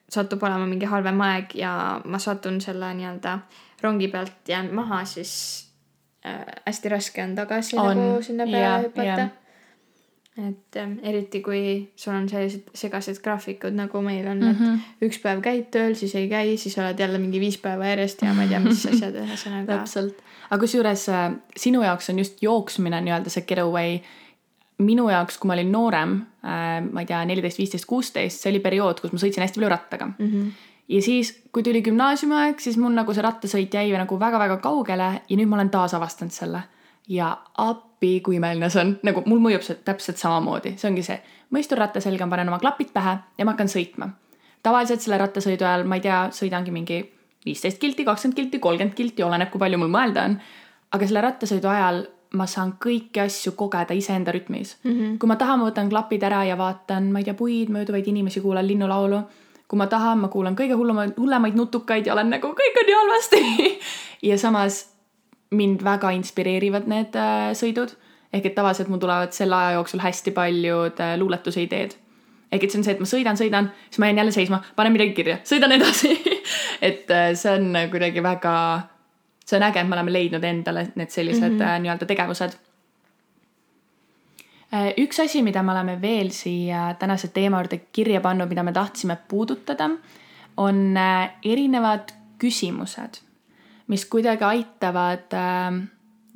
satub 0.10 0.44
olema 0.44 0.68
mingi 0.70 0.86
halvem 0.86 1.22
aeg 1.22 1.56
ja 1.56 2.02
ma 2.06 2.20
satun 2.20 2.62
selle 2.62 2.94
nii-öelda 2.94 3.40
rongi 3.84 4.08
pealt 4.08 4.48
jään 4.50 4.74
maha, 4.74 5.04
siis 5.06 5.34
äh, 6.26 6.46
hästi 6.66 6.90
raske 6.90 7.24
on 7.24 7.36
tagasi 7.36 7.78
On, 7.78 7.98
nagu 7.98 8.22
sinna 8.22 8.46
peale 8.46 8.62
jah, 8.66 8.86
hüpata 8.86 9.30
et 10.36 10.76
ähm, 10.76 10.98
eriti 11.04 11.40
kui 11.42 11.60
sul 11.96 12.12
on 12.12 12.26
sellised 12.28 12.68
segased 12.76 13.22
graafikud 13.24 13.76
nagu 13.76 14.02
meil 14.04 14.28
on 14.28 14.40
mm, 14.40 14.50
Mhm. 14.50 14.64
-hmm. 14.64 14.80
et 15.02 15.08
üks 15.08 15.20
päev 15.24 15.42
käid 15.42 15.70
tööl, 15.72 15.96
siis 15.96 16.16
ei 16.16 16.28
käi, 16.30 16.58
siis 16.58 16.78
oled 16.78 17.00
jälle 17.00 17.18
mingi 17.18 17.40
viis 17.40 17.58
päeva 17.58 17.86
järjest 17.86 18.22
ja 18.22 18.34
ma 18.34 18.44
ei 18.44 18.50
tea, 18.50 18.60
mis 18.60 18.86
asjad, 18.92 19.16
ühesõnaga. 19.16 19.78
täpselt, 19.78 20.20
aga 20.50 20.60
kusjuures 20.60 21.10
äh, 21.10 21.32
sinu 21.58 21.84
jaoks 21.84 22.10
on 22.10 22.20
just 22.20 22.42
jooksmine 22.42 23.02
nii-öelda 23.02 23.30
see 23.30 23.46
getaway. 23.48 24.00
Minu 24.84 25.08
jaoks, 25.10 25.38
kui 25.40 25.48
ma 25.48 25.56
olin 25.56 25.72
noorem, 25.72 26.16
ma 26.44 27.04
ei 27.04 27.08
tea, 27.08 27.22
neliteist, 27.28 27.60
viisteist, 27.62 27.88
kuusteist, 27.90 28.42
see 28.42 28.52
oli 28.52 28.62
periood, 28.64 29.00
kus 29.02 29.14
ma 29.14 29.20
sõitsin 29.22 29.46
hästi 29.46 29.62
palju 29.62 29.72
rattaga 29.72 30.08
mm. 30.10 30.26
Mhm. 30.26 30.50
ja 30.92 31.02
siis, 31.02 31.32
kui 31.56 31.64
tuli 31.64 31.82
gümnaasiumiaeg, 31.86 32.60
siis 32.60 32.78
mul 32.82 32.96
nagu 32.98 33.16
see 33.16 33.24
rattasõit 33.24 33.74
jäi 33.74 33.94
nagu 33.96 34.20
väga-väga 34.20 34.60
kaugele 34.64 35.10
ja 35.30 35.38
nüüd 35.40 35.52
ma 35.52 35.60
olen 35.62 35.72
taasavastanud 35.72 36.36
selle. 36.36 36.64
ja 37.08 37.32
appi, 37.62 38.20
kui 38.26 38.36
imeline 38.36 38.70
see 38.70 38.82
on, 38.82 38.96
nagu 39.06 39.24
mul 39.30 39.40
mõjub 39.48 39.64
see 39.64 39.80
täpselt 39.86 40.18
samamoodi, 40.18 40.76
see 40.78 40.90
ongi 40.90 41.04
see, 41.06 41.20
ma 41.50 41.62
istun 41.62 41.78
ratta 41.78 42.02
selga, 42.02 42.28
panen 42.28 42.50
oma 42.50 42.60
klapid 42.60 42.92
pähe 42.94 43.18
ja 43.38 43.46
ma 43.46 43.54
hakkan 43.54 43.72
sõitma. 43.72 44.10
tavaliselt 44.64 45.02
selle 45.02 45.22
rattasõidu 45.22 45.64
ajal, 45.64 45.86
ma 45.88 46.02
ei 46.02 46.04
tea, 46.04 46.24
sõidangi 46.34 46.74
mingi 46.74 47.00
viisteist 47.46 47.80
kilti, 47.80 48.04
kakskümmend 48.06 48.36
kilti, 48.36 48.60
kolmkümmend 48.60 48.98
kilti, 48.98 49.24
oleneb, 49.24 49.52
kui 49.54 49.62
palju 49.62 49.78
mul 49.78 49.94
mõelda 49.94 50.26
on. 50.26 50.40
aga 50.92 51.08
selle 51.08 51.22
rattasõidu 51.22 51.68
ajal 51.70 52.06
ma 52.36 52.48
saan 52.50 52.76
kõiki 52.86 53.22
asju 53.24 53.56
kogeda 53.58 53.94
iseenda 53.94 54.34
rütmis 54.36 54.78
mm. 54.84 54.92
-hmm. 54.92 55.18
kui 55.20 55.28
ma 55.28 55.36
tahan, 55.36 55.60
ma 55.60 55.70
võtan 55.70 55.90
klapid 55.90 56.24
ära 56.24 56.44
ja 56.44 56.58
vaatan, 56.58 57.12
ma 57.12 57.20
ei 57.20 57.28
tea, 57.28 57.34
puid, 57.34 57.70
mööduvaid 57.70 58.08
inimesi, 58.08 58.42
kuulan 58.42 58.68
linnulaulu. 58.68 59.22
kui 59.68 59.78
ma 59.78 59.88
tahan, 59.88 60.20
ma 60.20 60.28
kuulan 60.28 60.56
kõige 60.56 60.76
hullemaid, 60.78 61.16
hullemaid 61.18 61.56
nutukaid 61.56 62.06
ja 62.06 62.14
olen 62.14 62.30
nagu 62.30 62.48
kõik 62.48 62.76
on 62.82 62.86
nii 62.86 62.96
halvasti. 62.96 63.40
ja 64.30 64.38
samas 64.38 64.96
mind 65.52 65.84
väga 65.84 66.12
inspireerivad 66.12 66.88
need 66.88 67.16
äh, 67.16 67.52
sõidud. 67.54 67.96
ehk 68.34 68.46
et 68.46 68.56
tavaliselt 68.56 68.90
mul 68.92 69.00
tulevad 69.00 69.32
selle 69.32 69.56
aja 69.56 69.78
jooksul 69.78 70.02
hästi 70.04 70.32
paljud 70.32 71.00
äh, 71.00 71.18
luuletuse 71.18 71.62
ideed. 71.62 71.96
ehk 72.52 72.64
et 72.64 72.72
see 72.72 72.80
on 72.80 72.84
see, 72.84 72.94
et 72.94 73.00
ma 73.00 73.06
sõidan, 73.06 73.38
sõidan, 73.40 73.70
siis 73.90 74.00
ma 74.00 74.10
jään 74.10 74.18
jälle 74.18 74.32
seisma, 74.32 74.62
panen 74.76 74.94
midagi 74.94 75.14
kirja, 75.14 75.38
sõidan 75.44 75.72
edasi. 75.72 76.14
et 76.90 77.12
äh, 77.12 77.34
see 77.34 77.54
on 77.58 77.76
äh, 77.76 77.90
kuidagi 77.92 78.24
väga, 78.24 78.56
see 79.46 79.58
on 79.58 79.64
äge, 79.64 79.82
et 79.82 79.88
me 79.88 79.96
oleme 79.96 80.14
leidnud 80.14 80.44
endale 80.44 80.88
need 80.96 81.10
sellised 81.14 81.54
mm 81.54 81.60
-hmm. 81.60 81.82
nii-öelda 81.82 82.06
tegevused. 82.06 82.58
üks 84.98 85.20
asi, 85.24 85.42
mida 85.44 85.64
me 85.64 85.72
oleme 85.72 86.02
veel 86.02 86.30
siia 86.30 86.96
tänase 87.00 87.28
teema 87.28 87.62
juurde 87.62 87.78
kirja 87.92 88.22
pannud, 88.22 88.50
mida 88.50 88.64
me 88.64 88.72
tahtsime 88.72 89.18
puudutada, 89.28 89.90
on 90.58 90.98
äh, 90.98 91.30
erinevad 91.44 92.12
küsimused, 92.40 93.22
mis 93.88 94.06
kuidagi 94.06 94.44
aitavad, 94.44 95.32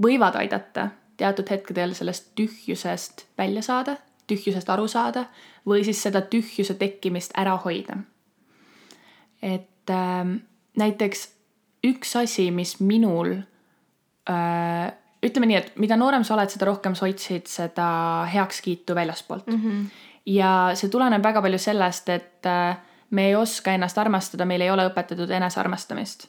võivad 0.04 0.36
aidata 0.36 0.90
teatud 1.18 1.50
hetkedel 1.50 1.94
sellest 1.94 2.32
tühjusest 2.36 3.26
välja 3.38 3.62
saada, 3.62 3.98
tühjusest 4.28 4.70
aru 4.70 4.88
saada 4.88 5.26
või 5.68 5.84
siis 5.84 6.02
seda 6.06 6.22
tühjuse 6.22 6.78
tekkimist 6.80 7.36
ära 7.38 7.58
hoida. 7.66 7.98
et 9.42 9.90
äh, 9.90 10.26
näiteks 10.78 11.39
üks 11.86 12.16
asi, 12.20 12.50
mis 12.52 12.78
minul 12.80 13.38
äh, 14.30 14.90
ütleme 15.26 15.50
nii, 15.50 15.58
et 15.60 15.80
mida 15.82 15.98
noorem 16.00 16.24
sa 16.28 16.36
oled, 16.36 16.52
seda 16.52 16.70
rohkem 16.70 16.96
sa 16.96 17.08
otsid 17.10 17.50
seda 17.52 17.90
heakskiitu 18.32 18.96
väljaspoolt 18.96 19.48
mm. 19.48 19.62
-hmm. 19.64 19.86
ja 20.26 20.72
see 20.80 20.90
tuleneb 20.90 21.24
väga 21.24 21.42
palju 21.42 21.60
sellest, 21.60 22.10
et 22.10 22.46
äh, 22.46 22.78
me 23.10 23.28
ei 23.28 23.36
oska 23.36 23.74
ennast 23.74 23.98
armastada, 23.98 24.46
meil 24.46 24.62
ei 24.62 24.72
ole 24.72 24.88
õpetatud 24.90 25.30
enesearmastamist. 25.32 26.28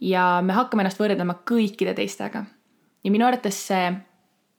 ja 0.00 0.42
me 0.42 0.52
hakkame 0.52 0.82
ennast 0.82 1.00
võrdlema 1.00 1.38
kõikide 1.50 1.94
teistega. 1.94 2.44
ja 3.04 3.10
minu 3.10 3.26
arvates 3.26 3.66
see 3.66 3.94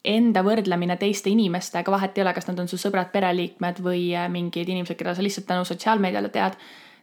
enda 0.08 0.44
võrdlemine 0.44 0.98
teiste 0.98 1.30
inimestega, 1.30 1.92
vahet 1.92 2.18
ei 2.18 2.24
ole, 2.24 2.34
kas 2.34 2.48
nad 2.48 2.60
on 2.60 2.68
su 2.68 2.78
sõbrad, 2.78 3.12
pereliikmed 3.12 3.82
või 3.84 4.16
äh, 4.16 4.30
mingid 4.32 4.70
inimesed, 4.70 4.98
keda 4.98 5.16
sa 5.16 5.26
lihtsalt 5.26 5.48
tänu 5.48 5.66
sotsiaalmeediale 5.66 6.30
tead. 6.30 6.56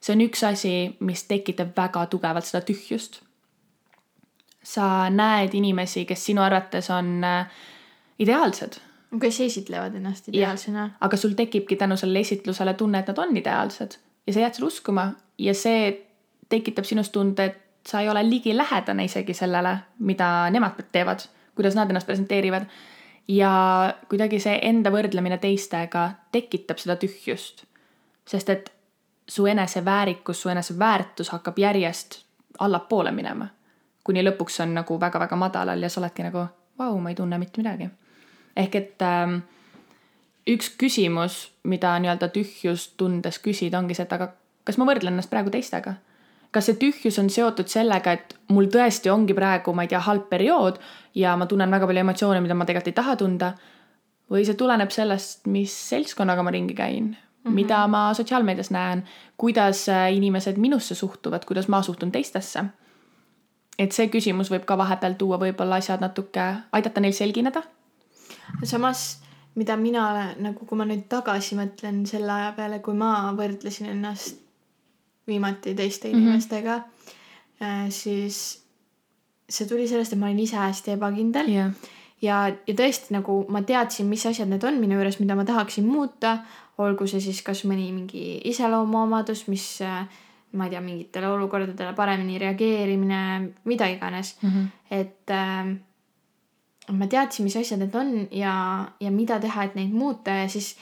See 0.05 0.13
on 0.13 0.25
üks 0.27 0.43
asi, 0.45 0.73
mis 1.01 1.25
tekitab 1.29 1.73
väga 1.77 2.07
tugevalt 2.13 2.49
seda 2.49 2.65
tühjust. 2.69 3.23
sa 4.65 5.11
näed 5.13 5.53
inimesi, 5.53 6.07
kes 6.09 6.23
sinu 6.25 6.41
arvates 6.41 6.87
on 6.91 7.25
äh, 7.25 7.51
ideaalsed, 8.19 8.79
kes 9.21 9.41
esitlevad 9.45 9.97
ennast 9.99 10.29
ideaalsena. 10.29 10.91
aga 11.01 11.17
sul 11.17 11.37
tekibki 11.37 11.77
tänu 11.77 11.97
sellele 11.97 12.25
esitlusele 12.25 12.75
tunne, 12.75 12.99
et 12.99 13.13
nad 13.13 13.19
on 13.19 13.37
ideaalsed. 13.37 13.99
Ja 14.27 14.33
sa 14.33 14.41
jääd 14.41 14.57
seda 14.57 14.67
uskuma. 14.67 15.05
Ja 15.39 15.53
see 15.55 15.93
tekitab 16.49 16.89
sinust 16.89 17.13
tunde, 17.13 17.45
et 17.45 17.89
sa 17.89 18.01
ei 18.01 18.09
ole 18.09 18.23
ligilähedane 18.25 19.05
isegi 19.05 19.35
sellele, 19.37 19.77
mida 19.99 20.49
nemad 20.51 20.81
teevad, 20.93 21.27
kuidas 21.55 21.77
nad 21.77 21.91
ennast 21.91 22.07
presenteerivad. 22.09 22.67
ja 23.29 23.51
kuidagi 24.09 24.37
see 24.41 24.59
enda 24.69 24.91
võrdlemine 24.93 25.39
teistega 25.41 26.11
tekitab 26.33 26.81
seda 26.81 26.97
tühjust, 27.01 27.63
sest 28.29 28.51
et 28.53 28.74
su 29.29 29.47
eneseväärikus, 29.47 30.43
su 30.43 30.49
eneseväärtus 30.49 31.31
hakkab 31.31 31.59
järjest 31.59 32.23
allapoole 32.59 33.13
minema 33.13 33.49
kuni 34.05 34.23
lõpuks 34.25 34.61
on 34.65 34.77
nagu 34.77 34.99
väga-väga 35.01 35.37
madalal 35.41 35.83
ja 35.83 35.91
sa 35.91 36.03
oledki 36.03 36.27
nagu, 36.27 36.45
vau, 36.79 36.97
ma 37.01 37.13
ei 37.13 37.19
tunne 37.19 37.39
mitte 37.41 37.63
midagi. 37.63 37.89
ehk 38.57 38.75
et 38.75 39.03
ähm, 39.03 39.39
üks 40.47 40.71
küsimus, 40.79 41.51
mida 41.65 41.97
nii-öelda 41.99 42.29
tühjust 42.35 42.95
tundes 43.01 43.41
küsida, 43.43 43.81
ongi 43.81 43.97
see, 43.97 44.05
et 44.05 44.13
aga 44.13 44.31
kas 44.65 44.79
ma 44.79 44.87
võrdlen 44.89 45.17
ennast 45.17 45.33
praegu 45.33 45.51
teistega? 45.51 45.97
kas 46.55 46.69
see 46.69 46.79
tühjus 46.79 47.19
on 47.19 47.31
seotud 47.33 47.67
sellega, 47.67 48.13
et 48.13 48.37
mul 48.55 48.69
tõesti 48.71 49.11
ongi 49.11 49.35
praegu, 49.35 49.73
ma 49.75 49.83
ei 49.83 49.91
tea, 49.91 50.05
halb 50.07 50.29
periood 50.31 50.79
ja 51.19 51.33
ma 51.37 51.49
tunnen 51.51 51.71
väga 51.71 51.89
palju 51.91 52.05
emotsioone, 52.05 52.45
mida 52.45 52.55
ma 52.55 52.69
tegelikult 52.69 52.93
ei 52.93 53.01
taha 53.01 53.17
tunda. 53.17 53.55
või 54.31 54.45
see 54.45 54.55
tuleneb 54.55 54.93
sellest, 54.93 55.47
mis 55.47 55.73
seltskonnaga 55.89 56.43
ma 56.43 56.53
ringi 56.53 56.75
käin 56.77 57.17
mm, 57.45 57.51
-hmm. 57.51 57.55
mida 57.55 57.87
ma 57.89 58.15
sotsiaalmeedias 58.15 58.71
näen, 58.71 59.05
kuidas 59.37 59.89
äh, 59.89 60.15
inimesed 60.15 60.57
minusse 60.57 60.95
suhtuvad, 60.95 61.45
kuidas 61.45 61.69
ma 61.69 61.83
suhtun 61.83 62.13
teistesse 62.13 62.65
et 63.79 63.93
see 63.93 64.09
küsimus 64.13 64.51
võib 64.53 64.65
ka 64.69 64.77
vahepeal 64.79 65.17
tuua 65.19 65.39
võib-olla 65.39 65.81
asjad 65.83 66.01
natuke, 66.01 66.45
aidata 66.73 67.01
neil 67.01 67.13
selgineda. 67.13 67.63
samas, 68.65 69.21
mida 69.55 69.77
mina 69.77 70.11
olen 70.11 70.43
nagu, 70.43 70.67
kui 70.67 70.79
ma 70.79 70.85
nüüd 70.85 71.07
tagasi 71.09 71.57
mõtlen 71.59 72.07
selle 72.07 72.33
aja 72.33 72.53
peale, 72.53 72.79
kui 72.79 72.95
ma 72.95 73.33
võrdlesin 73.37 73.91
ennast 73.91 74.41
viimati 75.27 75.75
teiste 75.75 76.09
Mhm. 76.09 76.19
inimestega 76.19 76.75
äh,, 77.63 77.91
siis 77.91 78.63
see 79.49 79.67
tuli 79.67 79.89
sellest, 79.89 80.13
et 80.13 80.19
ma 80.19 80.27
olin 80.27 80.39
ise 80.39 80.57
hästi 80.57 80.91
ebakindel 80.91 81.49
jah, 81.49 81.71
ja, 82.25 82.41
ja 82.67 82.75
tõesti 82.77 83.15
nagu 83.15 83.43
ma 83.53 83.63
teadsin, 83.67 84.09
mis 84.11 84.25
asjad 84.27 84.51
need 84.51 84.65
on 84.67 84.81
minu 84.83 84.99
juures, 84.99 85.21
mida 85.21 85.37
ma 85.39 85.47
tahaksin 85.49 85.87
muuta, 85.87 86.39
olgu 86.83 87.07
see 87.11 87.23
siis 87.23 87.43
kas 87.47 87.65
mõni 87.69 87.91
mingi 87.95 88.39
iseloomuomadus, 88.51 89.47
mis 89.53 89.67
äh, 89.85 90.05
ma 90.55 90.69
ei 90.69 90.75
tea, 90.75 90.83
mingitele 90.85 91.29
olukordadele 91.35 91.95
paremini 91.99 92.39
reageerimine, 92.43 93.21
mida 93.71 93.89
iganes. 93.91 94.37
et 94.91 95.31
äh, 95.31 95.75
ma 96.93 97.07
teadsin, 97.07 97.47
mis 97.47 97.57
asjad 97.57 97.81
need 97.81 97.95
on 97.95 98.13
ja, 98.31 98.55
ja 99.01 99.11
mida 99.11 99.41
teha, 99.41 99.65
et 99.65 99.79
neid 99.79 99.95
muuta 99.95 100.43
ja 100.43 100.49
siis 100.49 100.75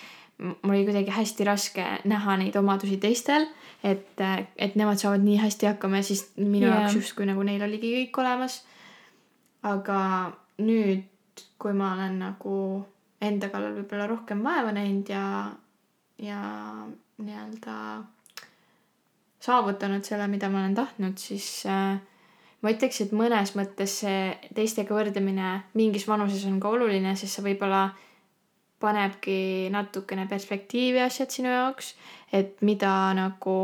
mul 0.42 0.74
oli 0.74 0.84
kuidagi 0.84 1.12
hästi 1.14 1.44
raske 1.46 1.84
näha 2.08 2.36
neid 2.40 2.56
omadusi 2.58 2.96
teistel, 3.02 3.46
et, 3.84 4.18
et 4.56 4.76
nemad 4.78 4.98
saavad 4.98 5.22
nii 5.22 5.38
hästi 5.38 5.70
hakkama 5.70 6.00
ja 6.00 6.08
siis 6.10 6.24
minu 6.36 6.66
yeah. 6.66 6.82
jaoks 6.82 6.98
justkui 6.98 7.26
nagu 7.28 7.42
neil 7.46 7.62
oligi 7.62 7.92
kõik 7.94 8.20
olemas. 8.22 8.62
aga 9.62 9.98
nüüd, 10.58 11.04
kui 11.62 11.74
ma 11.78 11.92
olen 11.94 12.18
nagu 12.18 12.56
enda 13.22 13.48
kallal 13.52 13.76
võib-olla 13.76 14.08
rohkem 14.10 14.42
vaeva 14.42 14.72
näinud 14.74 15.12
ja, 15.12 15.26
ja 16.18 16.40
nii-öelda 17.22 17.76
saavutanud 19.42 20.06
selle, 20.06 20.26
mida 20.30 20.50
ma 20.50 20.62
olen 20.62 20.74
tahtnud, 20.74 21.18
siis 21.18 21.46
äh, 21.70 21.98
ma 22.62 22.72
ütleks, 22.74 23.02
et 23.04 23.14
mõnes 23.16 23.54
mõttes 23.58 23.98
see 24.02 24.32
teistega 24.54 24.94
võrdlemine 24.94 25.54
mingis 25.78 26.06
vanuses 26.08 26.44
on 26.50 26.60
ka 26.62 26.70
oluline, 26.74 27.14
sest 27.18 27.38
see 27.38 27.46
võib-olla 27.46 27.88
panebki 28.82 29.70
natukene 29.70 30.26
perspektiivi 30.30 31.02
asjad 31.02 31.30
sinu 31.30 31.50
jaoks, 31.52 31.94
et 32.34 32.58
mida 32.66 32.92
nagu, 33.14 33.56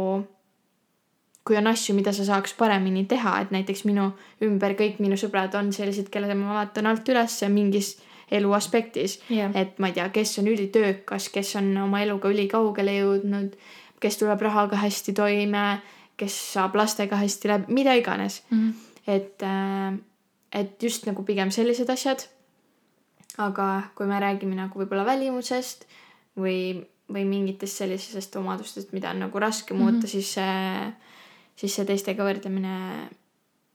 kui 1.48 1.56
on 1.56 1.70
asju, 1.70 1.94
mida 1.96 2.12
sa 2.12 2.26
saaks 2.28 2.52
paremini 2.58 3.06
teha, 3.08 3.38
et 3.40 3.52
näiteks 3.54 3.86
minu 3.88 4.10
ümber 4.44 4.74
kõik 4.76 5.00
minu 5.00 5.16
sõbrad 5.16 5.54
on 5.56 5.72
sellised, 5.72 6.10
kellele 6.12 6.36
ma 6.36 6.58
vaatan 6.58 6.90
alt 6.90 7.08
üles 7.08 7.40
mingis 7.48 7.94
elu 8.30 8.52
aspektis. 8.52 9.16
jah, 9.32 9.54
et 9.56 9.78
ma 9.80 9.88
ei 9.88 9.96
tea, 9.96 10.08
kes 10.12 10.38
on 10.42 10.50
ülitöökas, 10.52 11.30
kes 11.32 11.54
on 11.56 11.70
oma 11.86 12.02
eluga 12.04 12.28
ülikaugele 12.28 12.98
jõudnud, 12.98 13.56
kes 14.00 14.20
tuleb 14.20 14.44
rahaga 14.44 14.82
hästi 14.84 15.16
toime, 15.16 15.80
kes 16.20 16.36
saab 16.52 16.76
lastega 16.76 17.16
hästi 17.16 17.48
läbi, 17.48 17.72
mida 17.80 17.96
iganes. 17.96 18.42
et, 19.06 19.42
et 20.52 20.82
just 20.82 21.08
nagu 21.08 21.24
pigem 21.24 21.50
sellised 21.54 21.88
asjad. 21.90 22.28
aga 23.38 23.90
kui 23.94 24.06
me 24.06 24.18
räägime 24.20 24.56
nagu 24.58 24.80
võib-olla 24.80 25.04
välimusest 25.06 25.84
või, 26.36 26.82
või 27.06 27.24
mingitest 27.24 27.76
sellisest 27.78 28.36
omadustest, 28.36 28.92
mida 28.92 29.10
on 29.14 29.20
nagu 29.22 29.38
raske 29.38 29.74
muuta 29.74 29.92
mm, 29.92 30.00
-hmm. 30.02 30.10
siis 30.10 30.36
siis 31.58 31.74
see 31.74 31.84
teistega 31.88 32.24
võrdlemine, 32.26 32.74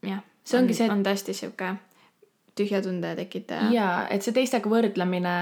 jah, 0.07 0.21
See 0.43 0.59
ongi 0.59 0.73
on, 0.73 0.77
see, 0.77 0.85
et- 0.87 0.91
on 0.91 1.03
tõesti 1.05 1.33
sihuke 1.35 1.73
tühja 2.55 2.81
tunde 2.85 3.15
tekitaja. 3.17 3.69
ja 3.73 4.07
et 4.11 4.21
see 4.25 4.33
teistega 4.35 4.69
võrdlemine 4.69 5.35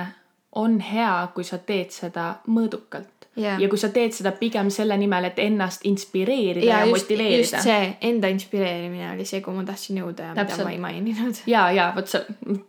on 0.59 0.79
hea, 0.83 1.27
kui 1.35 1.43
sa 1.47 1.57
teed 1.63 1.91
seda 1.95 2.35
mõõdukalt 2.51 3.27
Jaa. 3.39 3.55
ja 3.59 3.69
kui 3.71 3.79
sa 3.79 3.87
teed 3.89 4.11
seda 4.11 4.33
pigem 4.35 4.67
selle 4.69 4.97
nimel, 4.99 5.23
et 5.29 5.37
ennast 5.39 5.85
inspireerida 5.87 6.65
ja, 6.65 6.79
ja 6.81 6.85
ja 6.85 6.89
just, 6.89 7.09
just 7.09 7.11
motiveerida. 7.11 7.61
see 7.63 7.97
enda 8.09 8.27
inspireerimine 8.27 9.11
oli 9.13 9.25
see, 9.25 9.39
kuhu 9.41 9.55
ma 9.55 9.63
tahtsin 9.63 10.01
jõuda 10.01 10.25
ja 10.29 10.33
mida 10.35 10.45
Täpselt. 10.45 10.65
ma 10.67 10.71
ei 10.71 10.77
maininud. 10.83 11.39
ja, 11.47 11.69
ja 11.71 11.93
vot 11.95 12.07
see 12.11 12.25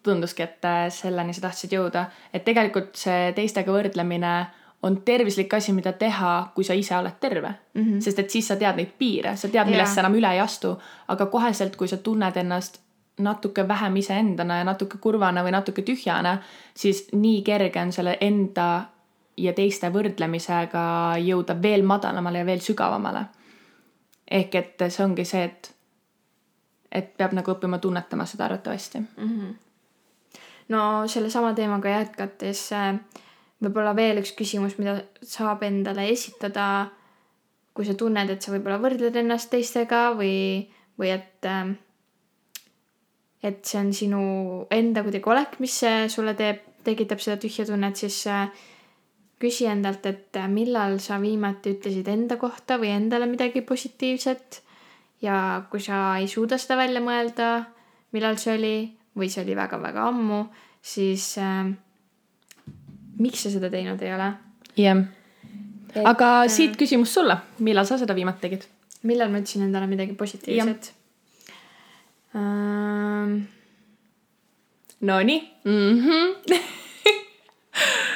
tunduski, 0.07 0.43
et 0.47 0.69
selleni 0.95 1.35
sa 1.35 1.41
tahtsid 1.49 1.75
jõuda, 1.75 2.05
et 2.33 2.45
tegelikult 2.47 2.95
see 2.95 3.33
teistega 3.35 3.75
võrdlemine 3.75 4.35
on 4.83 5.03
tervislik 5.05 5.55
asi, 5.55 5.73
mida 5.73 5.93
teha, 5.93 6.53
kui 6.55 6.65
sa 6.65 6.75
ise 6.75 6.97
oled 6.97 7.19
terve 7.21 7.55
mm. 7.75 7.83
-hmm. 7.83 8.01
sest 8.01 8.19
et 8.19 8.31
siis 8.31 8.49
sa 8.49 8.57
tead 8.57 8.77
neid 8.77 8.93
piire, 8.99 9.37
sa 9.37 9.49
tead, 9.49 9.67
millest 9.67 9.89
Jaa. 9.89 9.95
sa 9.95 10.01
enam 10.01 10.15
üle 10.15 10.33
ei 10.33 10.41
astu, 10.41 10.77
aga 11.09 11.27
koheselt, 11.27 11.77
kui 11.77 11.89
sa 11.89 11.97
tunned 11.97 12.37
ennast 12.37 12.81
natuke 13.19 13.69
vähem 13.69 13.97
iseendana 13.97 14.59
ja 14.59 14.65
natuke 14.65 14.99
kurvana 14.99 15.45
või 15.45 15.51
natuke 15.51 15.83
tühjana, 15.83 16.39
siis 16.75 17.09
nii 17.13 17.43
kerge 17.43 17.81
on 17.81 17.93
selle 17.93 18.17
enda 18.21 18.85
ja 19.37 19.53
teiste 19.53 19.91
võrdlemisega 19.93 20.85
jõuda 21.19 21.63
veel 21.63 21.83
madalamale 21.83 22.39
ja 22.39 22.47
veel 22.47 22.61
sügavamale. 22.61 23.25
ehk 24.31 24.55
et 24.55 24.85
see 24.89 25.05
ongi 25.05 25.25
see, 25.25 25.45
et, 25.45 25.75
et 26.93 27.17
peab 27.17 27.33
nagu 27.33 27.53
õppima 27.53 27.79
tunnetama 27.79 28.27
seda 28.27 28.45
arvatavasti. 28.45 28.99
no 30.69 31.07
sellesama 31.07 31.55
teemaga 31.55 31.89
jätkates 31.89 32.73
äh, 32.73 32.95
võib-olla 33.63 33.95
veel 33.97 34.21
üks 34.23 34.35
küsimus, 34.39 34.77
mida 34.81 34.99
saab 35.23 35.63
endale 35.67 36.09
esitada, 36.11 36.67
kui 37.73 37.87
sa 37.89 37.95
tunned, 37.99 38.31
et 38.33 38.43
sa 38.43 38.53
võib-olla 38.53 38.81
võrdled 38.83 39.17
ennast 39.23 39.53
teistega 39.53 40.11
või, 40.19 40.67
või 41.01 41.13
et, 41.15 41.49
et 43.43 43.63
see 43.65 43.81
on 43.81 43.95
sinu 43.97 44.25
enda 44.75 45.05
kuidagi 45.07 45.33
olek, 45.33 45.57
mis 45.63 45.79
sulle 46.13 46.35
teeb, 46.39 46.67
tekitab 46.85 47.23
seda 47.23 47.39
tühja 47.41 47.67
tunnet, 47.69 47.97
siis 47.99 48.19
äh, 48.31 48.51
küsi 49.43 49.67
endalt, 49.71 50.07
et 50.07 50.39
äh, 50.39 50.49
millal 50.51 50.99
sa 51.03 51.21
viimati 51.23 51.77
ütlesid 51.77 52.11
enda 52.11 52.39
kohta 52.41 52.79
või 52.83 52.93
endale 52.95 53.29
midagi 53.31 53.63
positiivset 53.67 54.61
ja 55.23 55.37
kui 55.71 55.83
sa 55.83 56.19
ei 56.19 56.29
suuda 56.31 56.59
seda 56.59 56.81
välja 56.83 57.03
mõelda, 57.05 57.53
millal 58.15 58.39
see 58.43 58.57
oli 58.59 58.77
või 59.19 59.31
see 59.33 59.45
oli 59.45 59.57
väga-väga 59.59 60.09
ammu, 60.11 60.45
siis 60.83 61.35
äh, 61.43 61.73
miks 63.23 63.45
sa 63.47 63.53
seda 63.55 63.71
teinud 63.73 64.03
ei 64.03 64.15
ole? 64.17 64.29
jah, 64.79 65.03
Et, 65.93 66.05
aga 66.09 66.29
siit 66.49 66.79
küsimus 66.81 67.13
sulle, 67.13 67.37
millal 67.61 67.85
sa 67.89 67.99
seda 68.01 68.17
viimati 68.17 68.47
tegid? 68.47 68.69
millal 69.09 69.33
ma 69.33 69.41
ütlesin 69.43 69.67
endale 69.67 69.89
midagi 69.91 70.15
positiivset? 70.19 70.93
Ähm, 72.39 73.43
Nonii 75.03 75.41
mm. 75.65 75.99
-hmm. 76.05 76.61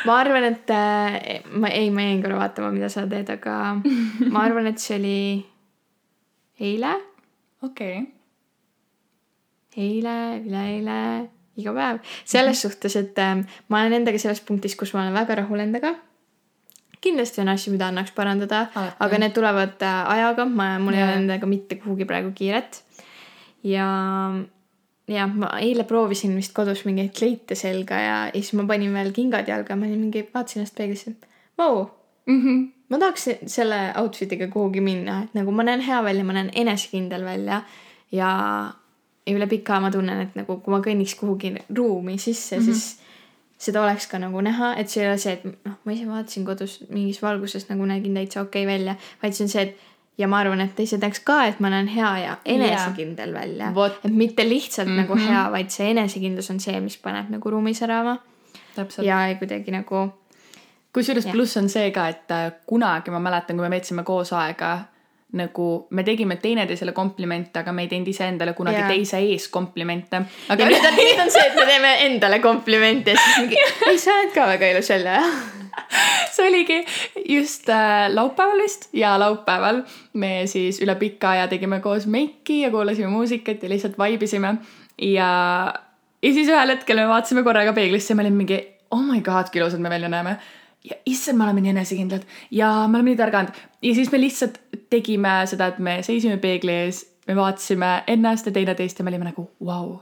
ma 0.06 0.18
arvan, 0.20 0.44
et 0.44 0.70
äh, 0.70 1.42
ma 1.50 1.68
ei, 1.68 1.90
ma 1.90 2.00
jäin 2.06 2.22
korra 2.22 2.38
vaatama, 2.38 2.70
mida 2.72 2.88
sa 2.88 3.06
teed, 3.06 3.30
aga 3.30 3.76
ma 4.32 4.44
arvan, 4.44 4.66
et 4.66 4.78
see 4.78 4.96
oli 4.98 5.46
eile, 6.60 6.94
okei 7.62 7.98
okay., 7.98 8.12
eile, 9.76 10.16
üleeile, 10.46 11.28
iga 11.56 11.72
päev. 11.74 12.00
selles 12.24 12.62
suhtes, 12.62 12.96
et 12.96 13.18
äh, 13.18 13.36
ma 13.68 13.80
olen 13.80 14.00
endaga 14.00 14.18
selles 14.20 14.42
punktis, 14.44 14.76
kus 14.76 14.94
ma 14.94 15.04
olen 15.04 15.16
väga 15.16 15.40
rahul 15.42 15.62
endaga. 15.64 15.94
kindlasti 17.00 17.40
on 17.40 17.52
asju, 17.52 17.72
mida 17.72 17.88
annaks 17.92 18.10
parandada, 18.16 18.66
aga 18.74 19.18
need 19.18 19.34
tulevad 19.36 19.82
äh, 19.82 20.10
ajaga, 20.16 20.46
ma, 20.48 20.74
mul 20.82 20.96
ei 20.96 21.04
ole 21.04 21.16
endaga 21.20 21.46
mitte 21.46 21.78
kuhugi 21.82 22.08
praegu 22.08 22.32
kiiret. 22.34 22.82
ja, 23.64 23.88
ja 25.08 25.26
ma 25.26 25.52
eile 25.60 25.84
proovisin 25.84 26.36
vist 26.36 26.54
kodus 26.56 26.84
mingeid 26.88 27.14
kleite 27.18 27.54
selga 27.54 28.00
ja, 28.00 28.16
ja 28.30 28.40
siis 28.40 28.56
ma 28.58 28.66
panin 28.68 28.94
veel 28.94 29.12
kingad 29.16 29.48
jalga, 29.48 29.76
ma 29.76 29.86
olin 29.86 30.08
mingi, 30.08 30.26
vaatasin 30.34 30.64
ennast 30.64 30.76
peeglisse, 30.78 31.14
vau. 31.58 31.86
-hmm. 32.26 32.64
ma 32.88 32.98
tahaks 32.98 33.28
selle 33.46 33.80
outfit'iga 34.00 34.48
kuhugi 34.52 34.80
minna, 34.80 35.22
et 35.24 35.34
nagu 35.34 35.52
ma 35.52 35.62
näen 35.62 35.80
hea 35.80 36.02
välja, 36.04 36.24
ma 36.24 36.32
näen 36.32 36.50
enesekindel 36.54 37.24
välja 37.24 37.62
ja, 38.12 38.30
ja 39.26 39.34
üle 39.34 39.46
pika 39.50 39.80
ma 39.80 39.90
tunnen, 39.90 40.20
et 40.20 40.36
nagu 40.38 40.60
kui 40.60 40.74
ma 40.74 40.80
kõnniks 40.84 41.16
kuhugi 41.18 41.54
ruumi 41.76 42.18
sisse 42.18 42.58
mm, 42.58 42.62
-hmm. 42.62 42.72
siis 42.72 43.00
seda 43.58 43.82
oleks 43.82 44.06
ka 44.06 44.18
nagu 44.18 44.40
näha, 44.40 44.74
et 44.76 44.88
see 44.88 45.02
ei 45.02 45.10
ole 45.10 45.18
see, 45.18 45.32
et 45.32 45.44
noh, 45.44 45.76
ma 45.84 45.92
ise 45.92 46.06
vaatasin 46.06 46.44
kodus 46.44 46.80
mingis 46.90 47.22
valguses 47.22 47.68
nagu 47.68 47.86
nägin 47.88 48.14
täitsa 48.14 48.40
okei 48.40 48.64
okay 48.64 48.74
välja, 48.74 48.96
vaid 49.22 49.32
see 49.32 49.44
on 49.44 49.48
see, 49.48 49.62
et 49.62 49.76
ja 50.18 50.28
ma 50.28 50.38
arvan, 50.38 50.60
et 50.60 50.74
teised 50.76 51.02
näeks 51.02 51.20
ka, 51.24 51.44
et 51.46 51.60
ma 51.60 51.70
näen 51.72 51.88
hea 51.92 52.12
ja 52.18 52.36
enesekindel 52.44 53.32
yeah. 53.32 53.40
välja 53.40 53.74
Vot.. 53.74 53.98
et 54.04 54.12
mitte 54.12 54.48
lihtsalt 54.48 54.88
mm 54.88 54.94
-hmm. 54.94 55.00
nagu 55.00 55.14
Mhm. 55.14 55.28
hea, 55.28 55.50
vaid 55.52 55.70
see 55.70 55.90
enesekindlus 55.90 56.50
on 56.50 56.60
see, 56.60 56.80
mis 56.80 56.96
paneb 56.96 57.30
nagu 57.30 57.50
ruumi 57.50 57.74
särama 57.74 58.18
ja 59.02 59.36
kuidagi 59.38 59.70
nagu 59.70 60.08
kusjuures 60.92 61.26
pluss 61.26 61.56
on 61.56 61.68
see 61.68 61.90
ka, 61.90 62.08
et 62.08 62.30
äh, 62.30 62.52
kunagi 62.66 63.10
ma 63.10 63.18
mäletan, 63.20 63.56
kui 63.56 63.68
me 63.68 63.70
veetsime 63.70 64.02
koos 64.02 64.32
aega, 64.32 64.78
nagu 65.38 65.66
me 65.90 66.04
tegime 66.06 66.38
teineteisele 66.42 66.94
komplimente, 66.96 67.60
aga 67.60 67.72
me 67.72 67.84
ei 67.86 67.90
teinud 67.90 68.08
iseendale 68.12 68.54
kunagi 68.58 68.80
Jaa. 68.80 68.88
teise 68.92 69.20
ees 69.22 69.48
komplimente. 69.52 70.22
aga 70.48 70.56
aga 70.56 70.70
nüüd 70.72 70.88
on, 70.90 70.98
nüüd 71.00 71.22
on 71.24 71.32
see, 71.34 71.44
et 71.46 71.58
me 71.58 71.66
teeme 71.68 71.92
endale 72.06 72.40
komplimente 72.44 73.14
ja 73.14 73.22
siis 73.22 73.40
mingi, 73.44 73.62
ei 73.90 74.00
sa 74.02 74.18
näed 74.20 74.34
ka 74.34 74.48
väga 74.52 74.72
ilus 74.74 74.92
välja. 74.94 75.22
see 76.34 76.46
oligi 76.48 76.78
just 77.36 77.68
äh, 77.72 78.06
laupäeval 78.12 78.62
vist 78.64 78.88
ja 78.96 79.16
laupäeval 79.20 79.82
me 80.14 80.32
siis 80.50 80.80
üle 80.84 80.96
pika 81.00 81.34
aja 81.36 81.50
tegime 81.52 81.80
koos 81.84 82.06
meiki 82.10 82.62
ja 82.62 82.70
kuulasime 82.74 83.12
muusikat 83.12 83.62
ja 83.62 83.72
lihtsalt 83.72 83.98
vaibisime 83.98 84.56
ja, 85.02 85.28
ja 86.22 86.32
siis 86.32 86.48
ühel 86.48 86.72
hetkel 86.72 87.02
me 87.02 87.10
vaatasime 87.12 87.44
korraga 87.46 87.76
peeglisse 87.76 88.14
ja 88.14 88.18
me 88.18 88.26
olime 88.26 88.44
mingi 88.44 88.62
oh 88.90 89.02
my 89.02 89.20
god, 89.20 89.50
kui 89.50 89.60
ilusad 89.60 89.82
me 89.82 89.90
välja 89.90 90.08
näeme. 90.08 90.36
Ja 90.90 90.96
issand, 91.06 91.38
me 91.38 91.44
oleme 91.44 91.64
nii 91.64 91.74
enesekindlad 91.74 92.26
ja 92.54 92.70
me 92.88 92.98
oleme 92.98 93.12
nii 93.12 93.20
targad 93.20 93.52
ja 93.82 93.94
siis 93.94 94.12
me 94.12 94.20
lihtsalt 94.20 94.60
tegime 94.90 95.38
seda, 95.50 95.72
et 95.72 95.78
me 95.82 95.98
seisime 96.06 96.38
peegli 96.42 96.72
ees, 96.84 97.02
me 97.26 97.36
vaatasime 97.36 97.90
ennast 98.12 98.46
ja 98.46 98.54
teineteist 98.54 98.98
ja 98.98 99.06
me 99.06 99.14
olime 99.14 99.30
nagu 99.30 99.48
vau 99.58 99.82
wow. 99.90 99.98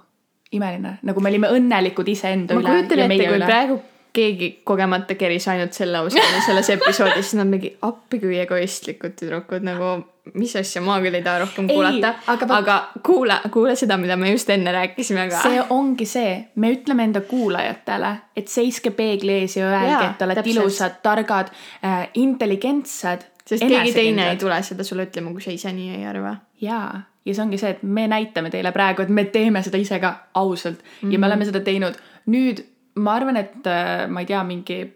imeline, 0.53 0.99
nagu 1.03 1.25
me 1.25 1.33
olime 1.33 1.51
õnnelikud 1.57 2.09
iseenda 2.13 2.57
ma 2.57 2.65
üle 2.65 2.77
kujutan 2.79 3.05
ja 3.05 3.11
ette, 3.11 3.21
kui 3.25 3.41
üle. 3.41 3.51
praegu 3.51 3.81
keegi 4.15 4.51
kogemata 4.65 5.17
keris 5.19 5.49
ainult 5.51 5.75
selle 5.75 6.05
osa 6.07 6.23
selles 6.47 6.71
episoodis, 6.77 7.31
siis 7.31 7.39
nad 7.41 7.51
mingi 7.51 7.73
appi 7.83 8.21
kui 8.23 8.39
egoistlikud 8.39 9.17
tüdrukud 9.19 9.65
nagu, 9.67 9.97
mis 10.35 10.55
asja, 10.57 10.81
ma 10.81 10.97
küll 11.05 11.15
ei 11.19 11.23
taha 11.23 11.43
rohkem 11.43 11.67
Ei, 11.69 11.77
kuulata, 11.77 12.15
aga 12.33 12.47
aga, 12.57 12.77
kuula, 13.05 13.41
kuula 13.53 13.75
seda, 13.77 13.97
mida 14.01 14.17
me 14.17 14.31
just 14.33 14.49
enne 14.51 14.73
rääkisime 14.73 15.29
ka. 15.31 15.43
see 15.43 15.63
ongi 15.71 16.07
see, 16.09 16.33
me 16.57 16.73
ütleme 16.73 17.05
enda 17.05 17.21
kuulajatele, 17.29 18.13
et 18.37 18.49
seiske 18.49 18.91
peegli 18.97 19.33
ees 19.43 19.57
ja 19.57 19.69
öelge, 19.69 20.05
et 20.11 20.19
te 20.19 20.25
olete 20.25 20.47
ilusad, 20.51 20.97
targad 21.03 21.53
äh,, 21.85 22.09
intelligentsed. 22.15 23.27
sest 23.47 23.67
keegi 23.69 23.93
teine 23.93 24.31
ei 24.31 24.37
tule 24.41 24.63
seda 24.63 24.85
sulle 24.85 25.05
ütlema, 25.11 25.33
kui 25.37 25.45
sa 25.45 25.53
ise 25.53 25.73
nii 25.73 25.91
ei 25.99 26.07
arva. 26.09 26.37
jaa, 26.61 27.03
ja 27.25 27.35
see 27.35 27.45
ongi 27.45 27.59
see, 27.61 27.77
et 27.77 27.83
me 27.83 28.09
näitame 28.09 28.51
teile 28.51 28.73
praegu, 28.73 29.03
et 29.05 29.09
me 29.13 29.25
teeme 29.25 29.63
seda 29.63 29.79
ise 29.81 30.01
ka 30.01 30.15
ausalt 30.35 30.79
mm 30.81 30.85
-hmm. 31.09 31.13
ja 31.13 31.19
Mhm. 31.19 31.21
me 31.21 31.27
oleme 31.27 31.45
seda 31.45 31.61
teinud. 31.61 31.95
nüüd 32.27 32.65
ma 32.97 33.15
arvan, 33.15 33.37
et 33.37 33.67
äh, 33.67 34.09
ma 34.09 34.21
ei 34.21 34.27
tea, 34.27 34.45
mingi 34.45 34.95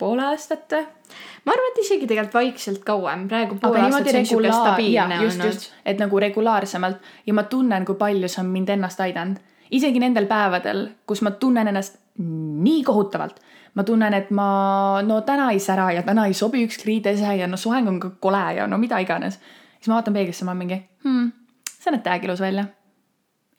pool 0.00 0.18
aastat 0.24 0.74
ma 1.44 1.54
arvan, 1.54 1.70
et 1.72 1.80
isegi 1.84 2.08
tegelikult 2.08 2.36
vaikselt 2.38 2.82
kauem, 2.86 3.26
praegu 3.28 3.58
pool 3.60 3.76
aga 3.76 3.86
aastat 3.88 4.10
see 4.10 4.20
on 4.20 4.26
regulaar- 4.26 4.58
stabiilne 4.60 5.20
just, 5.24 5.44
olnud 5.44 5.68
et 5.92 6.02
nagu 6.02 6.20
regulaarsemalt 6.26 7.08
ja 7.26 7.36
ma 7.36 7.46
tunnen, 7.52 7.86
kui 7.88 7.98
palju 8.00 8.28
see 8.28 8.42
on 8.44 8.52
mind 8.52 8.74
ennast 8.76 9.00
aidanud. 9.00 9.38
isegi 9.70 10.00
nendel 10.02 10.26
päevadel, 10.26 10.88
kus 11.06 11.22
ma 11.22 11.30
tunnen 11.30 11.68
ennast 11.70 11.98
nii 12.18 12.82
kohutavalt, 12.84 13.38
ma 13.74 13.84
tunnen, 13.86 14.14
et 14.14 14.30
ma 14.34 15.02
no 15.06 15.20
täna 15.26 15.50
ei 15.54 15.60
sära 15.62 15.92
ja 15.94 16.02
täna 16.02 16.26
ei 16.26 16.34
sobi 16.34 16.64
ükski 16.66 16.86
riidese 16.86 17.36
ja 17.36 17.46
no 17.46 17.56
soeng 17.56 17.88
on 17.88 18.00
ka 18.00 18.10
kole 18.20 18.42
ja 18.56 18.66
no 18.66 18.78
mida 18.78 18.98
iganes. 18.98 19.38
siis 19.78 19.88
ma 19.88 19.94
vaatan 19.94 20.14
peeglisse, 20.14 20.44
ma 20.44 20.50
olen 20.50 20.58
mingi 20.58 20.82
hmm,, 21.04 21.32
sa 21.78 21.90
näed 21.90 22.02
täiega 22.02 22.26
ilus 22.26 22.40
välja. 22.40 22.64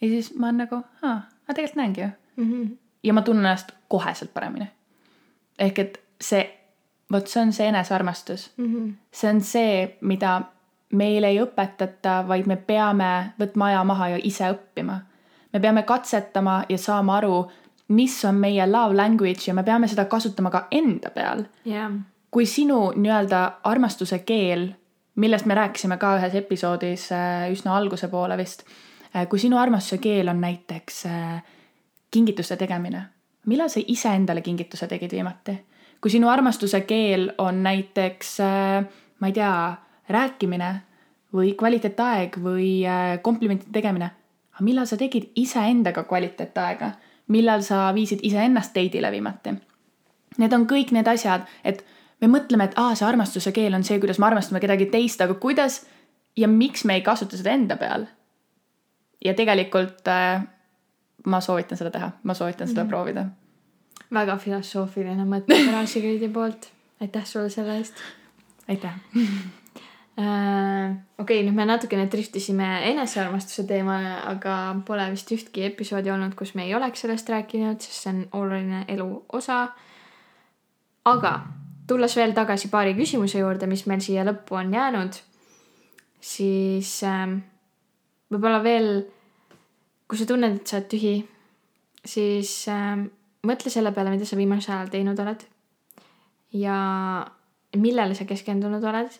ja 0.01 0.07
siis 0.07 0.35
ma 0.35 0.47
olen 0.47 0.57
nagu, 0.65 0.83
aa, 1.01 1.15
aga 1.47 1.53
tegelikult 1.53 1.75
näengi 1.75 2.01
ju. 2.01 2.09
mm. 2.35 2.51
-hmm. 2.51 2.77
ja 3.03 3.13
ma 3.13 3.21
tunnen 3.21 3.45
ennast 3.45 3.71
koheselt 3.87 4.33
paremini. 4.33 4.67
ehk 5.59 5.79
et 5.79 6.01
see, 6.21 6.43
vot 7.11 7.27
see 7.27 7.41
on 7.41 7.53
see 7.53 7.67
enesearmastus 7.67 8.51
Mm 8.57 8.73
-hmm. 8.73 8.93
see 9.11 9.29
on 9.29 9.41
see, 9.41 9.97
mida 10.01 10.41
meile 10.91 11.27
ei 11.27 11.39
õpetata, 11.41 12.21
vaid 12.27 12.47
me 12.47 12.55
peame 12.55 13.33
võtma 13.39 13.65
aja 13.71 13.83
maha 13.83 14.07
ja 14.07 14.19
ise 14.23 14.51
õppima. 14.51 14.99
me 15.53 15.59
peame 15.59 15.83
katsetama 15.83 16.63
ja 16.69 16.77
saama 16.77 17.17
aru, 17.17 17.51
mis 17.87 18.25
on 18.25 18.35
meie 18.35 18.67
love 18.67 18.95
language 18.95 19.47
ja 19.47 19.53
me 19.53 19.63
peame 19.63 19.87
seda 19.87 20.05
kasutama 20.05 20.49
ka 20.49 20.67
enda 20.71 21.09
peal. 21.09 21.43
jah, 21.65 21.91
kui 22.31 22.45
sinu 22.45 22.91
nii-öelda 22.95 23.51
armastuse 23.63 24.19
keel, 24.19 24.69
millest 25.15 25.45
me 25.45 25.55
rääkisime 25.55 25.97
ka 25.97 26.15
ühes 26.17 26.35
episoodis 26.35 27.11
äh, 27.11 27.49
üsna 27.51 27.75
alguse 27.77 28.07
poole 28.07 28.37
vist, 28.37 28.63
kui 29.29 29.39
sinu 29.39 29.57
armastuse 29.57 29.97
keel 29.97 30.31
on 30.31 30.41
näiteks 30.41 31.05
äh, 31.05 31.43
kingituste 32.11 32.55
tegemine, 32.55 33.03
millal 33.45 33.69
sa 33.69 33.83
iseendale 33.87 34.41
kingituse 34.41 34.87
tegid 34.87 35.11
viimati? 35.11 35.57
Kui 36.01 36.11
sinu 36.11 36.29
armastuse 36.29 36.81
keel 36.81 37.29
on 37.37 37.63
näiteks, 37.63 38.37
ma 39.19 39.27
ei 39.27 39.33
tea, 39.33 39.53
rääkimine 40.11 40.71
või 41.33 41.53
kvaliteetaeg 41.57 42.37
või 42.43 42.81
äh, 42.87 43.21
komplimentide 43.23 43.71
tegemine, 43.71 44.11
aga 44.51 44.65
millal 44.65 44.87
sa 44.89 44.97
tegid 44.99 45.31
iseendaga 45.39 46.03
kvaliteetaega, 46.09 46.91
millal 47.31 47.63
sa 47.63 47.89
viisid 47.95 48.23
iseennast 48.27 48.75
date'ile 48.75 49.11
viimati? 49.13 49.55
Need 50.41 50.53
on 50.55 50.65
kõik 50.67 50.91
need 50.95 51.07
asjad, 51.07 51.47
et 51.63 51.83
me 52.21 52.29
mõtleme, 52.31 52.67
et 52.67 52.77
aa, 52.79 52.95
see 52.95 53.07
armastuse 53.07 53.53
keel 53.55 53.75
on 53.75 53.85
see, 53.87 53.99
kuidas 53.99 54.19
me 54.19 54.27
armastame 54.27 54.61
kedagi 54.63 54.89
teist, 54.91 55.21
aga 55.23 55.35
kuidas 55.39 55.83
ja 56.37 56.47
miks 56.51 56.85
me 56.87 56.99
ei 56.99 57.05
kasuta 57.05 57.39
seda 57.39 57.55
enda 57.55 57.77
peal? 57.79 58.07
ja 59.21 59.35
tegelikult 59.37 60.07
äh, 60.09 60.41
ma 61.29 61.39
soovitan 61.45 61.77
seda 61.77 61.91
teha, 61.93 62.07
ma 62.23 62.33
soovitan 62.33 62.67
seda 62.67 62.83
mm 62.83 62.87
-hmm. 62.87 62.89
proovida. 62.89 63.25
Väga 64.13 64.37
filosoofiline 64.37 65.25
mõte 65.25 65.59
Karasigridi 65.67 66.29
poolt. 66.29 66.71
aitäh 67.01 67.25
sulle 67.25 67.49
selle 67.49 67.77
eest 67.81 68.01
aitäh. 68.71 68.93
äh,. 70.19 70.95
okei 71.17 71.43
nüüd 71.43 71.55
me 71.55 71.65
natukene 71.65 72.07
driftisime 72.11 72.67
enesearmastuse 72.91 73.65
teemale, 73.67 74.11
aga 74.33 74.57
pole 74.87 75.07
vist 75.13 75.31
ühtki 75.33 75.65
episoodi 75.69 76.11
olnud, 76.11 76.35
kus 76.39 76.53
me 76.55 76.65
ei 76.67 76.75
oleks 76.75 77.03
sellest 77.05 77.29
rääkinud, 77.29 77.81
sest 77.81 78.05
see 78.05 78.13
on 78.13 78.21
oluline 78.41 78.85
elu 78.91 79.09
osa. 79.39 79.61
aga 81.05 81.33
tulles 81.87 82.15
veel 82.15 82.35
tagasi 82.37 82.69
paari 82.71 82.93
küsimuse 82.95 83.41
juurde, 83.41 83.67
mis 83.67 83.85
meil 83.89 84.03
siia 84.03 84.25
lõppu 84.27 84.59
on 84.59 84.73
jäänud, 84.73 85.17
siis 86.21 86.91
ähm, 87.07 87.39
võib-olla 88.31 88.61
veel, 88.63 88.91
kui 90.07 90.19
sa 90.19 90.27
tunned, 90.29 90.61
et 90.61 90.67
sa 90.67 90.77
oled 90.77 90.91
tühi, 90.93 91.15
siis 92.05 92.53
ähm, 92.71 93.09
mõtle 93.47 93.69
selle 93.73 93.91
peale, 93.91 94.09
mida 94.13 94.25
sa 94.25 94.37
viimasel 94.37 94.75
ajal 94.75 94.89
teinud 94.93 95.19
oled 95.19 95.45
ja 96.53 96.77
millele 97.77 98.15
sa 98.15 98.25
keskendunud 98.25 98.83
oled 98.83 99.19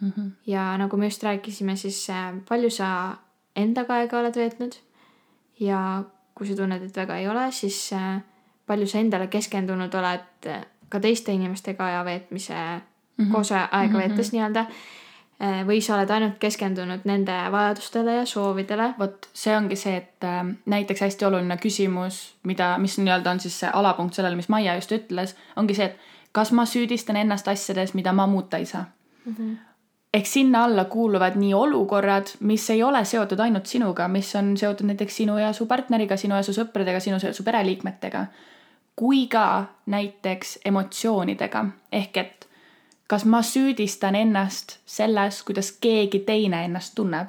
Mm 0.00 0.12
-hmm. 0.16 0.30
ja 0.46 0.78
nagu 0.78 0.96
me 0.96 1.06
just 1.06 1.22
rääkisime, 1.22 1.76
siis 1.76 2.10
äh, 2.10 2.34
palju 2.48 2.70
sa 2.70 3.16
endaga 3.56 3.94
aega 3.94 4.18
oled 4.18 4.36
veetnud 4.36 4.74
ja 5.60 6.02
kui 6.34 6.46
sa 6.46 6.56
tunned, 6.56 6.82
et 6.82 6.96
väga 6.96 7.16
ei 7.16 7.28
ole, 7.28 7.52
siis 7.52 7.92
äh, 7.92 8.22
palju 8.66 8.86
sa 8.86 8.98
endale 8.98 9.26
keskendunud 9.26 9.94
oled 9.94 10.46
äh, 10.46 10.64
ka 10.88 11.00
teiste 11.00 11.32
inimestega 11.32 11.86
aja 11.86 12.04
veetmise 12.04 12.54
mm. 12.54 13.24
-hmm. 13.24 13.32
koos 13.32 13.52
aega 13.52 13.86
Mhm. 13.88 13.98
veetes 13.98 14.32
nii-öelda. 14.32 14.66
Või 15.66 15.80
sa 15.82 15.96
oled 15.96 16.10
ainult 16.10 16.38
keskendunud 16.40 17.04
nende 17.08 17.34
vajadustele 17.52 18.14
ja 18.20 18.26
soovidele. 18.26 18.94
vot 18.98 19.28
see 19.32 19.56
ongi 19.56 19.76
see, 19.76 19.96
et 19.96 20.24
äh, 20.24 20.42
näiteks 20.66 21.00
hästi 21.00 21.26
oluline 21.26 21.56
küsimus, 21.56 22.34
mida, 22.42 22.74
mis 22.78 22.98
nii-öelda 22.98 23.30
on 23.30 23.40
siis 23.40 23.58
see 23.60 23.70
alapunkt 23.72 24.14
sellele, 24.14 24.36
mis 24.36 24.48
Maia 24.48 24.74
just 24.78 24.92
ütles, 24.92 25.34
ongi 25.56 25.74
see, 25.74 25.90
et 25.90 26.32
kas 26.32 26.52
ma 26.52 26.66
süüdistan 26.66 27.16
ennast 27.16 27.48
asjades, 27.48 27.94
mida 27.94 28.12
ma 28.12 28.26
muuta 28.26 28.56
ei 28.56 28.66
saa 28.66 28.84
mm. 29.24 29.34
-hmm. 29.34 29.56
ehk 30.14 30.26
sinna 30.26 30.64
alla 30.64 30.84
kuuluvad 30.84 31.36
nii 31.36 31.54
olukorrad, 31.54 32.26
mis 32.40 32.70
ei 32.70 32.82
ole 32.82 33.04
seotud 33.04 33.40
ainult 33.40 33.66
sinuga, 33.66 34.08
mis 34.08 34.36
on 34.36 34.56
seotud 34.56 34.86
näiteks 34.86 35.16
sinu 35.16 35.38
ja 35.38 35.52
su 35.52 35.66
partneriga, 35.66 36.16
sinu 36.16 36.34
ja 36.34 36.42
su 36.42 36.52
sõpradega, 36.52 37.00
sinu 37.00 37.18
ja 37.22 37.32
su 37.32 37.42
pereliikmetega, 37.42 38.26
kui 38.96 39.26
ka 39.26 39.64
näiteks 39.86 40.58
emotsioonidega, 40.64 41.64
ehk 41.92 42.16
et 42.16 42.48
kas 43.06 43.24
ma 43.24 43.42
süüdistan 43.42 44.14
ennast 44.14 44.78
selles, 44.86 45.42
kuidas 45.42 45.72
keegi 45.72 46.18
teine 46.18 46.64
ennast 46.64 46.94
tunneb. 46.94 47.28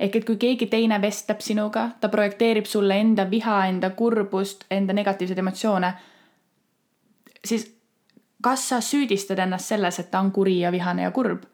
ehk 0.00 0.16
et 0.16 0.24
kui 0.24 0.36
keegi 0.36 0.66
teine 0.66 1.00
vestleb 1.00 1.40
sinuga, 1.40 1.90
ta 2.00 2.08
projekteerib 2.08 2.66
sulle 2.66 2.96
enda 3.00 3.30
viha, 3.30 3.66
enda 3.66 3.90
kurbust, 3.90 4.64
enda 4.70 4.92
negatiivseid 4.92 5.38
emotsioone, 5.38 5.92
siis 7.44 7.76
kas 8.42 8.68
sa 8.68 8.80
süüdistad 8.80 9.38
ennast 9.38 9.70
selles, 9.70 9.98
et 9.98 10.10
ta 10.10 10.20
on 10.20 10.32
kuri 10.32 10.58
ja 10.60 10.72
vihane 10.72 11.02
ja 11.02 11.10
kurb 11.10 11.44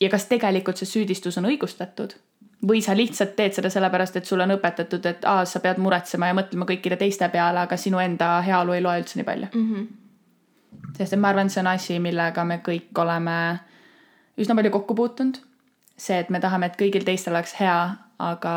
ja 0.00 0.08
kas 0.10 0.26
tegelikult 0.30 0.80
see 0.80 0.88
süüdistus 0.88 1.38
on 1.38 1.48
õigustatud 1.50 2.14
või 2.68 2.82
sa 2.82 2.94
lihtsalt 2.96 3.34
teed 3.36 3.56
seda 3.56 3.70
sellepärast, 3.70 4.16
et 4.16 4.28
sulle 4.28 4.46
on 4.46 4.54
õpetatud, 4.54 5.06
et 5.10 5.24
aa, 5.26 5.44
sa 5.44 5.60
pead 5.60 5.80
muretsema 5.82 6.28
ja 6.30 6.36
mõtlema 6.38 6.68
kõikide 6.68 6.98
teiste 7.00 7.26
peale, 7.32 7.64
aga 7.66 7.76
sinu 7.76 7.98
enda 7.98 8.36
heaolu 8.46 8.76
ei 8.76 8.84
loe 8.84 9.00
üldse 9.02 9.18
nii 9.18 9.26
palju 9.26 9.48
Mm 9.54 9.66
-hmm. 9.72 9.86
Sest 10.96 11.12
et 11.12 11.20
ma 11.20 11.32
arvan, 11.32 11.48
et 11.48 11.54
see 11.54 11.62
on 11.62 11.70
asi, 11.72 11.98
millega 12.02 12.44
me 12.44 12.60
kõik 12.64 12.98
oleme 12.98 13.36
üsna 14.40 14.56
palju 14.56 14.70
kokku 14.70 14.94
puutunud. 14.94 15.38
see, 15.96 16.18
et 16.18 16.30
me 16.30 16.40
tahame, 16.40 16.66
et 16.66 16.78
kõigil 16.78 17.04
teistel 17.06 17.34
oleks 17.36 17.54
hea, 17.60 17.94
aga 18.18 18.54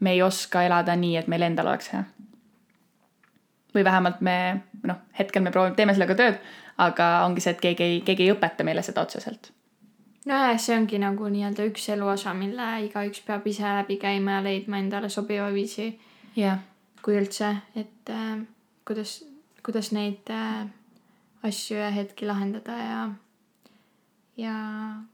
me 0.00 0.12
ei 0.12 0.22
oska 0.22 0.62
elada 0.66 0.96
nii, 0.96 1.16
et 1.16 1.28
meil 1.28 1.42
endal 1.42 1.70
oleks 1.72 1.92
hea. 1.92 2.04
või 3.74 3.84
vähemalt 3.84 4.20
me, 4.20 4.62
noh, 4.88 4.96
hetkel 5.18 5.42
me 5.42 5.50
proovime, 5.52 5.76
teeme 5.76 5.92
sellega 5.94 6.14
tööd, 6.16 6.38
aga 6.80 7.08
ongi 7.26 7.42
see, 7.44 7.52
et 7.52 7.60
keegi 7.60 7.82
ei, 7.82 8.00
keegi 8.00 8.24
ei 8.24 8.32
õpeta 8.32 8.64
meile 8.64 8.82
seda 8.82 9.02
otseselt. 9.04 9.52
nojah, 10.26 10.56
see 10.60 10.76
ongi 10.76 10.98
nagu 10.98 11.28
nii-öelda 11.28 11.68
üks 11.70 11.88
eluosa, 11.94 12.34
mille 12.34 12.70
igaüks 12.86 13.22
peab 13.26 13.46
ise 13.46 13.62
läbi 13.62 13.98
käima 14.00 14.38
ja 14.38 14.42
leidma 14.48 14.78
endale 14.78 15.08
sobiva 15.08 15.50
viisi, 15.52 15.90
jah, 16.36 16.58
kui 17.02 17.18
üldse, 17.20 17.52
et 17.76 18.10
äh, 18.10 18.40
kuidas, 18.88 19.20
kuidas 19.62 19.92
neid 19.92 20.32
äh, 20.32 20.66
asju 21.46 21.78
ja 21.78 21.90
hetki 21.94 22.26
lahendada 22.28 22.76
ja 22.80 23.00
ja 24.36 24.54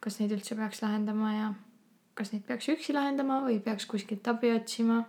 kas 0.00 0.18
neid 0.20 0.34
üldse 0.34 0.56
peaks 0.58 0.82
lahendama 0.82 1.32
ja 1.34 1.48
kas 2.18 2.32
neid 2.32 2.44
peaks 2.48 2.68
üksi 2.72 2.94
lahendama 2.96 3.40
või 3.46 3.60
peaks 3.62 3.86
kuskilt 3.90 4.26
abi 4.28 4.52
otsima 4.56 5.04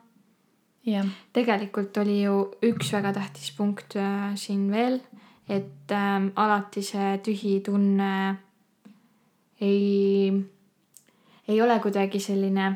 jah, 0.87 1.07
tegelikult 1.35 1.97
oli 2.03 2.21
ju 2.21 2.37
üks 2.65 2.93
väga 2.95 3.13
tähtis 3.17 3.51
punkt 3.57 3.97
äh, 3.99 4.33
siin 4.39 4.69
veel, 4.71 4.99
et 5.49 5.91
äh, 5.91 6.15
alati 6.35 6.83
see 6.85 7.17
tühi 7.25 7.59
tunne 7.65 8.13
ei, 9.63 10.31
ei 11.47 11.61
ole 11.61 11.79
kuidagi 11.83 12.19
selline 12.19 12.73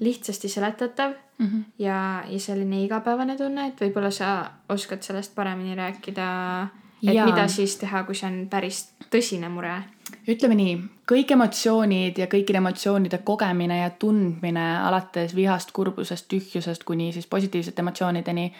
lihtsasti 0.00 0.48
seletatav 0.48 1.14
mm. 1.38 1.46
-hmm. 1.46 1.62
ja, 1.78 2.24
ja 2.28 2.40
selline 2.40 2.84
igapäevane 2.84 3.36
tunne, 3.36 3.68
et 3.68 3.80
võib-olla 3.80 4.10
sa 4.10 4.50
oskad 4.68 5.02
sellest 5.02 5.34
paremini 5.34 5.74
rääkida, 5.74 6.26
et 7.06 7.14
ja. 7.14 7.26
mida 7.26 7.46
siis 7.48 7.76
teha, 7.80 8.02
kui 8.06 8.16
see 8.18 8.28
on 8.28 8.38
päris 8.50 8.82
tõsine 9.12 9.48
mure. 9.52 9.74
ütleme 10.28 10.56
nii, 10.58 10.76
kõik 11.08 11.32
emotsioonid 11.36 12.18
ja 12.18 12.26
kõikide 12.30 12.60
emotsioonide 12.62 13.18
kogemine 13.26 13.80
ja 13.80 13.90
tundmine 13.90 14.66
alates 14.78 15.34
vihast, 15.34 15.72
kurbusest, 15.72 16.28
tühjusest 16.28 16.84
kuni 16.84 17.12
siis 17.12 17.26
positiivsete 17.26 17.82
emotsioonideni. 17.82 18.52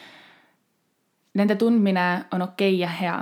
Nende 1.37 1.57
tundmine 1.57 2.07
on 2.33 2.43
okei 2.43 2.75
okay 2.75 2.81
ja 2.81 2.89
hea, 2.89 3.17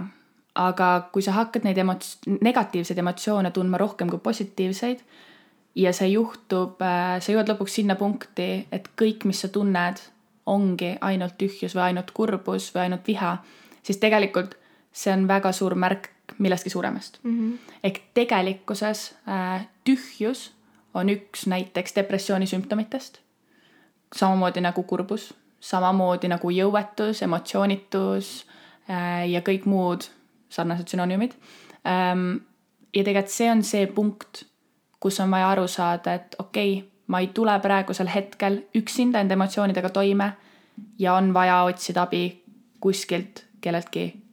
aga 0.55 0.89
kui 1.13 1.23
sa 1.23 1.35
hakkad 1.35 1.67
neid 1.67 1.79
emots-, 1.79 2.19
negatiivseid 2.41 2.99
emotsioone 2.99 3.51
tundma 3.51 3.79
rohkem 3.81 4.11
kui 4.11 4.23
positiivseid 4.23 5.03
ja 5.75 5.93
see 5.93 6.13
juhtub, 6.15 6.81
äh, 6.83 7.17
sa 7.21 7.33
jõuad 7.33 7.51
lõpuks 7.51 7.81
sinna 7.81 7.97
punkti, 7.99 8.67
et 8.73 8.91
kõik, 9.01 9.27
mis 9.27 9.41
sa 9.43 9.51
tunned, 9.51 10.01
ongi 10.47 10.95
ainult 11.01 11.39
tühjus 11.41 11.75
või 11.75 11.89
ainult 11.89 12.13
kurbus 12.15 12.69
või 12.75 12.87
ainult 12.87 13.07
viha, 13.09 13.39
siis 13.83 13.99
tegelikult 13.99 14.59
see 14.95 15.13
on 15.13 15.29
väga 15.29 15.53
suur 15.53 15.75
märk 15.75 16.11
millestki 16.39 16.71
suuremast 16.71 17.19
mm. 17.23 17.39
-hmm. 17.39 17.75
ehk 17.83 18.01
tegelikkuses 18.15 19.15
äh, 19.29 19.67
tühjus 19.85 20.53
on 20.95 21.09
üks 21.09 21.47
näiteks 21.47 21.97
depressiooni 21.97 22.47
sümptomitest. 22.47 23.19
samamoodi 24.17 24.61
nagu 24.61 24.83
kurbus, 24.83 25.35
samamoodi 25.61 26.29
nagu 26.29 26.51
jõuetus, 26.51 27.23
emotsioonitus 27.23 28.47
äh, 28.91 29.31
ja 29.31 29.41
kõik 29.41 29.65
muud 29.65 30.03
sarnased 30.49 30.89
sünonüümid 30.89 31.33
ähm,. 31.87 32.37
ja 32.95 33.05
tegelikult 33.05 33.29
see 33.33 33.51
on 33.51 33.63
see 33.63 33.87
punkt, 33.87 34.45
kus 35.01 35.21
on 35.21 35.31
vaja 35.31 35.51
aru 35.51 35.67
saada, 35.69 36.15
et 36.15 36.37
okei 36.39 36.79
okay,, 36.79 36.89
ma 37.07 37.21
ei 37.21 37.27
tule 37.27 37.61
praegusel 37.61 38.09
hetkel 38.15 38.63
üksinda 38.75 39.21
enda 39.21 39.35
emotsioonidega 39.35 39.91
toime 39.91 40.33
ja 40.99 41.15
on 41.15 41.35
vaja 41.35 41.63
otsida 41.63 42.03
abi 42.03 42.43
kuskilt 42.81 43.45
kelleltki 43.61 44.24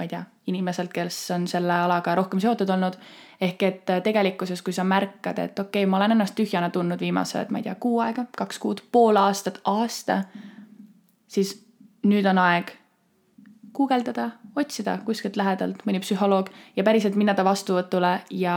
ma 0.00 0.06
ei 0.06 0.08
tea, 0.08 0.22
inimeselt, 0.48 0.92
kes 0.96 1.16
on 1.34 1.42
selle 1.48 1.74
alaga 1.76 2.14
rohkem 2.16 2.40
seotud 2.40 2.70
olnud. 2.72 2.96
ehk 3.40 3.62
et 3.62 3.90
tegelikkuses, 4.04 4.62
kui 4.62 4.72
sa 4.72 4.84
märkad, 4.84 5.38
et 5.38 5.58
okei 5.58 5.82
okay,, 5.82 5.90
ma 5.90 5.96
olen 5.96 6.14
ennast 6.16 6.34
tühjana 6.36 6.70
tundnud 6.72 7.00
viimased, 7.00 7.52
ma 7.52 7.60
ei 7.60 7.68
tea, 7.68 7.74
kuu 7.74 8.00
aega, 8.00 8.24
kaks 8.36 8.58
kuud, 8.58 8.80
pool 8.92 9.16
aastat, 9.16 9.60
aasta, 9.64 10.22
siis 11.28 11.54
nüüd 12.04 12.26
on 12.32 12.40
aeg 12.40 12.72
guugeldada, 13.76 14.30
otsida 14.56 14.98
kuskilt 15.04 15.36
lähedalt 15.36 15.84
mõni 15.86 16.00
psühholoog 16.00 16.48
ja 16.76 16.84
päriselt 16.84 17.16
minna 17.16 17.36
ta 17.36 17.44
vastuvõtule 17.44 18.14
ja 18.30 18.56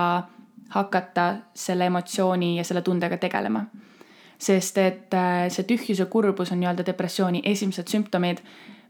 hakata 0.73 1.25
selle 1.53 1.91
emotsiooni 1.91 2.57
ja 2.57 2.63
selle 2.63 2.81
tundega 2.81 3.17
tegelema. 3.17 3.65
sest 4.37 4.77
et 4.77 5.13
äh, 5.13 5.47
see 5.51 5.63
tühjus 5.63 5.99
ja 5.99 6.05
kurbus 6.05 6.51
on 6.51 6.59
nii-öelda 6.59 6.85
depressiooni 6.85 7.41
esimesed 7.45 7.87
sümptomid 7.87 8.41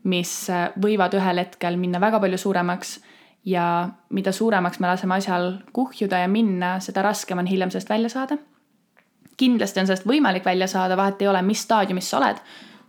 mis 0.04 0.32
äh, 0.51 0.70
võivad 0.80 1.16
ühel 1.18 1.39
hetkel 1.43 1.78
minna 1.80 2.01
väga 2.04 2.20
palju 2.24 2.38
suuremaks 2.38 2.97
ja 3.45 3.89
mida 4.10 4.32
suuremaks 4.32 4.80
me 4.80 4.88
laseme 4.88 5.16
asjal 5.16 5.51
kuhjuda 5.74 6.24
ja 6.24 6.28
minna, 6.28 6.78
seda 6.80 7.04
raskem 7.04 7.39
on 7.39 7.47
hiljem 7.47 7.72
sellest 7.72 7.89
välja 7.89 8.10
saada. 8.10 8.38
kindlasti 9.38 9.80
on 9.80 9.88
sellest 9.88 10.06
võimalik 10.08 10.45
välja 10.45 10.68
saada, 10.68 10.97
vahet 10.97 11.22
ei 11.22 11.28
ole, 11.28 11.41
mis 11.41 11.64
staadiumis 11.64 12.10
sa 12.10 12.18
oled, 12.18 12.38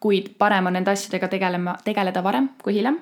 kuid 0.01 0.35
parem 0.39 0.67
on 0.67 0.77
nende 0.77 0.91
asjadega 0.91 1.29
tegelema, 1.29 1.77
tegeleda 1.85 2.23
varem 2.23 2.49
kui 2.63 2.75
hiljem. 2.75 3.01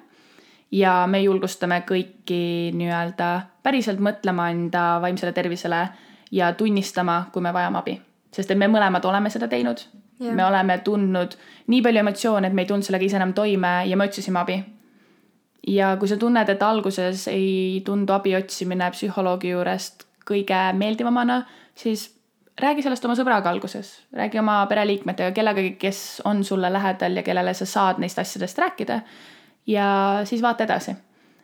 ja 0.72 1.06
me 1.06 1.22
julgustame 1.22 1.82
kõiki 1.88 2.72
nii-öelda 2.74 3.40
päriselt 3.62 4.00
mõtlema 4.00 4.50
enda 4.50 5.00
vaimsele 5.00 5.32
tervisele 5.32 5.88
ja 6.30 6.52
tunnistama, 6.52 7.26
kui 7.32 7.42
me 7.42 7.52
vajame 7.52 7.78
abi. 7.78 8.00
sest 8.32 8.50
et 8.50 8.58
me 8.58 8.68
mõlemad 8.68 9.04
oleme 9.04 9.30
seda 9.30 9.48
teinud 9.48 9.84
yeah.. 10.22 10.36
me 10.36 10.44
oleme 10.46 10.78
tundnud 10.84 11.36
nii 11.72 11.82
palju 11.82 12.04
emotsioone, 12.04 12.48
et 12.48 12.54
me 12.54 12.64
ei 12.64 12.70
tulnud 12.70 12.86
sellega 12.86 13.08
ise 13.08 13.18
enam 13.18 13.34
toime 13.36 13.74
ja 13.88 13.96
me 13.96 14.08
otsisime 14.08 14.40
abi. 14.42 14.62
ja 15.66 15.96
kui 15.98 16.08
sa 16.08 16.16
tunned, 16.16 16.48
et 16.48 16.62
alguses 16.62 17.28
ei 17.30 17.82
tundu 17.86 18.12
abi 18.12 18.34
otsimine 18.36 18.90
psühholoogi 18.94 19.52
juurest 19.54 20.06
kõige 20.26 20.58
meeldivamana, 20.78 21.42
siis 21.74 22.08
räägi 22.60 22.84
sellest 22.84 23.04
oma 23.04 23.14
sõbraga 23.18 23.50
alguses, 23.50 23.94
räägi 24.16 24.40
oma 24.40 24.60
pereliikmetega, 24.70 25.32
kellegagi, 25.34 25.76
kes 25.80 26.22
on 26.28 26.44
sulle 26.44 26.70
lähedal 26.72 27.16
ja 27.16 27.24
kellele 27.26 27.54
sa 27.54 27.66
saad 27.66 28.02
neist 28.02 28.18
asjadest 28.18 28.58
rääkida. 28.58 29.00
ja 29.66 30.20
siis 30.24 30.42
vaata 30.42 30.64
edasi. 30.64 30.94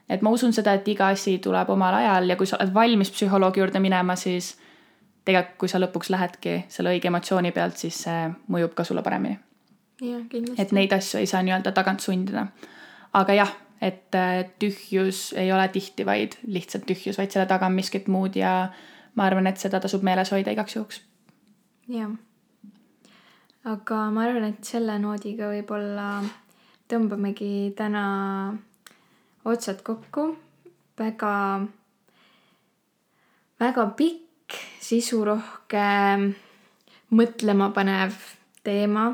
et 0.09 0.23
ma 0.23 0.31
usun 0.31 0.53
seda, 0.53 0.73
et 0.73 0.89
iga 0.89 1.09
asi 1.09 1.39
tuleb 1.39 1.71
omal 1.71 1.95
ajal 1.95 2.29
ja 2.29 2.37
kui 2.37 2.47
sa 2.47 2.57
oled 2.57 2.75
valmis 2.75 3.11
psühholoogi 3.11 3.61
juurde 3.61 3.81
minema, 3.81 4.17
siis 4.17 4.57
tegelikult, 5.29 5.59
kui 5.61 5.69
sa 5.71 5.81
lõpuks 5.83 6.11
lähedki 6.15 6.55
selle 6.73 6.95
õige 6.95 7.11
emotsiooni 7.11 7.53
pealt, 7.53 7.77
siis 7.81 8.03
see 8.07 8.29
mõjub 8.53 8.75
ka 8.77 8.87
sulle 8.89 9.05
paremini. 9.05 9.39
jah, 10.01 10.23
kindlasti. 10.31 10.63
et 10.63 10.73
neid 10.73 10.93
asju 10.95 11.21
ei 11.21 11.29
saa 11.29 11.43
nii-öelda 11.45 11.73
tagant 11.77 12.01
sundida. 12.01 12.47
aga 13.13 13.37
jah, 13.37 13.53
et 13.85 14.15
äh, 14.17 14.45
tühjus 14.59 15.33
ei 15.37 15.53
ole 15.53 15.69
tihti 15.75 16.07
vaid 16.07 16.39
lihtsalt 16.47 16.87
tühjus, 16.89 17.19
vaid 17.19 17.35
selle 17.35 17.47
taga 17.47 17.69
on 17.69 17.77
miskit 17.77 18.09
muud 18.09 18.37
ja 18.37 18.71
ma 19.15 19.27
arvan, 19.27 19.47
et 19.47 19.61
seda 19.61 19.81
tasub 19.81 20.03
meeles 20.07 20.33
hoida 20.33 20.55
igaks 20.55 20.77
juhuks. 20.77 21.03
jah. 21.93 22.15
aga 23.65 23.99
ma 24.15 24.25
arvan, 24.29 24.49
et 24.55 24.65
selle 24.65 24.97
noodiga 25.03 25.51
võib-olla 25.53 26.23
tõmbamegi 26.89 27.75
täna 27.77 28.07
otsad 29.45 29.85
kokku. 29.85 30.31
väga, 30.99 31.35
väga 33.61 33.87
pikk 34.01 34.28
sisurohke, 34.81 35.89
mõtlemapanev 37.11 38.15
teema 38.65 39.11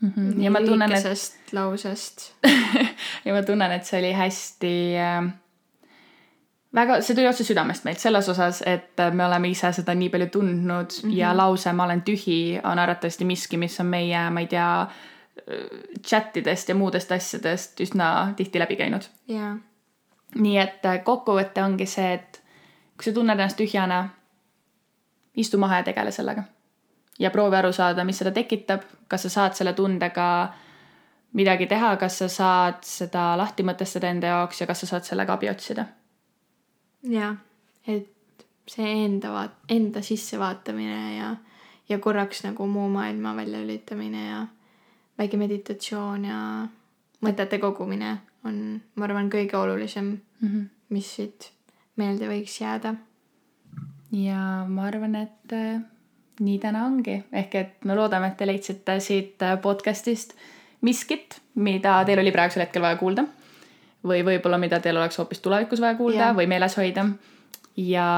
mm. 0.00 0.12
-hmm. 0.16 0.42
ja 0.42 0.50
ma 0.50 0.60
tunnen, 0.60 0.92
et. 0.92 1.52
lausest 1.52 2.32
ja 3.24 3.34
ma 3.34 3.42
tunnen, 3.42 3.72
et 3.72 3.84
see 3.84 4.00
oli 4.00 4.12
hästi 4.12 4.72
äh, 4.96 5.28
väga, 6.74 7.00
see 7.00 7.16
tuli 7.16 7.28
otse 7.28 7.44
südamest 7.44 7.84
meilt 7.84 8.00
selles 8.02 8.28
osas, 8.28 8.62
et 8.66 9.00
me 9.12 9.26
oleme 9.26 9.48
ise 9.48 9.72
seda 9.72 9.94
nii 9.94 10.08
palju 10.08 10.26
tundnud 10.32 10.90
mm 11.02 11.10
-hmm. 11.10 11.16
ja 11.16 11.36
lause 11.36 11.72
ma 11.72 11.84
olen 11.84 12.02
tühi 12.02 12.60
on 12.64 12.78
arvatavasti 12.78 13.24
miski, 13.24 13.56
mis 13.56 13.80
on 13.80 13.86
meie, 13.86 14.30
ma 14.30 14.40
ei 14.40 14.46
tea, 14.46 14.88
chat 16.06 16.36
idest 16.36 16.68
ja 16.68 16.74
muudest 16.74 17.12
asjadest 17.12 17.80
üsna 17.80 18.34
tihti 18.36 18.58
läbi 18.58 18.76
käinud 18.76 19.02
yeah.. 19.30 19.56
nii 20.34 20.58
et 20.58 20.86
kokkuvõte 21.04 21.62
ongi 21.62 21.86
see, 21.86 22.12
et 22.14 22.42
kui 22.96 23.04
sa 23.04 23.12
tunned 23.12 23.38
ennast 23.38 23.56
tühjana, 23.56 24.08
istu 25.38 25.58
maha 25.58 25.80
ja 25.82 25.88
tegele 25.90 26.12
sellega. 26.12 26.44
ja 27.18 27.30
proovi 27.30 27.56
aru 27.56 27.72
saada, 27.72 28.04
mis 28.04 28.18
seda 28.18 28.30
tekitab, 28.30 28.84
kas 29.08 29.26
sa 29.26 29.30
saad 29.30 29.56
selle 29.58 29.72
tundega 29.72 30.26
midagi 31.34 31.66
teha, 31.66 31.96
kas 31.96 32.18
sa 32.22 32.28
saad 32.28 32.84
seda 32.86 33.32
lahti 33.38 33.66
mõtestada 33.66 34.10
enda 34.10 34.34
jaoks 34.34 34.60
ja 34.60 34.66
kas 34.66 34.84
sa 34.84 34.92
saad 34.94 35.08
sellega 35.08 35.34
abi 35.34 35.50
otsida. 35.50 35.86
jah, 37.02 37.36
et 37.86 38.46
see 38.68 38.94
enda 39.04 39.32
vaat-, 39.32 39.58
enda 39.68 40.02
sissevaatamine 40.04 41.16
ja, 41.16 41.34
ja 41.88 41.98
korraks 41.98 42.44
nagu 42.44 42.66
muu 42.66 42.88
maailma 42.92 43.34
välja 43.36 43.60
lülitamine 43.62 44.24
ja 44.28 44.46
väike 45.18 45.36
meditatsioon 45.40 46.24
ja 46.24 46.40
mõtete 47.24 47.58
kogumine 47.58 48.16
on, 48.46 48.80
ma 48.94 49.08
arvan, 49.08 49.30
kõige 49.32 49.56
olulisem 49.58 50.18
mm, 50.40 50.48
-hmm. 50.48 50.66
mis 50.94 51.14
siit 51.16 51.52
meelde 51.96 52.28
võiks 52.30 52.60
jääda 52.60 52.94
ja 54.12 54.64
ma 54.68 54.86
arvan, 54.88 55.14
et 55.14 55.52
äh, 55.52 55.80
nii 56.40 56.58
täna 56.62 56.84
ongi, 56.86 57.18
ehk 57.32 57.56
et 57.58 57.84
me 57.88 57.96
loodame, 57.98 58.30
et 58.30 58.38
te 58.38 58.46
leidsite 58.46 58.98
siit 59.04 59.42
äh, 59.42 59.58
podcast'ist 59.62 60.34
miskit, 60.86 61.40
mida 61.58 61.98
teil 62.06 62.22
oli 62.22 62.32
praegusel 62.34 62.64
hetkel 62.64 62.84
vaja 62.84 62.98
kuulda. 63.00 63.26
või 64.08 64.22
võib-olla, 64.22 64.60
mida 64.62 64.78
teil 64.80 64.96
oleks 64.96 65.18
hoopis 65.18 65.40
tulevikus 65.42 65.80
vaja 65.82 65.96
kuulda 65.98 66.28
ja. 66.28 66.34
või 66.34 66.46
meeles 66.46 66.76
hoida. 66.78 67.04
ja. 67.76 68.08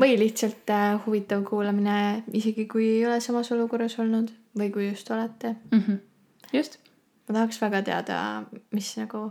või 0.00 0.16
lihtsalt 0.18 0.70
äh, 0.70 0.96
huvitav 1.06 1.44
kuulamine, 1.48 2.24
isegi 2.32 2.66
kui 2.66 2.88
ei 2.98 3.06
ole 3.06 3.20
samas 3.20 3.52
olukorras 3.52 3.98
olnud 3.98 4.32
või 4.58 4.72
kui 4.72 4.88
just 4.88 5.10
olete 5.10 5.54
mm. 5.70 5.78
-hmm. 5.78 5.98
just. 6.52 6.78
ma 7.28 7.34
tahaks 7.34 7.60
väga 7.60 7.82
teada, 7.82 8.18
mis 8.70 8.96
nagu 8.96 9.30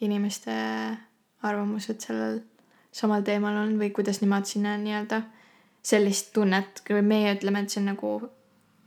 inimeste 0.00 0.52
arvamused 1.42 2.00
sellel 2.00 2.40
samal 2.92 3.24
teemal 3.26 3.56
on 3.64 3.76
või 3.80 3.90
kuidas 3.94 4.22
nemad 4.22 4.48
sinna 4.48 4.76
nii-öelda 4.80 5.22
sellist 5.84 6.32
tunnet, 6.34 6.82
kui 6.86 7.02
meie 7.02 7.34
ütleme, 7.36 7.62
et 7.62 7.72
see 7.72 7.82
on 7.82 7.92
nagu, 7.92 8.14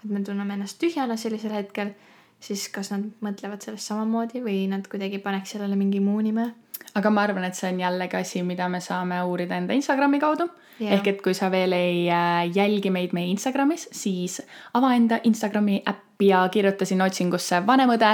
et 0.03 0.09
me 0.09 0.23
tunneme 0.25 0.57
ennast 0.57 0.79
tühjana 0.81 1.17
sellisel 1.17 1.53
hetkel, 1.55 1.93
siis 2.41 2.67
kas 2.73 2.91
nad 2.93 3.05
mõtlevad 3.23 3.63
sellest 3.63 3.91
samamoodi 3.91 4.41
või 4.43 4.65
nad 4.71 4.87
kuidagi 4.89 5.21
paneks 5.23 5.55
sellele 5.55 5.77
mingi 5.79 6.01
muu 6.03 6.21
nime? 6.25 6.51
Aga 6.95 7.09
ma 7.13 7.23
arvan, 7.23 7.45
et 7.47 7.55
see 7.55 7.69
on 7.71 7.79
jällegi 7.79 8.17
asi, 8.19 8.41
mida 8.43 8.67
me 8.69 8.81
saame 8.83 9.21
uurida 9.23 9.55
enda 9.59 9.75
Instagrami 9.77 10.19
kaudu 10.19 10.47
yeah.. 10.79 10.95
ehk 10.97 11.07
et 11.07 11.21
kui 11.23 11.35
sa 11.37 11.51
veel 11.53 11.73
ei 11.75 12.03
äh, 12.11 12.43
jälgi 12.51 12.91
meid 12.91 13.15
meie 13.15 13.29
Instagramis, 13.31 13.87
siis 13.95 14.41
ava 14.77 14.91
enda 14.97 15.21
Instagrami 15.27 15.81
äpp 15.87 16.25
ja 16.25 16.43
kirjuta 16.53 16.85
sinna 16.85 17.07
otsingusse 17.09 17.61
vanem 17.65 17.93
õde 17.95 18.11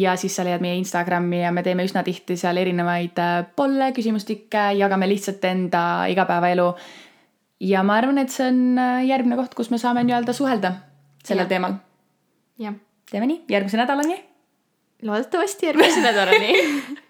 ja 0.00 0.16
siis 0.20 0.36
sa 0.36 0.46
leiad 0.46 0.64
meie 0.64 0.78
Instagrami 0.80 1.42
ja 1.44 1.52
me 1.54 1.62
teeme 1.66 1.86
üsna 1.86 2.02
tihti 2.06 2.38
seal 2.40 2.58
erinevaid 2.62 3.20
äh, 3.20 3.36
polle, 3.56 3.92
küsimustikke, 3.96 4.70
jagame 4.78 5.08
lihtsalt 5.10 5.44
enda 5.50 5.84
igapäevaelu. 6.12 6.72
ja 7.60 7.84
ma 7.86 8.00
arvan, 8.00 8.24
et 8.24 8.32
see 8.32 8.48
on 8.48 8.78
äh, 8.80 9.04
järgmine 9.10 9.38
koht, 9.40 9.54
kus 9.54 9.70
me 9.74 9.80
saame 9.82 10.06
nii-öelda 10.06 10.32
suhelda 10.36 10.76
sellel 11.24 11.44
ja. 11.44 11.52
teemal. 11.56 11.80
jah. 12.58 12.80
teeme 13.10 13.28
nii, 13.28 13.42
järgmise 13.52 13.84
nädalani. 13.84 14.22
loodetavasti 15.02 15.72
järgmise 15.72 16.00
nädalani 16.08 17.02